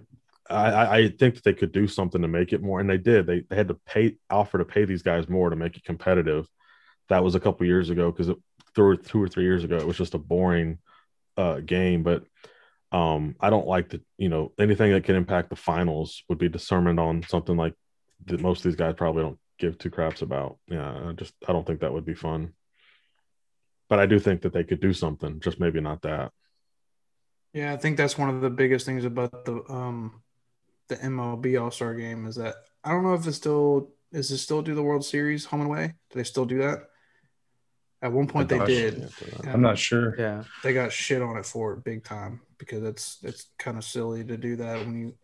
I, 0.49 0.99
I 0.99 1.09
think 1.09 1.35
that 1.35 1.43
they 1.43 1.53
could 1.53 1.73
do 1.73 1.89
something 1.89 2.23
to 2.23 2.29
make 2.29 2.53
it 2.53 2.63
more, 2.63 2.79
and 2.79 2.89
they 2.89 2.99
did. 2.99 3.27
They, 3.27 3.41
they 3.41 3.57
had 3.57 3.67
to 3.67 3.75
pay 3.75 4.19
offer 4.31 4.59
to 4.59 4.65
pay 4.65 4.85
these 4.85 5.03
guys 5.03 5.29
more 5.29 5.51
to 5.51 5.57
make 5.57 5.77
it 5.77 5.83
competitive. 5.83 6.47
That 7.09 7.25
was 7.25 7.35
a 7.35 7.41
couple 7.41 7.67
years 7.67 7.91
ago 7.91 8.13
because 8.13 8.31
through 8.77 8.99
two 8.99 9.21
or 9.21 9.27
three 9.27 9.45
years 9.45 9.65
ago 9.65 9.77
it 9.77 9.87
was 9.87 9.97
just 9.97 10.15
a 10.15 10.19
boring 10.19 10.79
uh, 11.37 11.61
game. 11.61 12.03
But 12.05 12.25
um, 12.93 13.35
I 13.41 13.51
don't 13.51 13.67
like 13.67 13.89
that. 13.91 14.03
You 14.19 14.29
know, 14.29 14.53
anything 14.59 14.93
that 14.93 15.05
can 15.05 15.17
impact 15.17 15.51
the 15.51 15.57
finals 15.57 16.23
would 16.29 16.39
be 16.39 16.49
determined 16.49 17.01
on 17.01 17.25
something 17.25 17.57
like 17.57 17.75
that. 18.27 18.41
Most 18.41 18.59
of 18.59 18.65
these 18.65 18.77
guys 18.77 18.95
probably 18.97 19.23
don't 19.23 19.39
give 19.59 19.79
two 19.79 19.91
craps 19.91 20.23
about. 20.23 20.59
Yeah, 20.69 21.09
I 21.09 21.13
just 21.13 21.35
I 21.49 21.53
don't 21.53 21.67
think 21.67 21.81
that 21.81 21.93
would 21.93 22.07
be 22.07 22.15
fun. 22.15 22.53
But 23.89 23.99
I 23.99 24.07
do 24.07 24.19
think 24.19 24.43
that 24.43 24.53
they 24.53 24.65
could 24.65 24.81
do 24.81 24.93
something, 24.93 25.41
just 25.41 25.61
maybe 25.61 25.81
not 25.81 26.03
that. 26.03 26.33
Yeah, 27.53 27.73
I 27.73 27.77
think 27.77 27.97
that's 27.97 28.19
one 28.19 28.29
of 28.29 28.41
the 28.41 28.51
biggest 28.51 28.85
things 28.85 29.05
about 29.05 29.45
the 29.45 29.63
um 29.69 30.23
the 30.89 30.97
MLB 30.97 31.61
All 31.61 31.71
Star 31.71 31.95
Game 31.95 32.27
is 32.27 32.37
that 32.37 32.57
I 32.85 32.91
don't 32.91 33.03
know 33.03 33.15
if 33.15 33.27
it's 33.27 33.37
still 33.37 33.93
Is 34.13 34.31
it 34.31 34.39
still 34.39 34.63
do 34.63 34.75
the 34.75 34.83
World 34.83 35.05
Series 35.05 35.45
home 35.45 35.61
and 35.61 35.71
away? 35.71 35.95
Do 36.11 36.19
they 36.19 36.25
still 36.25 36.45
do 36.45 36.59
that? 36.59 36.85
At 38.03 38.13
one 38.13 38.27
point 38.27 38.49
they 38.49 38.59
did. 38.67 39.11
yeah, 39.45 39.53
I'm 39.53 39.63
not 39.63 39.79
sure. 39.79 40.15
Yeah. 40.19 40.45
They 40.63 40.75
got 40.75 40.93
shit 40.93 41.23
on 41.23 41.37
it 41.39 41.47
for 41.47 41.73
it 41.73 41.85
big 41.85 42.05
time 42.05 42.41
because 42.59 42.83
it's 42.83 43.19
it's 43.23 43.47
kind 43.59 43.79
of 43.79 43.85
silly 43.85 44.23
to 44.25 44.37
do 44.37 44.57
that 44.57 44.81
when 44.81 44.97
you. 44.99 45.15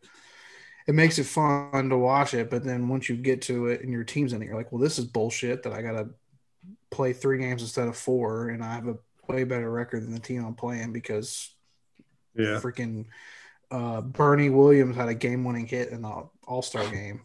It 0.87 0.95
makes 0.97 1.19
it 1.19 1.27
fun 1.27 1.91
to 1.91 1.97
watch 1.97 2.35
it, 2.35 2.51
but 2.51 2.65
then 2.65 2.89
once 2.89 3.09
you 3.09 3.15
get 3.17 3.43
to 3.43 3.67
it 3.69 3.83
and 3.83 3.93
your 3.93 4.03
team's 4.03 4.33
in 4.33 4.43
it, 4.43 4.47
you're 4.47 4.57
like, 4.57 4.73
well, 4.73 4.81
this 4.81 4.99
is 4.99 5.05
bullshit 5.05 5.63
that 5.63 5.73
I 5.73 5.81
gotta 5.81 6.09
play 6.91 7.13
three 7.13 7.39
games 7.39 7.63
instead 7.63 7.87
of 7.87 7.97
four, 7.97 8.49
and 8.49 8.65
I 8.65 8.75
have 8.75 8.89
a 8.89 8.99
way 9.29 9.45
better 9.45 9.71
record 9.71 10.03
than 10.03 10.13
the 10.13 10.19
team 10.19 10.45
I'm 10.45 10.55
playing 10.55 10.93
because 10.93 11.55
Yeah. 12.35 12.59
freaking 12.61 13.07
uh, 13.71 14.01
Bernie 14.01 14.51
Williams 14.51 14.97
had 14.97 15.09
a 15.09 15.15
game-winning 15.15 15.67
hit 15.67 15.91
in 15.91 16.03
the 16.03 16.25
All 16.49 16.63
Star 16.63 16.89
game. 16.91 17.23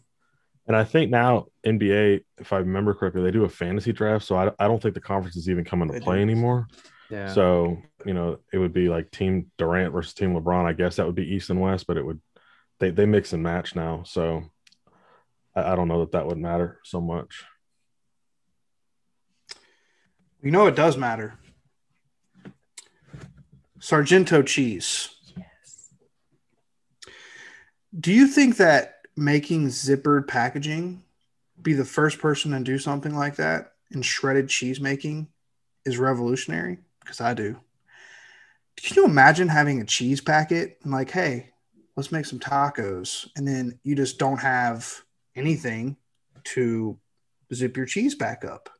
And 0.68 0.76
I 0.76 0.84
think 0.84 1.10
now 1.10 1.46
NBA, 1.66 2.24
if 2.38 2.52
I 2.52 2.58
remember 2.58 2.92
correctly, 2.92 3.22
they 3.22 3.30
do 3.30 3.44
a 3.44 3.48
fantasy 3.48 3.90
draft. 3.90 4.26
So 4.26 4.36
I, 4.36 4.52
I 4.58 4.68
don't 4.68 4.80
think 4.80 4.94
the 4.94 5.00
conference 5.00 5.34
is 5.36 5.48
even 5.48 5.64
coming 5.64 5.88
to 5.88 5.94
They 5.94 6.00
play 6.00 6.16
do. 6.16 6.22
anymore. 6.22 6.68
Yeah. 7.10 7.32
So, 7.32 7.78
you 8.04 8.12
know, 8.12 8.38
it 8.52 8.58
would 8.58 8.74
be 8.74 8.90
like 8.90 9.10
Team 9.10 9.50
Durant 9.56 9.94
versus 9.94 10.12
Team 10.12 10.34
LeBron. 10.34 10.66
I 10.66 10.74
guess 10.74 10.96
that 10.96 11.06
would 11.06 11.14
be 11.14 11.34
East 11.34 11.48
and 11.48 11.58
West, 11.58 11.86
but 11.86 11.96
it 11.96 12.04
would, 12.04 12.20
they, 12.80 12.90
they 12.90 13.06
mix 13.06 13.32
and 13.32 13.42
match 13.42 13.74
now. 13.74 14.02
So 14.04 14.44
I, 15.56 15.72
I 15.72 15.74
don't 15.76 15.88
know 15.88 16.00
that 16.00 16.12
that 16.12 16.26
would 16.26 16.36
matter 16.36 16.78
so 16.84 17.00
much. 17.00 17.44
You 20.42 20.50
know 20.50 20.66
it 20.66 20.76
does 20.76 20.98
matter. 20.98 21.38
Sargento 23.80 24.42
cheese. 24.42 25.08
Yes. 25.34 25.94
Do 27.98 28.12
you 28.12 28.26
think 28.26 28.58
that 28.58 28.97
making 29.18 29.66
zippered 29.68 30.28
packaging 30.28 31.02
be 31.60 31.72
the 31.72 31.84
first 31.84 32.18
person 32.18 32.52
to 32.52 32.60
do 32.60 32.78
something 32.78 33.14
like 33.14 33.36
that 33.36 33.72
in 33.90 34.02
shredded 34.02 34.48
cheese 34.48 34.80
making 34.80 35.28
is 35.84 35.98
revolutionary? 35.98 36.78
Because 37.00 37.20
I 37.20 37.34
do. 37.34 37.58
Can 38.76 38.96
you 38.96 39.04
imagine 39.04 39.48
having 39.48 39.80
a 39.80 39.84
cheese 39.84 40.20
packet 40.20 40.78
and 40.82 40.92
like, 40.92 41.10
hey, 41.10 41.50
let's 41.96 42.12
make 42.12 42.26
some 42.26 42.38
tacos, 42.38 43.28
and 43.34 43.46
then 43.46 43.78
you 43.82 43.96
just 43.96 44.18
don't 44.18 44.38
have 44.38 45.02
anything 45.34 45.96
to 46.44 46.96
zip 47.52 47.76
your 47.76 47.86
cheese 47.86 48.14
back 48.14 48.44
up? 48.44 48.70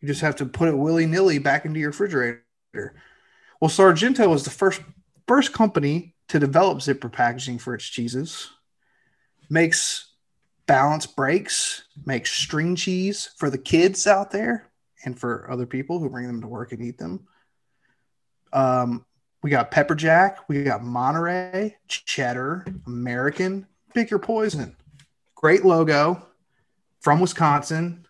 You 0.00 0.08
just 0.08 0.22
have 0.22 0.36
to 0.36 0.46
put 0.46 0.68
it 0.68 0.76
willy 0.76 1.06
nilly 1.06 1.38
back 1.38 1.64
into 1.64 1.78
your 1.78 1.90
refrigerator. 1.90 2.42
Well, 3.60 3.68
Sargento 3.68 4.28
was 4.28 4.42
the 4.42 4.50
first 4.50 4.80
first 5.28 5.52
company 5.52 6.16
to 6.28 6.40
develop 6.40 6.82
zipper 6.82 7.08
packaging 7.08 7.58
for 7.58 7.74
its 7.74 7.84
cheeses. 7.84 8.50
Makes 9.52 10.12
balance 10.66 11.04
breaks, 11.04 11.84
makes 12.06 12.32
string 12.32 12.74
cheese 12.74 13.28
for 13.36 13.50
the 13.50 13.58
kids 13.58 14.06
out 14.06 14.30
there 14.30 14.70
and 15.04 15.18
for 15.18 15.50
other 15.50 15.66
people 15.66 15.98
who 15.98 16.08
bring 16.08 16.26
them 16.26 16.40
to 16.40 16.48
work 16.48 16.72
and 16.72 16.80
eat 16.80 16.96
them. 16.96 17.26
Um, 18.54 19.04
we 19.42 19.50
got 19.50 19.70
pepper 19.70 19.94
jack, 19.94 20.48
we 20.48 20.64
got 20.64 20.82
Monterey, 20.82 21.76
cheddar, 21.88 22.64
American, 22.86 23.66
pick 23.92 24.08
your 24.08 24.20
poison. 24.20 24.74
Great 25.34 25.66
logo 25.66 26.26
from 27.00 27.20
Wisconsin. 27.20 28.06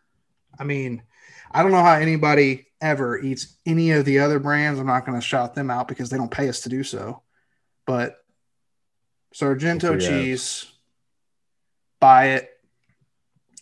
I 0.59 0.65
mean, 0.65 1.03
I 1.51 1.63
don't 1.63 1.73
know 1.73 1.83
how 1.83 1.95
anybody 1.95 2.69
ever 2.81 3.19
eats 3.19 3.57
any 3.67 3.93
of 3.93 4.05
the 4.05 4.21
other 4.21 4.39
brands. 4.39 4.79
I'm 4.79 4.87
not 4.87 5.07
going 5.07 5.19
to 5.19 5.27
shout 5.27 5.55
them 5.55 5.71
out 5.71 5.89
because 5.89 6.11
they 6.11 6.19
don't 6.19 6.31
pay 6.31 6.49
us 6.49 6.61
to 6.61 6.69
do 6.69 6.85
so. 6.85 7.23
But 7.87 8.19
Sargento 9.33 9.99
cheese, 9.99 10.72
buy 12.03 12.31
it, 12.31 12.51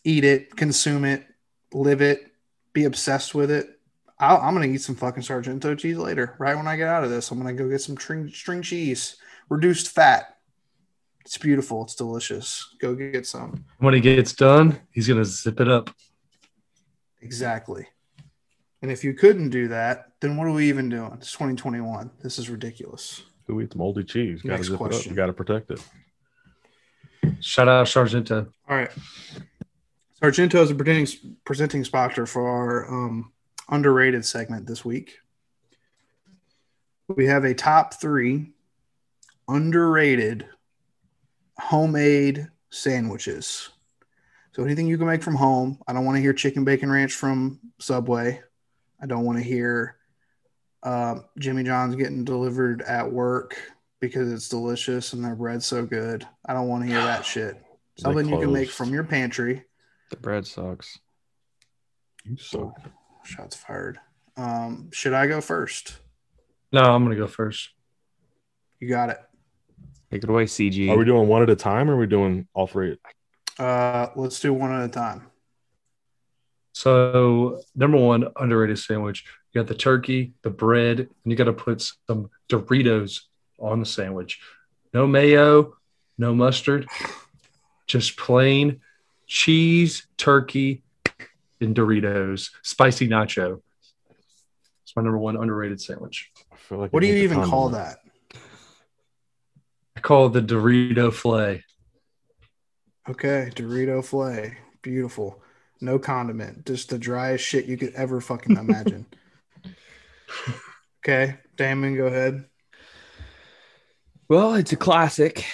eat 0.03 0.25
it, 0.25 0.57
consume 0.57 1.05
it, 1.05 1.27
live 1.75 2.01
it, 2.01 2.33
be 2.73 2.85
obsessed 2.85 3.35
with 3.35 3.51
it. 3.51 3.79
I'll, 4.19 4.39
I'm 4.39 4.55
going 4.55 4.67
to 4.67 4.75
eat 4.75 4.81
some 4.81 4.95
fucking 4.95 5.23
Sargento 5.23 5.75
cheese 5.75 5.99
later. 5.99 6.37
Right 6.39 6.57
when 6.57 6.67
I 6.67 6.77
get 6.77 6.89
out 6.89 7.05
of 7.05 7.11
this, 7.11 7.31
I'm 7.31 7.39
going 7.39 7.55
to 7.55 7.63
go 7.63 7.69
get 7.69 7.83
some 7.83 7.99
string, 7.99 8.31
string 8.31 8.63
cheese, 8.63 9.17
reduced 9.51 9.91
fat. 9.91 10.39
It's 11.27 11.37
beautiful. 11.37 11.85
It's 11.85 11.95
delicious. 11.95 12.75
Go 12.81 12.95
get 12.95 13.27
some. 13.27 13.67
When 13.77 13.93
he 13.93 14.01
gets 14.01 14.33
done, 14.33 14.81
he's 14.91 15.07
gonna 15.07 15.25
zip 15.25 15.61
it 15.61 15.69
up. 15.69 15.91
Exactly. 17.21 17.87
And 18.81 18.91
if 18.91 19.05
you 19.05 19.13
couldn't 19.13 19.51
do 19.51 19.69
that, 19.69 20.13
then 20.21 20.39
what 20.39 20.47
are 20.47 20.53
we 20.53 20.71
even 20.71 20.89
doing? 20.89 21.13
It's 21.19 21.33
2021. 21.33 22.11
This 22.23 22.39
is 22.39 22.49
ridiculous. 22.49 23.23
Who 23.47 23.61
eats 23.61 23.77
moldy 23.77 24.03
cheese? 24.03 24.41
Got 24.41 24.49
to 24.49 24.57
Next 24.57 24.69
zip 24.69 24.81
it 24.81 24.95
up. 24.95 25.05
You 25.05 25.13
got 25.13 25.27
to 25.27 25.35
protect 25.35 25.71
it. 25.71 25.81
Shout 27.41 27.69
out 27.69 27.89
Sargento. 27.89 28.53
All 28.69 28.77
right. 28.77 28.91
Sargento 30.21 30.63
is 30.63 30.71
a 30.71 30.75
presenting, 30.75 31.37
presenting 31.45 31.85
sponsor 31.85 32.27
for 32.27 32.47
our 32.47 32.89
um, 32.89 33.33
underrated 33.71 34.25
segment 34.25 34.67
this 34.67 34.85
week. 34.85 35.19
We 37.09 37.27
have 37.27 37.45
a 37.45 37.55
top 37.55 37.95
three 37.95 38.53
underrated 39.49 40.47
homemade 41.59 42.49
sandwiches. 42.71 43.71
So 44.53 44.65
anything 44.65 44.87
you 44.87 44.99
can 44.99 45.07
make 45.07 45.23
from 45.23 45.37
home. 45.37 45.79
I 45.87 45.93
don't 45.93 46.05
want 46.05 46.17
to 46.17 46.23
hear 46.23 46.33
chicken 46.33 46.65
bacon 46.65 46.91
ranch 46.91 47.13
from 47.15 47.61
Subway. 47.79 48.41
I 49.01 49.07
don't 49.07 49.25
want 49.25 49.39
to 49.39 49.45
hear 49.45 49.97
uh, 50.83 51.21
Jimmy 51.39 51.63
John's 51.63 51.97
getting 51.97 52.25
delivered 52.25 52.83
at 52.83 53.11
work 53.11 53.57
because 54.01 54.33
it's 54.33 54.49
delicious 54.49 55.13
and 55.13 55.25
their 55.25 55.35
bread's 55.37 55.67
so 55.67 55.85
good. 55.85 56.27
I 56.47 56.53
don't 56.55 56.69
want 56.69 56.85
to 56.85 56.89
hear 56.91 57.03
that 57.03 57.25
shit. 57.25 57.63
Something 57.99 58.29
you 58.29 58.39
can 58.41 58.53
make 58.53 58.71
from 58.71 58.91
your 58.93 59.05
pantry. 59.05 59.65
the 60.11 60.17
bread 60.17 60.47
sucks. 60.47 60.99
You 62.25 62.37
So 62.39 62.73
suck. 62.83 62.91
shots 63.25 63.57
fired. 63.57 63.99
Um, 64.37 64.89
should 64.93 65.13
I 65.13 65.27
go 65.27 65.41
first? 65.41 65.99
No, 66.73 66.81
I'm 66.83 67.03
gonna 67.05 67.17
go 67.17 67.27
first. 67.27 67.71
You 68.79 68.89
got 68.89 69.11
it. 69.11 69.19
Take 70.11 70.25
it 70.25 70.31
away, 70.31 70.45
CG. 70.45 70.89
Are 70.91 70.97
we 70.97 71.05
doing 71.05 71.29
one 71.29 71.43
at 71.43 71.51
a 71.51 71.57
time 71.57 71.91
or 71.91 71.95
are 71.95 71.99
we 71.99 72.07
doing 72.07 72.49
all 72.55 72.67
three? 72.67 72.97
Uh, 73.59 74.07
let's 74.17 74.41
do 74.41 74.53
one 74.55 74.73
at 74.73 74.83
a 74.85 74.89
time. 74.89 75.27
So 76.73 77.61
number 77.75 77.99
one 77.99 78.25
underrated 78.37 78.79
sandwich. 78.79 79.25
You 79.53 79.61
got 79.61 79.69
the 79.69 79.75
turkey, 79.75 80.33
the 80.43 80.51
bread, 80.51 81.01
and 81.01 81.09
you 81.25 81.35
got 81.37 81.45
to 81.45 81.53
put 81.53 81.83
some 82.07 82.31
Doritos 82.49 83.23
on 83.61 83.81
the 83.81 83.87
sandwich. 83.87 84.41
No 84.93 85.07
mayo, 85.07 85.75
no 86.19 86.35
mustard, 86.35 86.87
just 87.87 88.17
plain 88.17 88.81
cheese, 89.27 90.07
turkey, 90.17 90.83
and 91.61 91.77
Doritos, 91.77 92.51
spicy 92.63 93.09
nacho. 93.09 93.61
It's 94.83 94.97
my 94.97 95.03
number 95.03 95.19
one 95.19 95.37
underrated 95.37 95.81
sandwich. 95.81 96.33
I 96.53 96.57
feel 96.57 96.79
like 96.79 96.93
What 96.93 97.05
it 97.05 97.07
do 97.07 97.13
you 97.13 97.23
even 97.23 97.45
call 97.45 97.71
condiment. 97.71 97.97
that? 98.33 98.41
I 99.97 100.01
call 100.01 100.27
it 100.27 100.33
the 100.33 100.43
Dorito 100.43 101.13
flay. 101.13 101.63
Okay, 103.09 103.51
Dorito 103.55 104.05
flay. 104.05 104.59
Beautiful. 104.83 105.41
No 105.81 105.99
condiment. 105.99 106.67
Just 106.67 106.89
the 106.91 106.99
driest 106.99 107.45
shit 107.45 107.67
you 107.67 107.77
could 107.77 107.95
ever 107.95 108.21
fucking 108.21 108.57
imagine. 108.57 109.07
okay, 111.05 111.39
Damon, 111.57 111.97
go 111.97 112.07
ahead. 112.07 112.45
Well, 114.31 114.55
it's 114.55 114.71
a 114.71 114.77
classic, 114.77 115.45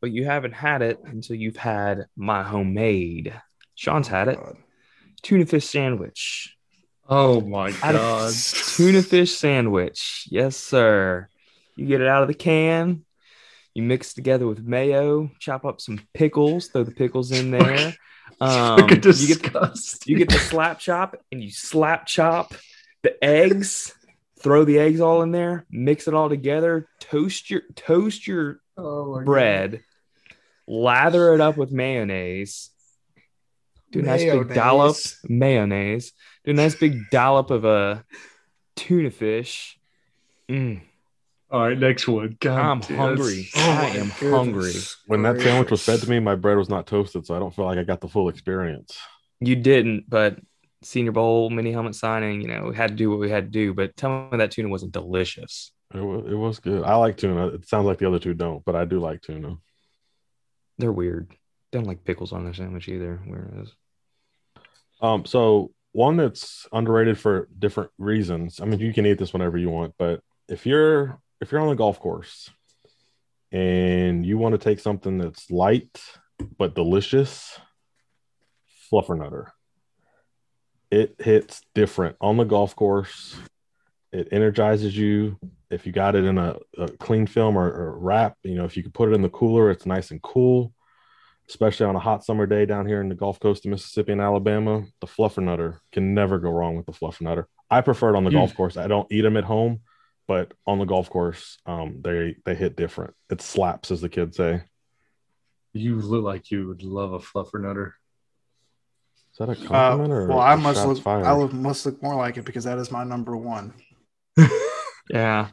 but 0.00 0.12
you 0.12 0.24
haven't 0.26 0.52
had 0.52 0.80
it 0.80 1.00
until 1.02 1.34
you've 1.34 1.56
had 1.56 2.06
my 2.16 2.44
homemade. 2.44 3.34
Sean's 3.74 4.06
had 4.06 4.28
it. 4.28 4.38
Tuna 5.22 5.44
fish 5.44 5.64
sandwich. 5.66 6.54
Oh 7.08 7.40
my 7.40 7.72
god! 7.72 8.32
Tuna 8.76 9.02
fish 9.02 9.32
sandwich. 9.32 10.28
Yes, 10.30 10.56
sir. 10.56 11.28
You 11.74 11.86
get 11.86 12.00
it 12.00 12.06
out 12.06 12.22
of 12.22 12.28
the 12.28 12.34
can. 12.34 13.04
You 13.74 13.82
mix 13.82 14.12
it 14.12 14.14
together 14.14 14.46
with 14.46 14.62
mayo, 14.62 15.32
chop 15.40 15.64
up 15.64 15.80
some 15.80 16.00
pickles, 16.14 16.68
throw 16.68 16.84
the 16.84 16.92
pickles 16.92 17.32
in 17.32 17.50
there. 17.58 17.92
Um, 18.40 18.82
you 18.82 18.86
get 18.86 19.04
you 20.06 20.16
get 20.16 20.28
the 20.28 20.38
slap 20.38 20.78
chop 20.78 21.16
and 21.32 21.42
you 21.42 21.50
slap 21.50 22.06
chop 22.06 22.54
the 23.02 23.22
eggs, 23.24 23.92
throw 24.44 24.64
the 24.64 24.78
eggs 24.78 25.00
all 25.00 25.22
in 25.22 25.32
there, 25.32 25.66
mix 25.70 26.06
it 26.06 26.14
all 26.14 26.28
together, 26.28 26.86
toast 27.00 27.50
your 27.50 27.62
toast 27.74 28.26
your 28.28 28.60
oh 28.76 29.12
my 29.12 29.18
God. 29.18 29.24
bread, 29.24 29.80
lather 30.68 31.34
it 31.34 31.40
up 31.40 31.56
with 31.56 31.72
mayonnaise, 31.72 32.70
do 33.90 34.00
a 34.00 34.02
nice 34.02 34.22
big 34.22 34.54
dollop 34.54 34.96
Mayonnaise. 35.26 35.26
mayonnaise, 35.28 36.12
do 36.44 36.50
a 36.50 36.54
nice 36.54 36.74
big 36.74 37.10
dollop 37.10 37.50
of 37.50 37.64
a 37.64 38.04
tuna 38.76 39.10
fish. 39.10 39.78
Mm, 40.48 40.82
All 41.50 41.62
right, 41.62 41.78
next 41.78 42.06
one. 42.06 42.36
God, 42.38 42.60
I'm 42.60 42.80
damn, 42.80 42.96
hungry. 42.98 43.48
Oh 43.56 43.60
I 43.60 43.86
am 43.86 44.12
goodness 44.20 44.30
hungry. 44.30 44.72
When 45.06 45.22
that 45.22 45.40
sandwich 45.40 45.70
was 45.70 45.82
fed 45.82 46.00
to 46.00 46.10
me, 46.10 46.20
my 46.20 46.34
bread 46.34 46.58
was 46.58 46.68
not 46.68 46.86
toasted, 46.86 47.24
so 47.26 47.34
I 47.34 47.38
don't 47.38 47.54
feel 47.54 47.64
like 47.64 47.78
I 47.78 47.82
got 47.84 48.02
the 48.02 48.08
full 48.08 48.28
experience. 48.28 48.96
You 49.40 49.56
didn't, 49.56 50.04
but 50.08 50.38
Senior 50.84 51.12
Bowl 51.12 51.50
mini 51.50 51.72
helmet 51.72 51.94
signing, 51.94 52.40
you 52.40 52.48
know, 52.48 52.66
we 52.66 52.76
had 52.76 52.90
to 52.90 52.96
do 52.96 53.10
what 53.10 53.18
we 53.18 53.30
had 53.30 53.44
to 53.44 53.50
do. 53.50 53.74
But 53.74 53.96
tell 53.96 54.28
me 54.30 54.38
that 54.38 54.50
tuna 54.50 54.68
wasn't 54.68 54.92
delicious. 54.92 55.72
It 55.94 56.00
was, 56.00 56.24
it 56.30 56.34
was 56.34 56.58
good. 56.58 56.82
I 56.82 56.96
like 56.96 57.16
tuna. 57.16 57.48
It 57.48 57.68
sounds 57.68 57.86
like 57.86 57.98
the 57.98 58.06
other 58.08 58.18
two 58.18 58.34
don't, 58.34 58.64
but 58.64 58.74
I 58.74 58.84
do 58.84 58.98
like 59.00 59.22
tuna. 59.22 59.56
They're 60.78 60.92
weird. 60.92 61.30
Don't 61.72 61.86
like 61.86 62.04
pickles 62.04 62.32
on 62.32 62.44
their 62.44 62.54
sandwich 62.54 62.88
either. 62.88 63.20
Whereas, 63.26 63.72
Um, 65.00 65.24
so 65.24 65.72
one 65.92 66.16
that's 66.16 66.66
underrated 66.72 67.18
for 67.18 67.48
different 67.56 67.90
reasons. 67.98 68.60
I 68.60 68.64
mean, 68.64 68.80
you 68.80 68.92
can 68.92 69.06
eat 69.06 69.18
this 69.18 69.32
whenever 69.32 69.56
you 69.56 69.70
want, 69.70 69.94
but 69.98 70.20
if 70.48 70.66
you're 70.66 71.20
if 71.40 71.52
you're 71.52 71.60
on 71.60 71.68
the 71.68 71.76
golf 71.76 72.00
course 72.00 72.50
and 73.52 74.26
you 74.26 74.36
want 74.36 74.54
to 74.54 74.58
take 74.58 74.80
something 74.80 75.18
that's 75.18 75.50
light 75.50 76.02
but 76.58 76.74
delicious, 76.74 77.58
fluffernutter. 78.90 79.50
It 80.94 81.16
hits 81.18 81.62
different 81.74 82.16
on 82.20 82.36
the 82.36 82.44
golf 82.44 82.76
course. 82.76 83.36
It 84.12 84.28
energizes 84.30 84.96
you. 84.96 85.38
If 85.70 85.86
you 85.86 85.92
got 85.92 86.14
it 86.14 86.24
in 86.24 86.38
a, 86.38 86.56
a 86.78 86.88
clean 86.88 87.26
film 87.26 87.56
or, 87.56 87.66
or 87.66 87.98
wrap, 87.98 88.36
you 88.44 88.54
know, 88.54 88.64
if 88.64 88.76
you 88.76 88.82
could 88.82 88.94
put 88.94 89.08
it 89.08 89.14
in 89.14 89.22
the 89.22 89.28
cooler, 89.28 89.70
it's 89.70 89.86
nice 89.86 90.10
and 90.10 90.22
cool 90.22 90.72
especially 91.48 91.86
on 91.86 91.96
a 91.96 92.00
hot 92.00 92.24
summer 92.24 92.46
day 92.46 92.64
down 92.64 92.86
here 92.86 93.00
in 93.00 93.08
the 93.08 93.14
Gulf 93.14 93.38
Coast 93.38 93.64
of 93.64 93.70
Mississippi 93.70 94.12
and 94.12 94.20
Alabama, 94.20 94.84
the 95.00 95.06
fluffernutter 95.06 95.78
can 95.92 96.14
never 96.14 96.38
go 96.38 96.50
wrong 96.50 96.76
with 96.76 96.86
the 96.86 96.92
fluffernutter. 96.92 97.44
I 97.70 97.80
prefer 97.80 98.10
it 98.10 98.16
on 98.16 98.24
the 98.24 98.30
Mm. 98.30 98.34
golf 98.34 98.54
course. 98.54 98.76
I 98.76 98.86
don't 98.86 99.10
eat 99.10 99.22
them 99.22 99.36
at 99.36 99.44
home, 99.44 99.80
but 100.26 100.54
on 100.66 100.78
the 100.78 100.84
golf 100.84 101.10
course, 101.10 101.58
um, 101.66 102.00
they 102.02 102.36
they 102.44 102.54
hit 102.54 102.76
different. 102.76 103.14
It 103.30 103.42
slaps, 103.42 103.90
as 103.90 104.00
the 104.00 104.08
kids 104.08 104.36
say. 104.36 104.62
You 105.72 105.96
look 105.96 106.24
like 106.24 106.50
you 106.50 106.68
would 106.68 106.82
love 106.82 107.12
a 107.12 107.18
fluffernutter. 107.18 107.92
Is 109.34 109.38
that 109.38 109.48
a 109.48 109.74
Uh, 109.74 109.96
or 109.96 110.28
well, 110.28 110.38
I 110.38 110.54
must 110.54 110.86
look. 110.86 111.02
fired? 111.02 111.26
I 111.26 111.34
look, 111.34 111.52
must 111.52 111.84
look 111.84 112.00
more 112.00 112.14
like 112.14 112.36
it 112.36 112.44
because 112.44 112.64
that 112.64 112.78
is 112.78 112.92
my 112.92 113.02
number 113.02 113.36
one. 113.36 113.74
yeah, 115.10 115.48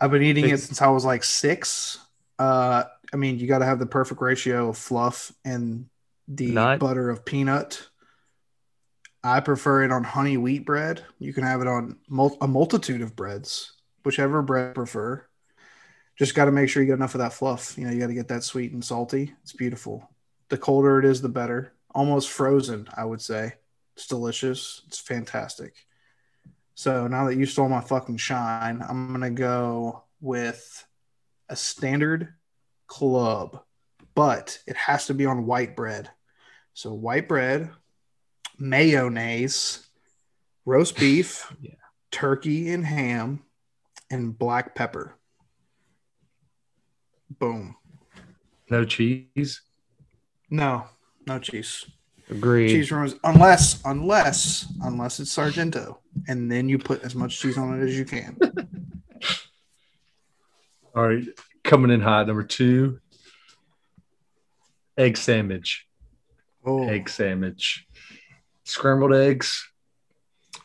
I've 0.00 0.10
been 0.10 0.22
eating 0.22 0.48
it 0.48 0.58
since 0.60 0.80
I 0.80 0.88
was 0.88 1.04
like 1.04 1.22
six. 1.22 1.98
Uh, 2.38 2.84
I 3.12 3.16
mean, 3.16 3.38
you 3.38 3.46
got 3.46 3.58
to 3.58 3.66
have 3.66 3.78
the 3.78 3.86
perfect 3.86 4.22
ratio 4.22 4.70
of 4.70 4.78
fluff 4.78 5.30
and 5.44 5.86
the 6.26 6.52
Nut. 6.52 6.78
butter 6.80 7.10
of 7.10 7.26
peanut. 7.26 7.86
I 9.22 9.40
prefer 9.40 9.84
it 9.84 9.92
on 9.92 10.04
honey 10.04 10.38
wheat 10.38 10.64
bread. 10.64 11.04
You 11.18 11.34
can 11.34 11.44
have 11.44 11.60
it 11.60 11.68
on 11.68 11.98
mul- 12.08 12.38
a 12.40 12.48
multitude 12.48 13.02
of 13.02 13.14
breads, 13.14 13.74
whichever 14.04 14.40
bread 14.40 14.68
you 14.68 14.74
prefer. 14.74 15.26
Just 16.18 16.34
got 16.34 16.46
to 16.46 16.52
make 16.52 16.68
sure 16.70 16.82
you 16.82 16.86
get 16.88 16.94
enough 16.94 17.14
of 17.14 17.18
that 17.20 17.32
fluff. 17.34 17.76
You 17.76 17.84
know, 17.84 17.92
you 17.92 18.00
got 18.00 18.08
to 18.08 18.14
get 18.14 18.28
that 18.28 18.42
sweet 18.42 18.72
and 18.72 18.84
salty. 18.84 19.34
It's 19.42 19.52
beautiful. 19.52 20.08
The 20.48 20.58
colder 20.58 20.98
it 20.98 21.04
is, 21.04 21.20
the 21.22 21.28
better. 21.28 21.72
Almost 21.94 22.30
frozen, 22.30 22.88
I 22.94 23.04
would 23.04 23.20
say. 23.20 23.54
It's 23.96 24.06
delicious. 24.06 24.82
It's 24.86 24.98
fantastic. 24.98 25.74
So 26.74 27.06
now 27.06 27.26
that 27.26 27.36
you 27.36 27.44
stole 27.46 27.68
my 27.68 27.80
fucking 27.82 28.16
shine, 28.16 28.82
I'm 28.86 29.12
gonna 29.12 29.30
go 29.30 30.04
with 30.20 30.86
a 31.48 31.56
standard 31.56 32.32
club, 32.86 33.62
but 34.14 34.58
it 34.66 34.76
has 34.76 35.06
to 35.06 35.14
be 35.14 35.26
on 35.26 35.46
white 35.46 35.76
bread. 35.76 36.10
So 36.72 36.94
white 36.94 37.28
bread, 37.28 37.70
mayonnaise, 38.58 39.86
roast 40.64 40.98
beef, 40.98 41.52
Yeah. 41.60 41.74
turkey 42.10 42.70
and 42.72 42.86
ham, 42.86 43.42
and 44.10 44.36
black 44.36 44.74
pepper. 44.74 45.14
Boom. 47.38 47.76
No 48.70 48.84
cheese. 48.86 49.60
No, 50.48 50.86
no 51.26 51.38
cheese. 51.38 51.84
agreed. 52.30 52.68
Cheese 52.68 52.90
rooms, 52.92 53.14
unless, 53.24 53.80
unless, 53.84 54.66
unless 54.82 55.20
it's 55.20 55.30
Sargento, 55.32 56.00
and 56.28 56.50
then 56.50 56.68
you 56.68 56.78
put 56.78 57.02
as 57.02 57.14
much 57.14 57.38
cheese 57.40 57.56
on 57.58 57.80
it 57.80 57.84
as 57.84 57.96
you 57.98 58.04
can. 58.04 58.36
All 60.94 61.08
right, 61.08 61.24
coming 61.64 61.90
in 61.90 62.00
hot. 62.00 62.26
Number 62.26 62.42
two, 62.42 63.00
egg 64.98 65.16
sandwich. 65.16 65.86
Oh, 66.64 66.86
Egg 66.88 67.08
sandwich, 67.08 67.86
scrambled 68.64 69.14
eggs. 69.14 69.68
You 70.54 70.60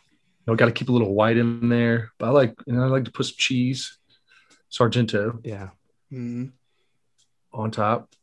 know, 0.54 0.56
got 0.56 0.68
to 0.68 0.72
keep 0.72 0.90
a 0.90 0.92
little 0.92 1.14
white 1.14 1.38
in 1.38 1.70
there. 1.70 2.12
But 2.20 2.28
I 2.28 2.30
like, 2.30 2.56
you 2.68 2.74
know, 2.74 2.84
I 2.84 2.88
like 2.88 3.06
to 3.06 3.12
put 3.12 3.26
some 3.26 3.36
cheese, 3.38 3.98
Sargento 4.70 5.40
yeah, 5.44 5.70
Mhm. 6.12 6.52
on 7.54 7.72
top. 7.72 8.14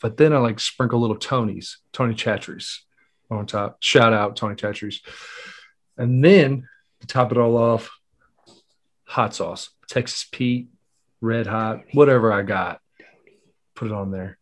But 0.00 0.16
then 0.16 0.32
I 0.32 0.38
like 0.38 0.60
sprinkle 0.60 1.00
little 1.00 1.16
Tony's, 1.16 1.78
Tony 1.92 2.14
Chachere's 2.14 2.84
on 3.30 3.46
top. 3.46 3.78
Shout 3.80 4.12
out 4.12 4.36
Tony 4.36 4.54
Chachere's. 4.54 5.00
And 5.96 6.24
then 6.24 6.68
to 7.00 7.06
top 7.06 7.32
it 7.32 7.38
all 7.38 7.56
off, 7.56 7.90
hot 9.04 9.34
sauce, 9.34 9.70
Texas 9.88 10.26
Pete, 10.30 10.68
red 11.20 11.46
hot, 11.46 11.82
whatever 11.92 12.32
I 12.32 12.42
got. 12.42 12.80
Put 13.74 13.88
it 13.88 13.92
on 13.92 14.10
there. 14.10 14.38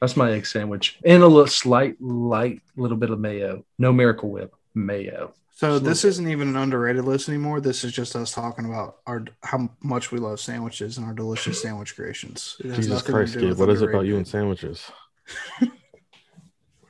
That's 0.00 0.16
my 0.16 0.32
egg 0.32 0.46
sandwich. 0.46 0.98
And 1.04 1.22
a 1.22 1.26
little 1.26 1.46
slight, 1.46 2.00
light 2.00 2.60
little 2.76 2.96
bit 2.96 3.10
of 3.10 3.20
mayo. 3.20 3.64
No 3.78 3.92
miracle 3.92 4.30
whip, 4.30 4.52
mayo. 4.74 5.34
So 5.62 5.74
Just 5.74 5.84
this 5.84 6.02
little 6.02 6.10
isn't 6.10 6.28
even 6.28 6.48
an 6.48 6.56
underrated 6.56 7.04
list 7.04 7.28
anymore. 7.28 7.60
This 7.60 7.84
is 7.84 7.92
just 7.92 8.16
us 8.16 8.32
talking 8.32 8.64
about 8.64 8.96
our 9.06 9.24
how 9.44 9.70
much 9.80 10.10
we 10.10 10.18
love 10.18 10.40
sandwiches 10.40 10.98
and 10.98 11.06
our 11.06 11.12
delicious 11.12 11.62
sandwich 11.62 11.94
creations. 11.94 12.56
Jesus 12.60 13.00
Christ, 13.00 13.34
do 13.34 13.50
kid! 13.50 13.56
What 13.56 13.70
is 13.70 13.80
it 13.80 13.90
about 13.90 14.04
you 14.04 14.16
and 14.16 14.26
sandwiches? 14.26 14.90
All 15.62 15.68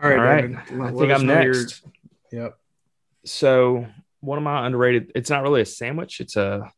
right, 0.00 0.18
All 0.18 0.24
right. 0.24 0.40
David, 0.40 0.80
I 0.80 0.90
think 0.90 1.12
I'm 1.12 1.26
know 1.26 1.42
your- 1.42 1.52
next. 1.52 1.84
Yep. 2.32 2.56
So 3.26 3.86
one 4.20 4.38
of 4.38 4.44
my 4.44 4.64
underrated. 4.64 5.12
It's 5.14 5.28
not 5.28 5.42
really 5.42 5.60
a 5.60 5.66
sandwich. 5.66 6.20
It's 6.20 6.36
a 6.36 6.72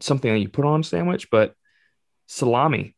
something 0.00 0.30
that 0.30 0.38
you 0.40 0.50
put 0.50 0.66
on 0.66 0.80
a 0.80 0.84
sandwich, 0.84 1.30
but 1.30 1.54
salami. 2.26 2.94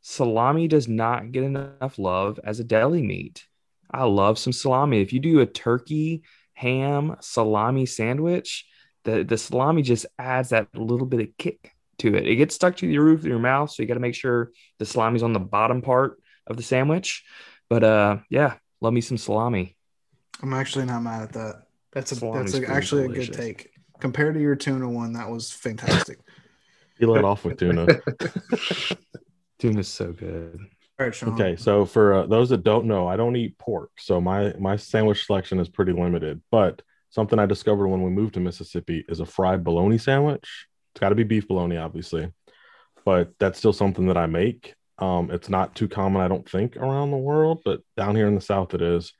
Salami 0.00 0.66
does 0.66 0.88
not 0.88 1.30
get 1.30 1.44
enough 1.44 1.96
love 1.96 2.40
as 2.42 2.58
a 2.58 2.64
deli 2.64 3.02
meat. 3.02 3.46
I 3.88 4.02
love 4.02 4.36
some 4.36 4.52
salami. 4.52 5.00
If 5.00 5.12
you 5.12 5.20
do 5.20 5.38
a 5.38 5.46
turkey, 5.46 6.24
ham, 6.54 7.16
salami 7.20 7.86
sandwich, 7.86 8.66
the, 9.04 9.24
the 9.24 9.38
salami 9.38 9.82
just 9.82 10.06
adds 10.18 10.50
that 10.50 10.68
little 10.74 11.06
bit 11.06 11.20
of 11.20 11.28
kick 11.38 11.72
to 11.98 12.14
it. 12.14 12.26
It 12.26 12.36
gets 12.36 12.54
stuck 12.54 12.76
to 12.76 12.86
the 12.86 12.98
roof 12.98 13.20
of 13.20 13.26
your 13.26 13.38
mouth, 13.38 13.70
so 13.70 13.82
you 13.82 13.86
got 13.88 13.94
to 13.94 14.00
make 14.00 14.14
sure 14.14 14.50
the 14.78 14.86
salami's 14.86 15.22
on 15.22 15.32
the 15.32 15.40
bottom 15.40 15.82
part 15.82 16.20
of 16.46 16.56
the 16.56 16.62
sandwich. 16.62 17.24
But 17.68 17.84
uh, 17.84 18.18
yeah, 18.28 18.54
love 18.80 18.92
me 18.92 19.00
some 19.00 19.18
salami. 19.18 19.76
I'm 20.42 20.54
actually 20.54 20.86
not 20.86 21.02
mad 21.02 21.22
at 21.22 21.32
that. 21.32 21.62
That's 21.92 22.12
a 22.12 22.16
Salami's 22.16 22.52
that's 22.52 22.54
a, 22.54 22.66
pretty 22.66 22.72
actually 22.72 23.04
a 23.04 23.08
good 23.08 23.32
take. 23.32 23.70
Compared 24.00 24.34
to 24.34 24.40
your 24.40 24.56
tuna 24.56 24.88
one, 24.88 25.12
that 25.12 25.28
was 25.28 25.50
fantastic. 25.50 26.18
you 26.98 27.10
let 27.10 27.24
off 27.24 27.44
with 27.44 27.58
tuna. 27.58 27.86
Tuna's 29.58 29.86
so 29.86 30.12
good. 30.12 30.58
All 31.02 31.08
right, 31.08 31.14
Sean. 31.16 31.34
Okay, 31.34 31.56
so 31.56 31.84
for 31.84 32.14
uh, 32.14 32.26
those 32.26 32.50
that 32.50 32.62
don't 32.62 32.84
know, 32.84 33.08
I 33.08 33.16
don't 33.16 33.34
eat 33.34 33.58
pork, 33.58 33.90
so 33.98 34.20
my 34.20 34.54
my 34.56 34.76
sandwich 34.76 35.26
selection 35.26 35.58
is 35.58 35.68
pretty 35.68 35.90
limited. 35.90 36.40
But 36.52 36.80
something 37.10 37.40
I 37.40 37.46
discovered 37.46 37.88
when 37.88 38.02
we 38.02 38.10
moved 38.10 38.34
to 38.34 38.40
Mississippi 38.40 39.04
is 39.08 39.18
a 39.18 39.26
fried 39.26 39.64
bologna 39.64 39.98
sandwich. 39.98 40.68
It's 40.94 41.00
got 41.00 41.08
to 41.08 41.16
be 41.16 41.24
beef 41.24 41.48
bologna, 41.48 41.78
obviously, 41.78 42.30
but 43.04 43.32
that's 43.40 43.58
still 43.58 43.72
something 43.72 44.06
that 44.06 44.16
I 44.16 44.26
make. 44.26 44.74
Um, 44.98 45.32
it's 45.32 45.48
not 45.48 45.74
too 45.74 45.88
common, 45.88 46.22
I 46.22 46.28
don't 46.28 46.48
think, 46.48 46.76
around 46.76 47.10
the 47.10 47.16
world, 47.16 47.62
but 47.64 47.80
down 47.96 48.14
here 48.14 48.28
in 48.28 48.36
the 48.36 48.40
South, 48.40 48.72
it 48.72 48.80
is. 48.80 49.12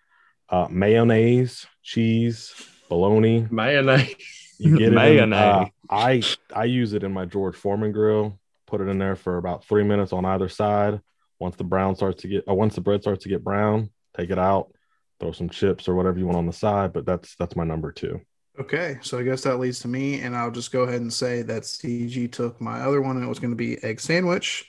Uh, 0.49 0.69
mayonnaise, 0.71 1.67
cheese, 1.83 2.55
bologna. 2.89 3.49
Mayonnaise. 3.51 4.15
You 4.61 4.79
get 4.79 4.83
it. 4.83 4.89
In, 4.89 4.95
Mayonnaise. 4.95 5.35
uh, 5.35 5.65
I 5.91 6.23
I 6.55 6.65
use 6.67 6.93
it 6.93 7.03
in 7.03 7.13
my 7.13 7.25
George 7.25 7.57
Foreman 7.57 7.91
grill. 7.91 8.39
Put 8.69 8.81
it 8.81 8.89
in 8.89 8.99
there 8.99 9.17
for 9.17 9.39
about 9.39 9.65
three 9.65 9.83
minutes 9.83 10.13
on 10.13 10.25
either 10.25 10.49
side. 10.49 11.01
Once 11.43 11.57
the 11.57 11.65
brown 11.65 11.97
starts 11.97 12.23
to 12.23 12.29
get, 12.29 12.49
uh, 12.49 12.55
once 12.55 12.77
the 12.77 12.81
bread 12.81 13.03
starts 13.03 13.25
to 13.25 13.29
get 13.29 13.43
brown, 13.43 13.91
take 14.17 14.31
it 14.31 14.39
out. 14.39 14.73
Throw 15.19 15.33
some 15.33 15.51
chips 15.51 15.89
or 15.89 15.95
whatever 15.97 16.19
you 16.19 16.27
want 16.27 16.39
on 16.39 16.47
the 16.47 16.53
side. 16.53 16.93
But 16.93 17.05
that's 17.05 17.35
that's 17.35 17.57
my 17.57 17.65
number 17.65 17.91
two. 17.91 18.21
Okay, 18.61 18.99
so 19.03 19.19
I 19.19 19.25
guess 19.25 19.43
that 19.43 19.59
leads 19.59 19.81
to 19.81 19.89
me, 19.89 20.21
and 20.21 20.37
I'll 20.37 20.51
just 20.51 20.73
go 20.73 20.83
ahead 20.83 21.01
and 21.01 21.13
say 21.13 21.43
that 21.43 21.63
CG 21.63 22.31
took 22.31 22.61
my 22.61 22.81
other 22.83 23.01
one, 23.01 23.17
and 23.17 23.25
it 23.25 23.29
was 23.29 23.41
going 23.41 23.51
to 23.51 23.57
be 23.57 23.83
egg 23.83 23.99
sandwich, 23.99 24.69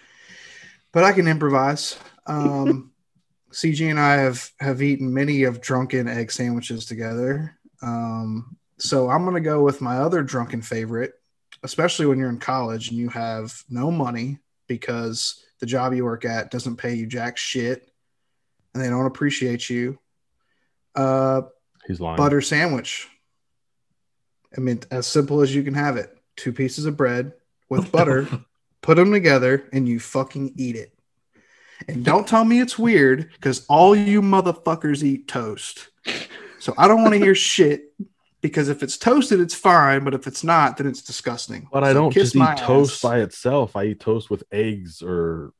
but 0.91 1.03
I 1.03 1.11
can 1.11 1.27
improvise. 1.27 1.99
Um, 2.25 2.91
CG 3.51 3.87
and 3.87 3.99
I 3.99 4.15
have 4.15 4.49
have 4.59 4.81
eaten 4.81 5.13
many 5.13 5.43
of 5.43 5.61
drunken 5.61 6.07
egg 6.07 6.31
sandwiches 6.31 6.85
together, 6.85 7.55
um, 7.83 8.57
so 8.79 9.09
I'm 9.09 9.23
going 9.23 9.35
to 9.35 9.41
go 9.41 9.61
with 9.61 9.79
my 9.79 9.97
other 9.97 10.23
drunken 10.23 10.63
favorite, 10.63 11.13
especially 11.61 12.07
when 12.07 12.17
you're 12.17 12.29
in 12.29 12.39
college 12.39 12.89
and 12.89 12.97
you 12.97 13.09
have 13.09 13.53
no 13.69 13.91
money 13.91 14.39
because 14.67 15.43
the 15.63 15.67
job 15.67 15.93
you 15.93 16.03
work 16.03 16.25
at 16.25 16.51
doesn't 16.51 16.75
pay 16.75 16.93
you 16.93 17.05
jack 17.05 17.37
shit, 17.37 17.89
and 18.73 18.83
they 18.83 18.89
don't 18.89 19.05
appreciate 19.05 19.69
you. 19.69 19.97
Uh, 20.93 21.43
He's 21.87 22.01
lying. 22.01 22.17
butter 22.17 22.41
sandwich. 22.41 23.07
I 24.57 24.59
mean, 24.59 24.81
as 24.91 25.07
simple 25.07 25.39
as 25.39 25.55
you 25.55 25.63
can 25.63 25.73
have 25.73 25.95
it. 25.95 26.13
Two 26.35 26.51
pieces 26.51 26.85
of 26.85 26.97
bread 26.97 27.31
with 27.69 27.91
butter, 27.93 28.27
put 28.81 28.97
them 28.97 29.13
together, 29.13 29.63
and 29.71 29.87
you 29.87 30.01
fucking 30.01 30.55
eat 30.57 30.75
it. 30.75 30.91
And 31.87 32.03
don't 32.03 32.27
tell 32.27 32.43
me 32.43 32.59
it's 32.59 32.77
weird 32.77 33.31
because 33.31 33.65
all 33.67 33.95
you 33.95 34.21
motherfuckers 34.21 35.01
eat 35.01 35.29
toast. 35.29 35.87
So 36.59 36.73
I 36.77 36.89
don't 36.89 37.03
want 37.03 37.13
to 37.13 37.19
hear 37.19 37.35
shit 37.35 37.93
because 38.43 38.69
if 38.69 38.83
it's 38.83 38.97
toasted, 38.97 39.39
it's 39.39 39.55
fine, 39.55 40.03
but 40.03 40.13
if 40.13 40.27
it's 40.27 40.43
not, 40.43 40.77
then 40.77 40.85
it's 40.85 41.01
disgusting. 41.01 41.67
But 41.71 41.83
I 41.83 41.93
don't 41.93 42.11
kiss 42.11 42.33
just 42.33 42.35
eat 42.35 42.57
toast 42.63 42.95
ass. 42.97 43.01
by 43.01 43.21
itself. 43.21 43.75
I 43.75 43.85
eat 43.85 43.99
toast 43.99 44.29
with 44.29 44.43
eggs 44.51 45.01
or 45.01 45.51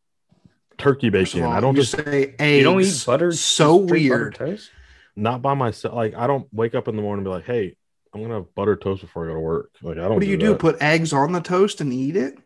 turkey 0.77 1.09
bacon. 1.09 1.43
all, 1.43 1.51
I 1.51 1.59
don't 1.59 1.75
you 1.75 1.81
just 1.81 1.95
say 1.95 2.36
eggs. 2.38 2.57
You 2.59 2.63
don't 2.63 2.81
eat 2.81 3.03
butter. 3.07 3.31
So 3.31 3.88
straight 3.88 4.09
butter 4.09 4.19
weird. 4.25 4.36
toast? 4.36 4.69
not 5.15 5.41
by 5.41 5.53
myself. 5.55 5.95
Like 5.95 6.13
I 6.15 6.27
don't 6.27 6.47
wake 6.53 6.75
up 6.75 6.88
in 6.88 6.95
the 6.95 7.01
morning 7.01 7.25
and 7.25 7.31
be 7.31 7.36
like, 7.36 7.45
"Hey, 7.45 7.75
I'm 8.13 8.21
gonna 8.21 8.36
have 8.36 8.53
butter 8.53 8.75
toast 8.75 9.01
before 9.01 9.25
I 9.25 9.29
go 9.29 9.34
to 9.36 9.39
work." 9.39 9.71
Like 9.81 9.97
I 9.97 10.01
don't. 10.01 10.13
What 10.15 10.19
do 10.21 10.27
you 10.27 10.38
do? 10.38 10.49
that. 10.49 10.59
Put 10.59 10.81
eggs 10.81 11.13
on 11.13 11.31
the 11.31 11.41
toast 11.41 11.81
and 11.81 11.91
eat 11.93 12.15
it? 12.15 12.38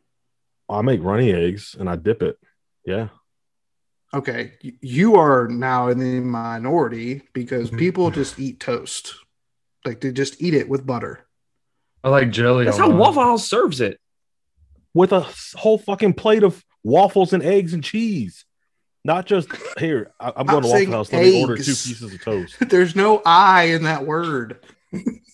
I 0.70 0.82
make 0.82 1.02
runny 1.04 1.34
eggs 1.34 1.76
and 1.80 1.90
I 1.90 1.96
dip 1.96 2.22
it. 2.22 2.38
Yeah, 2.86 3.08
Okay, 4.14 4.54
you 4.82 5.16
are 5.16 5.48
now 5.50 5.90
in 5.90 6.00
the 6.00 6.20
minority 6.22 7.24
because 7.34 7.72
Mhm. 7.72 7.78
people 7.80 8.12
just 8.12 8.40
eat 8.40 8.60
toast. 8.62 9.16
Like 9.88 10.02
they 10.02 10.12
just 10.12 10.42
eat 10.42 10.54
it 10.54 10.68
with 10.70 10.86
butter. 10.86 11.26
I 12.04 12.10
like 12.10 12.30
jelly. 12.32 12.66
That's 12.66 12.78
how. 12.78 12.90
Waffle 12.90 13.24
House 13.24 13.48
serves 13.48 13.82
it. 13.82 14.00
with 14.94 15.12
a 15.14 15.22
whole 15.56 15.78
fucking 15.78 16.14
plate 16.14 16.44
of 16.44 16.64
waffles 16.84 17.34
and 17.34 17.42
eggs 17.44 17.74
and 17.74 17.84
cheese. 17.84 18.46
Not 19.04 19.26
just 19.26 19.48
here. 19.80 20.12
I, 20.20 20.34
I'm 20.36 20.46
going 20.46 20.64
to 20.64 20.68
Waffle 20.70 20.92
House. 20.92 21.14
Let 21.14 21.22
me 21.24 21.42
order 21.42 21.56
two 21.56 21.64
pieces 21.64 22.02
of 22.14 22.22
toast. 22.22 22.56
There's 22.70 22.96
no 22.96 23.22
I 23.26 23.64
in 23.66 23.84
that 23.84 24.06
word. 24.06 24.60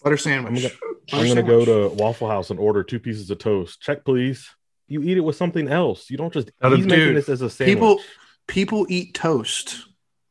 butter 0.04 0.18
sandwich. 0.18 0.72
I'm 1.12 1.28
gonna 1.28 1.41
go 1.43 1.66
to 1.66 1.93
Waffle 1.95 2.28
House 2.30 2.49
and 2.51 2.60
order 2.60 2.84
two 2.84 2.99
pieces 2.99 3.30
of 3.32 3.39
toast. 3.39 3.82
Check, 3.82 4.06
please. 4.06 4.47
You 4.88 5.01
eat 5.01 5.18
it 5.18 5.22
with 5.22 5.36
something 5.36 5.68
else. 5.70 6.10
You 6.12 6.18
don't 6.18 6.32
just. 6.34 6.51
Not 6.62 6.74
a- 6.74 6.78
He's 6.78 6.86
making 6.86 7.16
this 7.16 7.30
as 7.30 7.41
a 7.41 7.49
sandwich. 7.49 7.76
people 7.76 7.99
people 8.47 8.86
eat 8.89 9.14
toast. 9.16 9.86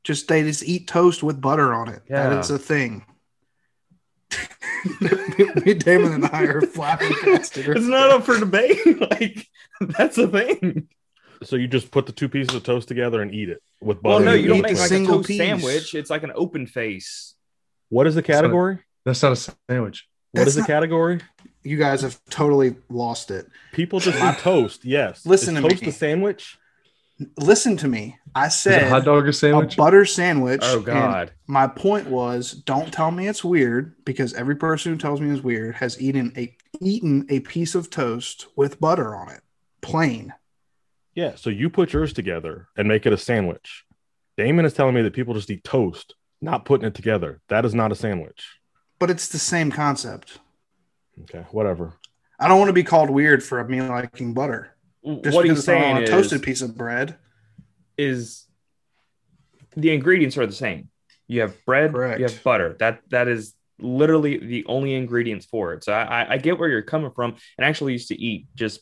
Just 0.05 0.29
they 0.29 0.43
just 0.43 0.65
eat 0.65 0.87
toast 0.89 1.23
with 1.23 1.41
butter 1.41 1.73
on 1.75 1.89
it. 1.89 2.03
That 2.09 2.33
Yeah. 2.33 2.39
is 2.41 2.51
a 2.51 2.59
thing. 2.59 3.05
Me, 5.65 5.75
Damon, 5.75 6.13
and 6.13 6.25
I 6.27 6.43
are 6.45 6.61
flabbergasted. 6.61 7.69
It's 7.69 7.87
not 7.87 8.11
up 8.11 8.25
for 8.25 8.39
debate. 8.39 8.79
like 9.11 9.47
that's 9.81 10.17
the 10.17 10.29
thing. 10.29 10.89
So 11.43 11.57
you 11.57 11.67
just 11.67 11.91
put 11.91 12.07
the 12.07 12.13
two 12.13 12.29
pieces 12.29 12.55
of 12.55 12.63
toast 12.63 12.89
together 12.89 13.21
and 13.21 13.35
eat 13.35 13.49
it 13.49 13.63
with 13.81 14.01
butter. 14.03 14.17
Well, 14.17 14.25
no, 14.25 14.33
and 14.33 14.43
you 14.43 14.49
don't 14.49 14.61
make 14.63 14.73
it. 14.73 14.79
like 14.79 14.91
a 14.93 15.05
toast 15.05 15.29
piece. 15.29 15.39
sandwich. 15.39 15.95
It's 15.95 16.11
like 16.11 16.23
an 16.23 16.33
open 16.35 16.67
face. 16.67 17.35
What 17.89 18.07
is 18.07 18.15
the 18.15 18.23
category? 18.23 18.79
That's 19.05 19.23
not 19.23 19.33
a 19.33 19.37
sandwich. 19.37 20.07
What 20.33 20.47
is 20.47 20.55
That's 20.55 20.55
the 20.55 20.61
not- 20.61 20.67
category? 20.69 21.21
You 21.65 21.77
guys 21.77 22.03
have 22.03 22.19
totally 22.31 22.75
lost 22.89 23.31
it. 23.31 23.47
People 23.73 24.01
just 24.01 24.19
eat 24.19 24.39
toast. 24.39 24.85
Yes. 24.85 25.25
Listen 25.27 25.57
is 25.57 25.63
to 25.63 25.69
toast 25.69 25.83
me. 25.83 25.89
a 25.89 25.93
sandwich? 25.93 26.59
Listen 27.39 27.77
to 27.79 27.89
me. 27.89 28.17
I 28.35 28.47
Is 28.47 28.55
a 28.55 28.59
said 28.59 28.89
hot 28.89 29.05
dog 29.05 29.27
or 29.27 29.29
a 29.29 29.33
sandwich? 29.33 29.77
butter 29.77 30.05
sandwich. 30.05 30.61
Oh 30.63 30.79
and 30.79 30.87
God. 30.87 31.33
My 31.47 31.67
point 31.67 32.09
was, 32.09 32.53
don't 32.53 32.93
tell 32.93 33.11
me 33.11 33.29
it's 33.29 33.45
weird 33.45 33.95
because 34.05 34.35
every 34.35 34.57
person 34.57 34.93
who 34.93 34.99
tells 34.99 35.21
me 35.21 35.31
it's 35.31 35.43
weird 35.43 35.75
has 35.77 36.01
eaten 36.01 36.33
a 36.37 36.57
eaten 36.81 37.27
a 37.29 37.41
piece 37.41 37.75
of 37.75 37.91
toast 37.91 38.47
with 38.57 38.81
butter 38.81 39.15
on 39.15 39.29
it, 39.29 39.43
plain. 39.83 40.33
Yeah. 41.15 41.35
So 41.37 41.51
you 41.51 41.69
put 41.69 41.93
yours 41.93 42.13
together 42.13 42.69
and 42.77 42.89
make 42.89 43.05
it 43.07 43.13
a 43.13 43.19
sandwich. 43.19 43.85
Damon 44.39 44.65
is 44.65 44.73
telling 44.73 44.95
me 44.95 45.03
that 45.03 45.13
people 45.13 45.35
just 45.35 45.51
eat 45.51 45.63
toast, 45.63 46.15
not 46.41 46.65
putting 46.65 46.87
it 46.87 46.95
together. 46.95 47.41
That 47.49 47.65
is 47.67 47.75
not 47.75 47.93
a 47.93 47.95
sandwich. 47.95 48.59
But 48.99 49.11
it's 49.11 49.29
the 49.29 49.39
same 49.39 49.71
concept. 49.71 50.39
Okay. 51.23 51.45
Whatever. 51.51 51.95
I 52.41 52.49
don't 52.49 52.59
want 52.59 52.71
to 52.71 52.73
be 52.73 52.83
called 52.83 53.11
weird 53.11 53.43
for 53.45 53.63
me 53.65 53.83
liking 53.83 54.33
butter. 54.33 54.75
Just 55.05 55.35
what 55.35 55.43
because 55.43 55.59
he's 55.59 55.65
saying 55.65 55.97
on 55.97 56.03
a 56.03 56.05
is, 56.05 56.11
toasted 56.11 56.43
piece 56.43 56.63
of 56.63 56.77
bread. 56.77 57.17
is 57.99 58.47
the 59.77 59.91
ingredients 59.93 60.37
are 60.39 60.47
the 60.47 60.53
same. 60.53 60.89
You 61.29 61.41
have 61.43 61.55
bread, 61.65 61.93
Correct. 61.93 62.21
you 62.21 62.27
have 62.27 62.43
butter. 62.45 62.77
That 62.79 63.01
that 63.11 63.27
is 63.29 63.55
literally 63.79 64.37
the 64.39 64.65
only 64.67 64.95
ingredients 64.95 65.47
for 65.47 65.73
it. 65.75 65.83
So 65.85 65.93
I, 65.93 66.23
I- 66.23 66.33
I 66.35 66.39
get 66.39 66.59
where 66.59 66.69
you're 66.69 66.83
coming 66.83 67.11
from, 67.11 67.37
and 67.59 67.65
actually 67.65 67.93
used 67.93 68.09
to 68.09 68.21
eat 68.21 68.47
just 68.55 68.81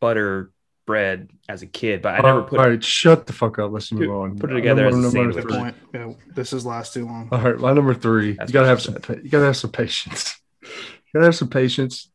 butter 0.00 0.50
bread 0.86 1.30
as 1.48 1.62
a 1.62 1.66
kid, 1.66 2.00
but 2.02 2.14
I 2.14 2.20
never 2.20 2.42
put 2.42 2.54
it. 2.58 2.62
All 2.62 2.68
right, 2.70 2.84
shut 2.84 3.26
the 3.26 3.32
fuck 3.32 3.58
up. 3.58 3.72
Let's 3.72 3.90
move 3.90 4.10
on. 4.10 4.38
put 4.38 4.50
it 4.50 4.54
together 4.54 4.88
Number- 4.90 5.06
as 5.08 5.14
a 5.14 5.16
number 5.18 5.32
sandwich. 5.32 5.36
Good 5.36 5.52
three. 5.52 5.58
point. 5.58 5.76
Yeah, 5.94 6.12
this 6.34 6.52
is 6.52 6.64
last 6.64 6.94
too 6.94 7.06
long. 7.06 7.28
All 7.32 7.40
right, 7.40 7.58
my 7.58 7.72
number 7.72 7.94
three. 7.94 8.32
That's 8.32 8.50
you 8.50 8.52
gotta 8.54 8.68
have 8.68 8.80
she 8.80 8.92
some. 8.92 8.98
You 9.22 9.28
gotta 9.30 9.46
have 9.46 9.56
some 9.56 9.72
patience. 9.72 10.36
You 10.62 10.68
gotta 11.14 11.26
have 11.26 11.36
some 11.36 11.48
patience. 11.48 12.10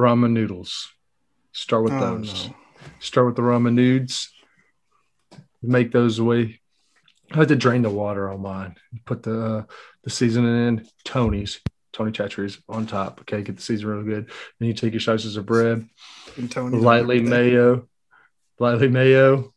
Ramen 0.00 0.32
noodles. 0.32 0.88
Start 1.52 1.84
with 1.84 1.92
Oh, 1.92 2.00
those. 2.00 2.48
no. 2.48 2.54
Start 3.00 3.26
with 3.26 3.36
the 3.36 3.42
ramen 3.42 3.74
nudes. 3.74 4.32
Make 5.62 5.92
those 5.92 6.18
away. 6.18 6.60
I 7.30 7.36
had 7.36 7.48
to 7.48 7.56
drain 7.56 7.82
the 7.82 7.90
water 7.90 8.28
on 8.30 8.42
mine. 8.42 8.74
Put 9.06 9.22
the 9.22 9.42
uh, 9.44 9.62
the 10.02 10.10
seasoning 10.10 10.66
in. 10.68 10.86
Tony's 11.04 11.60
Tony 11.92 12.10
Chachere's 12.10 12.58
on 12.68 12.86
top. 12.86 13.20
Okay, 13.20 13.42
get 13.42 13.56
the 13.56 13.62
seasoning 13.62 13.94
real 13.94 14.04
good. 14.04 14.30
Then 14.58 14.68
you 14.68 14.74
take 14.74 14.92
your 14.92 15.00
slices 15.00 15.36
of 15.36 15.46
bread, 15.46 15.86
And 16.36 16.50
Tony 16.50 16.78
lightly 16.78 17.20
mayo, 17.20 17.88
lightly 18.58 18.88
mayo. 18.88 19.52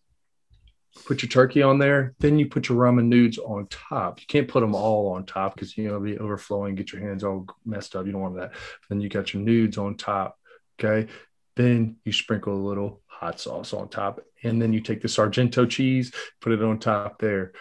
Put 1.05 1.23
your 1.23 1.29
turkey 1.29 1.61
on 1.61 1.77
there. 1.79 2.13
Then 2.19 2.39
you 2.39 2.47
put 2.47 2.69
your 2.69 2.77
ramen 2.77 3.05
noodles 3.07 3.37
on 3.45 3.67
top. 3.67 4.21
You 4.21 4.27
can't 4.27 4.47
put 4.47 4.61
them 4.61 4.75
all 4.75 5.13
on 5.13 5.25
top 5.25 5.55
because 5.55 5.75
you 5.77 5.85
know 5.85 5.95
it'll 5.95 6.01
be 6.01 6.17
overflowing. 6.17 6.75
Get 6.75 6.93
your 6.93 7.01
hands 7.01 7.23
all 7.23 7.45
messed 7.65 7.95
up. 7.95 8.05
You 8.05 8.11
don't 8.13 8.21
want 8.21 8.35
that. 8.37 8.51
Then 8.89 9.01
you 9.01 9.09
got 9.09 9.33
your 9.33 9.43
nudes 9.43 9.77
on 9.77 9.95
top. 9.97 10.37
Okay. 10.79 11.11
Then 11.55 11.97
you 12.03 12.11
sprinkle 12.11 12.53
a 12.53 12.67
little 12.67 13.01
hot 13.07 13.39
sauce 13.39 13.73
on 13.73 13.87
top, 13.89 14.19
and 14.43 14.61
then 14.61 14.73
you 14.73 14.81
take 14.81 15.01
the 15.01 15.07
Sargento 15.07 15.65
cheese, 15.65 16.11
put 16.41 16.51
it 16.51 16.61
on 16.61 16.79
top 16.79 17.19
there. 17.19 17.53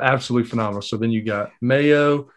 Absolutely 0.00 0.48
phenomenal. 0.48 0.82
So 0.82 0.96
then 0.96 1.10
you 1.10 1.22
got 1.22 1.52
mayo, 1.60 2.30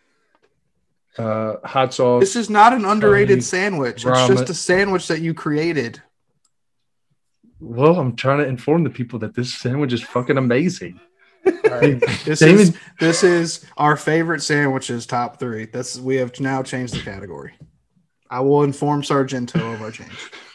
uh, 1.17 1.55
hot 1.63 1.93
sauce. 1.93 2.21
This 2.21 2.35
is 2.35 2.49
not 2.49 2.73
an 2.73 2.85
underrated 2.85 3.37
Tony 3.37 3.41
sandwich. 3.41 4.05
It's 4.05 4.05
ramen. 4.05 4.27
just 4.29 4.49
a 4.49 4.53
sandwich 4.53 5.07
that 5.07 5.19
you 5.21 5.33
created. 5.33 6.01
well, 7.59 7.99
I'm 7.99 8.15
trying 8.15 8.39
to 8.39 8.47
inform 8.47 8.83
the 8.83 8.89
people 8.89 9.19
that 9.19 9.35
this 9.35 9.53
sandwich 9.53 9.91
is 9.93 10.01
fucking 10.01 10.37
amazing. 10.37 10.99
This 12.23 12.39
Damon- 12.39 12.59
is 12.59 12.77
this 12.99 13.23
is 13.23 13.65
our 13.75 13.97
favorite 13.97 14.43
sandwiches 14.43 15.07
top 15.07 15.39
three. 15.39 15.65
That's 15.65 15.97
we 15.97 16.17
have 16.17 16.39
now 16.39 16.61
changed 16.61 16.93
the 16.93 17.01
category. 17.01 17.53
I 18.29 18.41
will 18.41 18.61
inform 18.61 19.03
Sargento 19.03 19.73
of 19.73 19.81
our 19.81 19.89
change. 19.89 20.11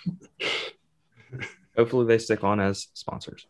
hopefully 1.77 2.07
they 2.07 2.19
stick 2.19 2.45
on 2.45 2.61
as 2.61 2.89
sponsors. 2.95 3.47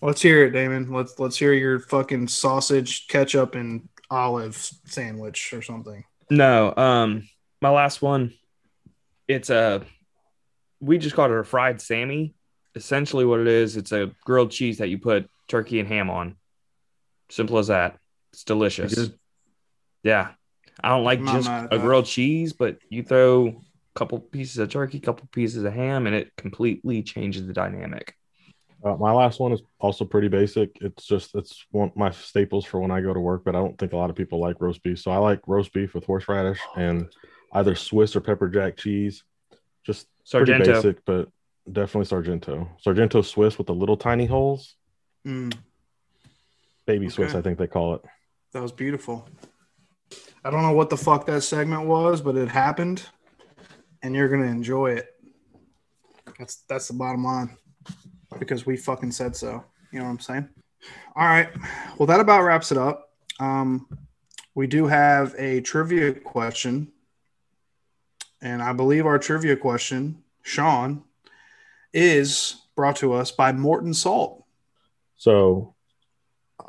Let's 0.00 0.22
hear 0.22 0.44
it, 0.44 0.50
Damon. 0.50 0.92
Let's 0.92 1.18
let's 1.18 1.36
hear 1.36 1.52
your 1.52 1.80
fucking 1.80 2.28
sausage, 2.28 3.08
ketchup, 3.08 3.54
and 3.54 3.88
olive 4.10 4.56
sandwich 4.86 5.52
or 5.52 5.62
something. 5.62 6.04
No, 6.30 6.74
um, 6.76 7.28
my 7.60 7.70
last 7.70 8.00
one, 8.00 8.32
it's 9.26 9.50
a 9.50 9.82
we 10.80 10.98
just 10.98 11.16
called 11.16 11.32
it 11.32 11.38
a 11.38 11.44
fried 11.44 11.80
Sammy. 11.80 12.34
Essentially, 12.74 13.24
what 13.24 13.40
it 13.40 13.48
is, 13.48 13.76
it's 13.76 13.90
a 13.90 14.12
grilled 14.24 14.52
cheese 14.52 14.78
that 14.78 14.88
you 14.88 14.98
put 14.98 15.28
turkey 15.48 15.80
and 15.80 15.88
ham 15.88 16.10
on. 16.10 16.36
Simple 17.30 17.58
as 17.58 17.66
that. 17.66 17.98
It's 18.32 18.44
delicious. 18.44 19.10
Yeah, 20.04 20.28
I 20.80 20.90
don't 20.90 21.02
like 21.02 21.18
I'm 21.18 21.26
just 21.26 21.48
mad 21.48 21.68
a 21.72 21.78
that. 21.78 21.84
grilled 21.84 22.06
cheese, 22.06 22.52
but 22.52 22.78
you 22.88 23.02
throw 23.02 23.48
a 23.48 23.52
couple 23.98 24.20
pieces 24.20 24.58
of 24.58 24.70
turkey, 24.70 25.00
couple 25.00 25.28
pieces 25.32 25.64
of 25.64 25.72
ham, 25.72 26.06
and 26.06 26.14
it 26.14 26.30
completely 26.36 27.02
changes 27.02 27.46
the 27.46 27.52
dynamic. 27.52 28.14
Uh, 28.84 28.94
my 28.94 29.10
last 29.10 29.40
one 29.40 29.50
is 29.50 29.60
also 29.80 30.04
pretty 30.04 30.28
basic. 30.28 30.70
It's 30.80 31.04
just 31.04 31.34
it's 31.34 31.66
one 31.72 31.90
my 31.96 32.12
staples 32.12 32.64
for 32.64 32.78
when 32.78 32.92
I 32.92 33.00
go 33.00 33.12
to 33.12 33.18
work, 33.18 33.42
but 33.44 33.56
I 33.56 33.58
don't 33.58 33.76
think 33.76 33.92
a 33.92 33.96
lot 33.96 34.08
of 34.08 34.14
people 34.14 34.38
like 34.38 34.60
roast 34.60 34.84
beef. 34.84 35.00
So 35.00 35.10
I 35.10 35.16
like 35.16 35.40
roast 35.48 35.72
beef 35.72 35.94
with 35.94 36.04
horseradish 36.04 36.60
and 36.76 37.08
either 37.54 37.74
Swiss 37.74 38.14
or 38.14 38.20
pepper 38.20 38.48
jack 38.48 38.76
cheese. 38.76 39.24
Just 39.84 40.06
pretty 40.30 40.56
basic, 40.58 41.04
but 41.04 41.28
definitely 41.70 42.04
Sargento. 42.04 42.68
Sargento 42.80 43.22
Swiss 43.22 43.58
with 43.58 43.66
the 43.66 43.74
little 43.74 43.96
tiny 43.96 44.26
holes. 44.26 44.76
Mm, 45.26 45.52
Baby 46.86 47.08
Swiss, 47.08 47.34
I 47.34 47.42
think 47.42 47.58
they 47.58 47.66
call 47.66 47.96
it. 47.96 48.02
that 48.52 48.62
was 48.62 48.70
beautiful. 48.70 49.28
I 50.44 50.50
don't 50.50 50.62
know 50.62 50.72
what 50.72 50.88
the 50.88 50.96
fuck 50.96 51.26
that 51.26 51.42
segment 51.42 51.86
was, 51.86 52.20
but 52.20 52.36
it 52.36 52.48
happened, 52.48 53.04
and 54.02 54.14
you're 54.14 54.28
gonna 54.28 54.46
enjoy 54.46 54.92
it. 54.92 55.14
That's 56.38 56.56
that's 56.68 56.88
the 56.88 56.94
bottom 56.94 57.24
line, 57.24 57.56
because 58.38 58.66
we 58.66 58.76
fucking 58.76 59.12
said 59.12 59.34
so. 59.34 59.64
You 59.92 59.98
know 59.98 60.04
what 60.04 60.10
I'm 60.12 60.20
saying? 60.20 60.48
All 61.16 61.26
right. 61.26 61.48
Well, 61.98 62.06
that 62.06 62.20
about 62.20 62.42
wraps 62.42 62.70
it 62.72 62.78
up. 62.78 63.10
Um, 63.40 63.88
we 64.54 64.66
do 64.66 64.86
have 64.86 65.34
a 65.38 65.60
trivia 65.60 66.12
question, 66.12 66.92
and 68.40 68.62
I 68.62 68.72
believe 68.72 69.06
our 69.06 69.18
trivia 69.18 69.56
question, 69.56 70.22
Sean, 70.42 71.02
is 71.92 72.62
brought 72.76 72.96
to 72.96 73.12
us 73.12 73.30
by 73.30 73.52
Morton 73.52 73.94
Salt. 73.94 74.44
So 75.16 75.74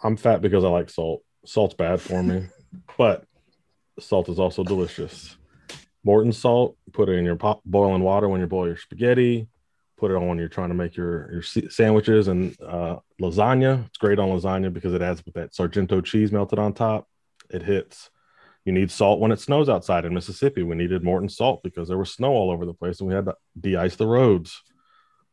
I'm 0.04 0.18
fat 0.18 0.42
because 0.42 0.64
I 0.64 0.70
like 0.70 0.90
salt. 0.90 1.24
Salt's 1.46 1.76
bad 1.76 2.02
for 2.02 2.24
me, 2.24 2.48
but 2.98 3.26
salt 4.00 4.30
is 4.30 4.40
also 4.40 4.64
delicious. 4.64 5.38
Morton 6.10 6.32
salt, 6.32 6.76
put 6.92 7.08
it 7.08 7.20
in 7.20 7.24
your 7.24 7.36
pot, 7.36 7.62
boiling 7.66 8.02
water 8.02 8.28
when 8.28 8.42
you 8.42 8.48
boil 8.48 8.66
your 8.66 8.78
spaghetti. 8.78 9.48
Put 9.96 10.10
it 10.10 10.16
on 10.16 10.28
when 10.28 10.40
you're 10.40 10.48
trying 10.48 10.70
to 10.70 10.74
make 10.74 10.96
your 10.96 11.32
your 11.32 11.44
sandwiches 11.44 12.30
and 12.30 12.60
uh, 12.60 12.96
lasagna. 13.22 13.86
It's 13.86 14.00
great 14.00 14.18
on 14.18 14.30
lasagna 14.30 14.74
because 14.74 14.96
it 14.96 15.04
adds 15.04 15.24
with 15.24 15.36
that 15.36 15.54
Sargento 15.54 16.02
cheese 16.02 16.32
melted 16.32 16.58
on 16.58 16.74
top. 16.74 17.08
It 17.52 17.62
hits. 17.62 18.10
You 18.66 18.74
need 18.74 18.90
salt 18.90 19.20
when 19.20 19.32
it 19.32 19.40
snows 19.40 19.70
outside 19.70 20.04
in 20.04 20.16
Mississippi. 20.16 20.64
We 20.64 20.76
needed 20.76 21.04
Morton 21.04 21.30
salt 21.30 21.62
because 21.62 21.88
there 21.88 21.98
was 22.00 22.12
snow 22.12 22.32
all 22.32 22.50
over 22.50 22.66
the 22.66 22.74
place 22.74 23.00
and 23.00 23.08
we 23.08 23.14
had 23.14 23.26
to 23.26 23.36
de-ice 23.60 23.96
the 23.96 24.08
roads. 24.08 24.64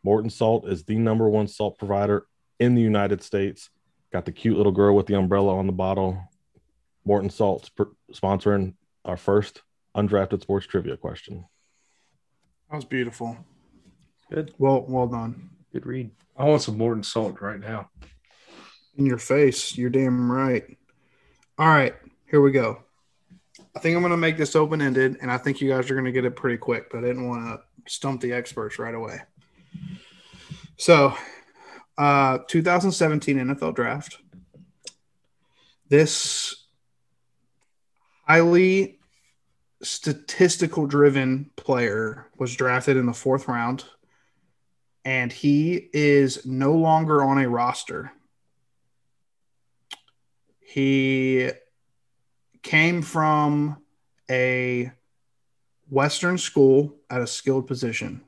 Morton 0.03 0.29
Salt 0.29 0.69
is 0.69 0.85
the 0.85 0.97
number 0.97 1.27
one 1.27 1.49
salt 1.49 1.79
provider 1.79 2.27
in 2.61 2.75
the 2.75 2.83
United 2.83 3.23
States. 3.23 3.71
Got 4.13 4.27
the 4.27 4.33
cute 4.33 4.59
little 4.59 4.73
girl 4.73 4.95
with 4.95 5.07
the 5.07 5.17
umbrella 5.17 5.57
on 5.57 5.67
the 5.67 5.73
bottle. 5.73 6.23
Morton 7.07 7.31
Salt's 7.31 7.71
sponsoring 8.13 8.75
our 9.07 9.17
first 9.17 9.63
undrafted 9.97 10.43
sports 10.43 10.67
trivia 10.67 10.97
question. 10.97 11.45
That 12.71 12.77
was 12.77 12.85
beautiful. 12.85 13.37
Good. 14.31 14.53
Well, 14.59 14.85
well 14.89 15.07
done. 15.07 15.51
Good 15.73 15.87
read. 15.87 16.11
I 16.37 16.45
want 16.45 16.63
some 16.63 16.79
Morton 16.79 17.03
salt 17.03 17.41
right 17.41 17.61
now. 17.61 17.91
In 18.97 19.07
your 19.07 19.19
face. 19.19 19.77
You're 19.77 19.91
damn 19.91 20.31
right. 20.31 20.65
All 21.59 21.69
right, 21.69 21.95
here 22.31 22.41
we 22.41 22.53
go. 22.53 22.83
I 23.75 23.79
think 23.79 23.95
I'm 23.95 24.03
going 24.03 24.11
to 24.11 24.17
make 24.17 24.37
this 24.37 24.57
open 24.57 24.83
ended, 24.83 25.19
and 25.23 25.31
I 25.31 25.39
think 25.39 25.61
you 25.61 25.71
guys 25.71 25.91
are 25.91 25.95
going 25.95 26.05
to 26.05 26.13
get 26.13 26.25
it 26.25 26.37
pretty 26.37 26.59
quick, 26.59 26.91
but 26.91 26.99
I 26.99 27.07
didn't 27.09 27.29
want 27.29 27.45
to 27.45 27.93
stump 27.93 28.21
the 28.21 28.33
experts 28.33 28.79
right 28.79 28.95
away. 28.95 29.21
So, 30.77 31.15
uh, 31.97 32.39
2017 32.49 33.39
NFL 33.39 33.75
draft. 33.75 34.19
This 35.89 36.67
highly 38.27 38.99
statistical 39.87 40.87
driven 40.87 41.51
player 41.57 42.27
was 42.39 42.55
drafted 42.57 42.97
in 42.97 43.07
the 43.07 43.13
fourth 43.13 43.49
round, 43.49 43.85
and 45.05 45.33
he 45.33 45.89
is 45.93 46.45
no 46.45 46.73
longer 46.73 47.23
on 47.23 47.39
a 47.39 47.49
roster. 47.49 48.13
He 50.61 51.51
came 52.63 53.01
from 53.03 53.79
a 54.29 54.91
Western 55.89 56.37
school 56.37 56.97
at 57.09 57.23
a 57.23 57.27
skilled 57.27 57.67
position. 57.69 58.23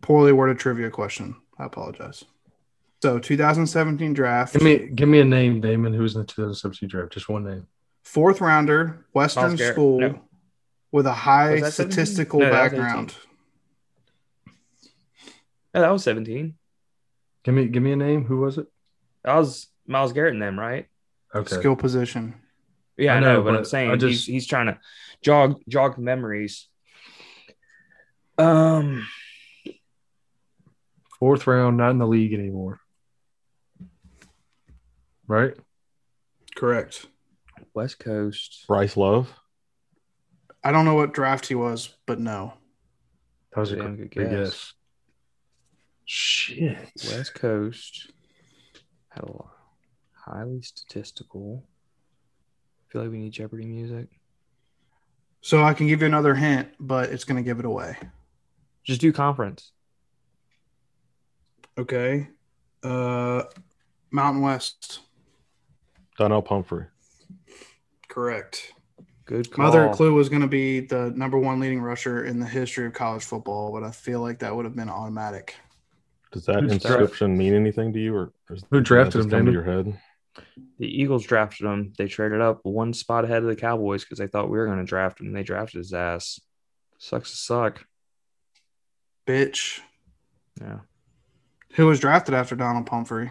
Poorly 0.00 0.32
worded 0.32 0.58
trivia 0.58 0.90
question. 0.90 1.36
I 1.58 1.66
apologize. 1.66 2.24
So 3.02 3.18
2017 3.18 4.14
draft, 4.14 4.54
Give 4.54 4.62
me 4.62 4.88
give 4.88 5.08
me 5.08 5.20
a 5.20 5.24
name, 5.24 5.60
Damon, 5.60 5.92
who 5.92 6.02
was 6.02 6.14
in 6.14 6.22
the 6.22 6.26
2017 6.26 6.88
draft. 6.88 7.12
Just 7.12 7.28
one 7.28 7.44
name. 7.44 7.66
fourth 8.02 8.40
rounder, 8.40 9.06
Western 9.12 9.56
school 9.56 10.00
No. 10.00 10.20
With 10.92 11.06
a 11.06 11.12
high 11.12 11.52
Was 11.52 11.60
that 11.62 11.72
17? 11.72 11.92
statistical 11.92 12.40
No, 12.40 12.46
that 12.46 12.52
background. 12.72 13.14
Yeah, 15.74 15.82
that 15.82 15.90
was 15.90 16.02
17. 16.04 16.54
Give 17.44 17.54
me 17.54 17.66
give 17.68 17.82
me 17.82 17.92
a 17.92 17.96
name. 17.96 18.24
Who 18.24 18.38
was 18.38 18.58
it? 18.58 18.66
That 19.24 19.36
was 19.36 19.68
Myles 19.86 20.12
Garrett 20.12 20.34
and 20.34 20.42
them, 20.42 20.58
right? 20.58 20.86
Okay. 21.34 21.54
Skill 21.56 21.76
position. 21.76 22.34
Yeah, 22.96 23.14
I 23.14 23.16
I 23.18 23.20
know, 23.20 23.34
know, 23.36 23.42
but, 23.42 23.56
I'm 23.56 23.64
saying 23.64 23.98
just- 23.98 24.26
he's 24.26 24.26
he's 24.26 24.46
trying 24.46 24.66
to 24.66 24.78
jog 25.22 25.60
jog 25.68 25.96
memories. 25.96 26.66
Um, 28.36 29.06
Fourth 31.18 31.46
round, 31.46 31.76
not 31.76 31.90
in 31.90 31.98
the 31.98 32.06
league 32.06 32.32
anymore. 32.32 32.80
Right? 35.28 35.54
Correct. 36.56 37.06
West 37.74 37.98
Coast. 37.98 38.64
Bryce 38.66 38.96
Love. 38.96 39.32
I 40.62 40.72
don't 40.72 40.84
know 40.84 40.94
what 40.94 41.14
draft 41.14 41.46
he 41.46 41.54
was, 41.54 41.94
but 42.06 42.18
no. 42.20 42.54
That 43.52 43.60
was 43.60 43.72
a 43.72 43.76
Damn 43.76 43.96
good, 43.96 44.10
good 44.10 44.28
good 44.28 44.30
guess. 44.30 44.50
guess. 44.50 44.72
Shit. 46.04 46.92
West 47.08 47.34
Coast 47.34 48.10
had 49.08 49.24
a 49.24 49.32
lot. 49.32 49.52
Highly 50.12 50.62
statistical. 50.62 51.64
I 52.88 52.92
feel 52.92 53.02
like 53.02 53.10
we 53.10 53.18
need 53.18 53.32
Jeopardy 53.32 53.64
music. 53.66 54.08
So 55.40 55.62
I 55.62 55.72
can 55.72 55.86
give 55.86 56.00
you 56.00 56.06
another 56.06 56.34
hint, 56.34 56.68
but 56.78 57.10
it's 57.10 57.24
going 57.24 57.42
to 57.42 57.48
give 57.48 57.58
it 57.58 57.64
away. 57.64 57.96
Just 58.84 59.00
do 59.00 59.12
conference. 59.12 59.72
Okay. 61.78 62.28
Uh, 62.82 63.44
Mountain 64.10 64.42
West. 64.42 65.00
Donnell 66.18 66.42
Pumphrey. 66.42 66.86
Correct. 68.08 68.72
Good 69.30 69.48
call. 69.52 69.64
My 69.64 69.68
other 69.68 69.94
clue 69.94 70.12
was 70.12 70.28
going 70.28 70.42
to 70.42 70.48
be 70.48 70.80
the 70.80 71.12
number 71.14 71.38
one 71.38 71.60
leading 71.60 71.80
rusher 71.80 72.24
in 72.24 72.40
the 72.40 72.46
history 72.46 72.84
of 72.86 72.94
college 72.94 73.22
football, 73.22 73.70
but 73.72 73.84
I 73.84 73.92
feel 73.92 74.20
like 74.20 74.40
that 74.40 74.56
would 74.56 74.64
have 74.64 74.74
been 74.74 74.88
automatic. 74.88 75.54
Does 76.32 76.46
that 76.46 76.64
Who's 76.64 76.72
inscription 76.72 77.38
mean 77.38 77.54
anything 77.54 77.92
to 77.92 78.00
you, 78.00 78.16
or 78.16 78.32
is 78.50 78.64
Who 78.72 78.80
does 78.80 78.80
that 78.80 78.82
drafted 78.82 79.12
just 79.12 79.26
him, 79.26 79.30
come 79.30 79.46
to 79.46 79.52
your 79.52 79.62
head? 79.62 80.00
The 80.78 81.00
Eagles 81.00 81.24
drafted 81.24 81.64
him. 81.64 81.92
They 81.96 82.08
traded 82.08 82.40
up 82.40 82.58
one 82.64 82.92
spot 82.92 83.24
ahead 83.24 83.44
of 83.44 83.48
the 83.48 83.54
Cowboys 83.54 84.02
because 84.02 84.18
they 84.18 84.26
thought 84.26 84.50
we 84.50 84.58
were 84.58 84.66
going 84.66 84.78
to 84.78 84.84
draft 84.84 85.20
him. 85.20 85.28
And 85.28 85.36
they 85.36 85.44
drafted 85.44 85.78
his 85.78 85.92
ass. 85.92 86.40
Sucks 86.98 87.30
to 87.30 87.36
suck. 87.36 87.86
Bitch. 89.28 89.78
Yeah. 90.60 90.80
Who 91.74 91.86
was 91.86 92.00
drafted 92.00 92.34
after 92.34 92.56
Donald 92.56 92.86
Pumphrey? 92.86 93.30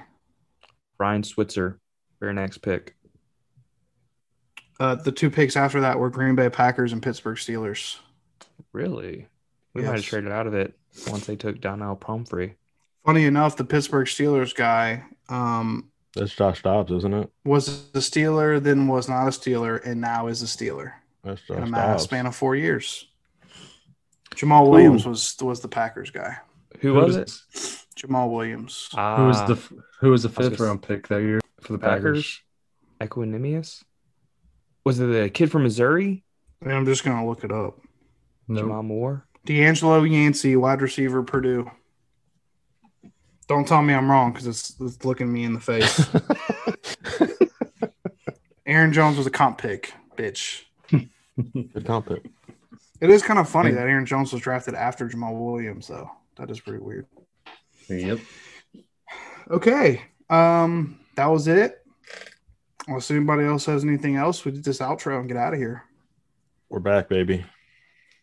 Ryan 0.98 1.24
Switzer, 1.24 1.82
very 2.22 2.34
next 2.34 2.60
pick. 2.60 2.96
Uh, 4.80 4.96
the 4.96 5.12
two 5.12 5.30
picks 5.30 5.56
after 5.58 5.82
that 5.82 6.00
were 6.00 6.10
Green 6.10 6.36
Bay 6.36 6.50
Packers 6.50 6.94
and 6.94 7.02
Pittsburgh 7.04 7.38
Steelers. 7.38 7.98
Really? 8.72 9.28
We 9.74 9.82
might 9.84 9.96
have 9.96 10.04
traded 10.06 10.32
out 10.32 10.48
of 10.48 10.54
it 10.54 10.74
once 11.10 11.26
they 11.26 11.36
took 11.36 11.60
Donnell 11.62 11.96
Pumphrey. 11.96 12.56
Funny 13.06 13.26
enough, 13.26 13.58
the 13.58 13.66
Pittsburgh 13.66 14.08
Steelers 14.08 14.56
guy 14.56 15.04
um, 15.30 15.90
That's 16.16 16.34
Josh 16.36 16.62
Dobbs, 16.64 16.92
isn't 16.92 17.14
it? 17.14 17.30
was 17.46 17.68
a 17.94 18.00
Steeler, 18.00 18.62
then 18.62 18.88
was 18.88 19.08
not 19.10 19.28
a 19.28 19.32
Steeler, 19.32 19.84
and 19.86 20.00
now 20.02 20.28
is 20.28 20.42
a 20.42 20.46
Steeler 20.46 20.94
That's 21.24 21.42
in 21.50 21.64
a 21.64 21.72
Dobbs. 21.72 22.04
span 22.04 22.26
of 22.26 22.36
four 22.36 22.56
years. 22.56 23.06
Jamaal 24.36 24.70
Williams 24.70 25.06
was 25.06 25.36
was 25.42 25.60
the 25.60 25.68
Packers 25.68 26.12
guy. 26.12 26.38
Who, 26.80 26.90
Who 26.90 26.94
was 26.94 27.18
was- 27.18 27.18
it? 27.18 27.86
Jamaal 28.00 28.32
Williams. 28.32 28.90
Ah, 28.94 29.18
Who 29.18 29.28
was 29.28 29.38
the 29.46 29.56
who 30.00 30.10
was 30.12 30.24
the 30.24 30.30
fifth 30.30 30.58
gonna 30.58 30.70
round 30.70 30.82
pick 30.84 31.08
that 31.10 31.22
year 31.22 31.42
for 31.62 31.74
the 31.74 31.80
Packers? 31.80 32.42
Packers? 33.00 33.12
Equanimeous? 33.12 33.84
Was 34.84 35.00
it 35.00 35.06
the 35.06 35.30
kid 35.30 35.52
from 35.52 35.64
Missouri? 35.64 36.24
And 36.62 36.74
I'm 36.74 36.86
just 36.86 37.04
gonna 37.04 37.28
look 37.28 37.44
it 37.44 37.52
up. 37.52 37.80
No. 38.48 38.62
Jamal 38.62 38.84
Moore? 38.84 39.26
DeAngelo 39.46 40.10
Yancey, 40.10 40.56
wide 40.56 40.82
receiver, 40.82 41.24
Purdue. 41.24 41.70
Don't 43.48 43.68
tell 43.68 43.82
me 43.82 43.94
I'm 43.94 44.10
wrong 44.10 44.32
because 44.32 44.48
it's, 44.48 44.76
it's 44.80 45.04
looking 45.06 45.32
me 45.32 45.44
in 45.44 45.54
the 45.54 45.60
face. 45.60 46.08
Aaron 48.66 48.94
Jones 48.94 49.18
was 49.18 49.26
a 49.26 49.32
comp 49.32 49.58
pick, 49.58 49.94
bitch. 50.16 50.64
Good 50.92 51.86
comp 51.86 52.08
pick. 52.08 52.30
It 53.02 53.10
is 53.10 53.24
kind 53.24 53.40
of 53.40 53.50
funny 53.50 53.72
that 53.72 53.88
Aaron 53.88 54.06
Jones 54.06 54.32
was 54.32 54.42
drafted 54.42 54.76
after 54.76 55.08
Jamaal 55.10 55.40
Williams, 55.40 55.88
though. 55.88 56.12
That 56.36 56.52
is 56.52 56.60
pretty 56.60 56.80
weird. 56.80 57.08
Yep. 57.88 58.20
Okay. 59.50 60.02
Um, 60.30 61.00
that 61.16 61.28
was 61.28 61.48
it. 61.48 61.79
Unless 62.90 63.12
anybody 63.12 63.44
else 63.44 63.68
has 63.68 63.84
anything 63.84 64.16
else, 64.16 64.44
we 64.44 64.52
did 64.52 64.64
this 64.64 64.80
outro 64.80 65.20
and 65.20 65.28
get 65.28 65.38
out 65.38 65.54
of 65.54 65.60
here. 65.60 65.84
We're 66.70 66.80
back, 66.80 67.08
baby. 67.08 67.46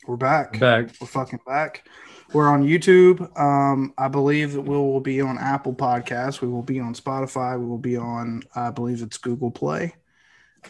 We're 0.08 0.16
back. 0.16 0.58
Back. 0.58 0.90
We're 1.00 1.06
fucking 1.06 1.38
back. 1.46 1.88
We're 2.32 2.48
on 2.48 2.64
YouTube. 2.64 3.38
Um, 3.38 3.94
I 3.96 4.08
believe 4.08 4.54
that 4.54 4.62
we 4.62 4.76
will 4.76 5.00
be 5.00 5.20
on 5.20 5.38
Apple 5.38 5.72
Podcasts. 5.72 6.40
We 6.40 6.48
will 6.48 6.64
be 6.64 6.80
on 6.80 6.94
Spotify. 6.94 7.56
We 7.56 7.64
will 7.64 7.78
be 7.78 7.96
on, 7.96 8.42
I 8.56 8.72
believe 8.72 9.02
it's 9.02 9.18
Google 9.18 9.52
Play. 9.52 9.94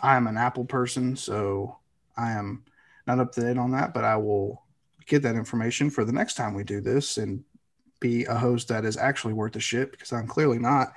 I 0.03 0.16
am 0.16 0.26
an 0.26 0.36
Apple 0.36 0.66
person, 0.66 1.16
so 1.16 1.78
I 2.18 2.32
am 2.32 2.64
not 3.07 3.18
up 3.18 3.32
to 3.32 3.40
date 3.40 3.57
on 3.57 3.70
that, 3.70 3.94
but 3.94 4.05
I 4.05 4.16
will 4.16 4.62
get 5.07 5.22
that 5.22 5.36
information 5.36 5.88
for 5.88 6.05
the 6.05 6.12
next 6.12 6.34
time 6.34 6.53
we 6.53 6.64
do 6.64 6.82
this 6.82 7.16
and 7.16 7.42
be 8.01 8.26
a 8.26 8.34
host 8.34 8.68
that 8.68 8.84
is 8.84 8.99
actually 8.99 9.32
worth 9.32 9.57
a 9.57 9.61
shit 9.61 9.90
because 9.90 10.12
I'm 10.12 10.26
clearly 10.26 10.59
not. 10.59 10.92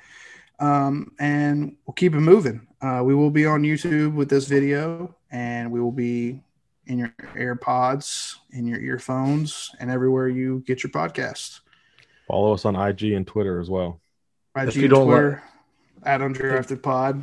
Um, 0.59 1.13
and 1.17 1.77
we'll 1.85 1.93
keep 1.93 2.13
it 2.13 2.19
moving. 2.19 2.67
Uh, 2.81 3.01
we 3.03 3.13
will 3.13 3.29
be 3.29 3.45
on 3.45 3.63
YouTube 3.63 4.13
with 4.13 4.29
this 4.29 4.45
video, 4.45 5.13
and 5.31 5.71
we 5.71 5.81
will 5.81 5.91
be 5.91 6.41
in 6.85 6.97
your 6.97 7.13
AirPods, 7.35 8.35
in 8.51 8.65
your 8.65 8.79
earphones, 8.79 9.71
and 9.79 9.91
everywhere 9.91 10.29
you 10.29 10.63
get 10.65 10.81
your 10.83 10.91
podcasts. 10.91 11.59
Follow 12.27 12.53
us 12.53 12.65
on 12.65 12.75
IG 12.75 13.11
and 13.11 13.27
Twitter 13.27 13.59
as 13.59 13.69
well. 13.69 13.99
IG, 14.55 14.69
If 14.69 14.75
you 14.77 14.87
don't 14.87 15.07
Twitter, 15.07 15.43
at 16.03 16.21
Undrafted 16.21 16.81
Pod. 16.81 17.21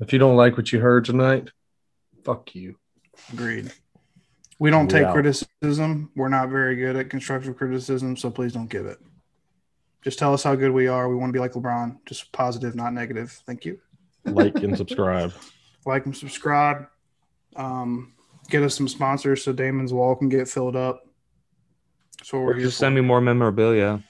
If 0.00 0.12
you 0.12 0.18
don't 0.18 0.36
like 0.36 0.56
what 0.56 0.72
you 0.72 0.80
heard 0.80 1.04
tonight, 1.04 1.50
fuck 2.24 2.54
you. 2.54 2.76
Agreed. 3.32 3.72
We 4.58 4.70
don't 4.70 4.88
take 4.88 5.04
out. 5.04 5.14
criticism. 5.14 6.10
We're 6.14 6.28
not 6.28 6.48
very 6.48 6.76
good 6.76 6.94
at 6.94 7.10
constructive 7.10 7.56
criticism, 7.56 8.16
so 8.16 8.30
please 8.30 8.52
don't 8.52 8.68
give 8.68 8.86
it. 8.86 8.98
Just 10.02 10.18
tell 10.18 10.32
us 10.32 10.42
how 10.42 10.54
good 10.54 10.70
we 10.70 10.86
are. 10.86 11.08
We 11.08 11.16
want 11.16 11.30
to 11.30 11.32
be 11.32 11.40
like 11.40 11.52
LeBron, 11.52 11.98
just 12.06 12.30
positive, 12.32 12.74
not 12.74 12.92
negative. 12.92 13.40
Thank 13.44 13.64
you. 13.64 13.80
Like 14.24 14.56
and 14.56 14.76
subscribe. 14.76 15.32
Like 15.84 16.06
and 16.06 16.16
subscribe. 16.16 16.86
Um, 17.56 18.12
get 18.48 18.62
us 18.62 18.76
some 18.76 18.86
sponsors 18.86 19.42
so 19.42 19.52
Damon's 19.52 19.92
wall 19.92 20.14
can 20.14 20.28
get 20.28 20.48
filled 20.48 20.76
up. 20.76 21.02
So 22.22 22.38
we're 22.38 22.54
here 22.54 22.62
just 22.66 22.76
for. 22.76 22.82
send 22.82 22.94
me 22.94 23.00
more 23.00 23.20
memorabilia. 23.20 24.00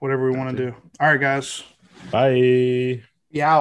whatever 0.00 0.28
we 0.28 0.36
want 0.36 0.56
to 0.56 0.70
do. 0.70 0.74
All 0.98 1.06
right, 1.06 1.20
guys. 1.20 1.62
Bye. 2.10 3.02
Yeah. 3.30 3.52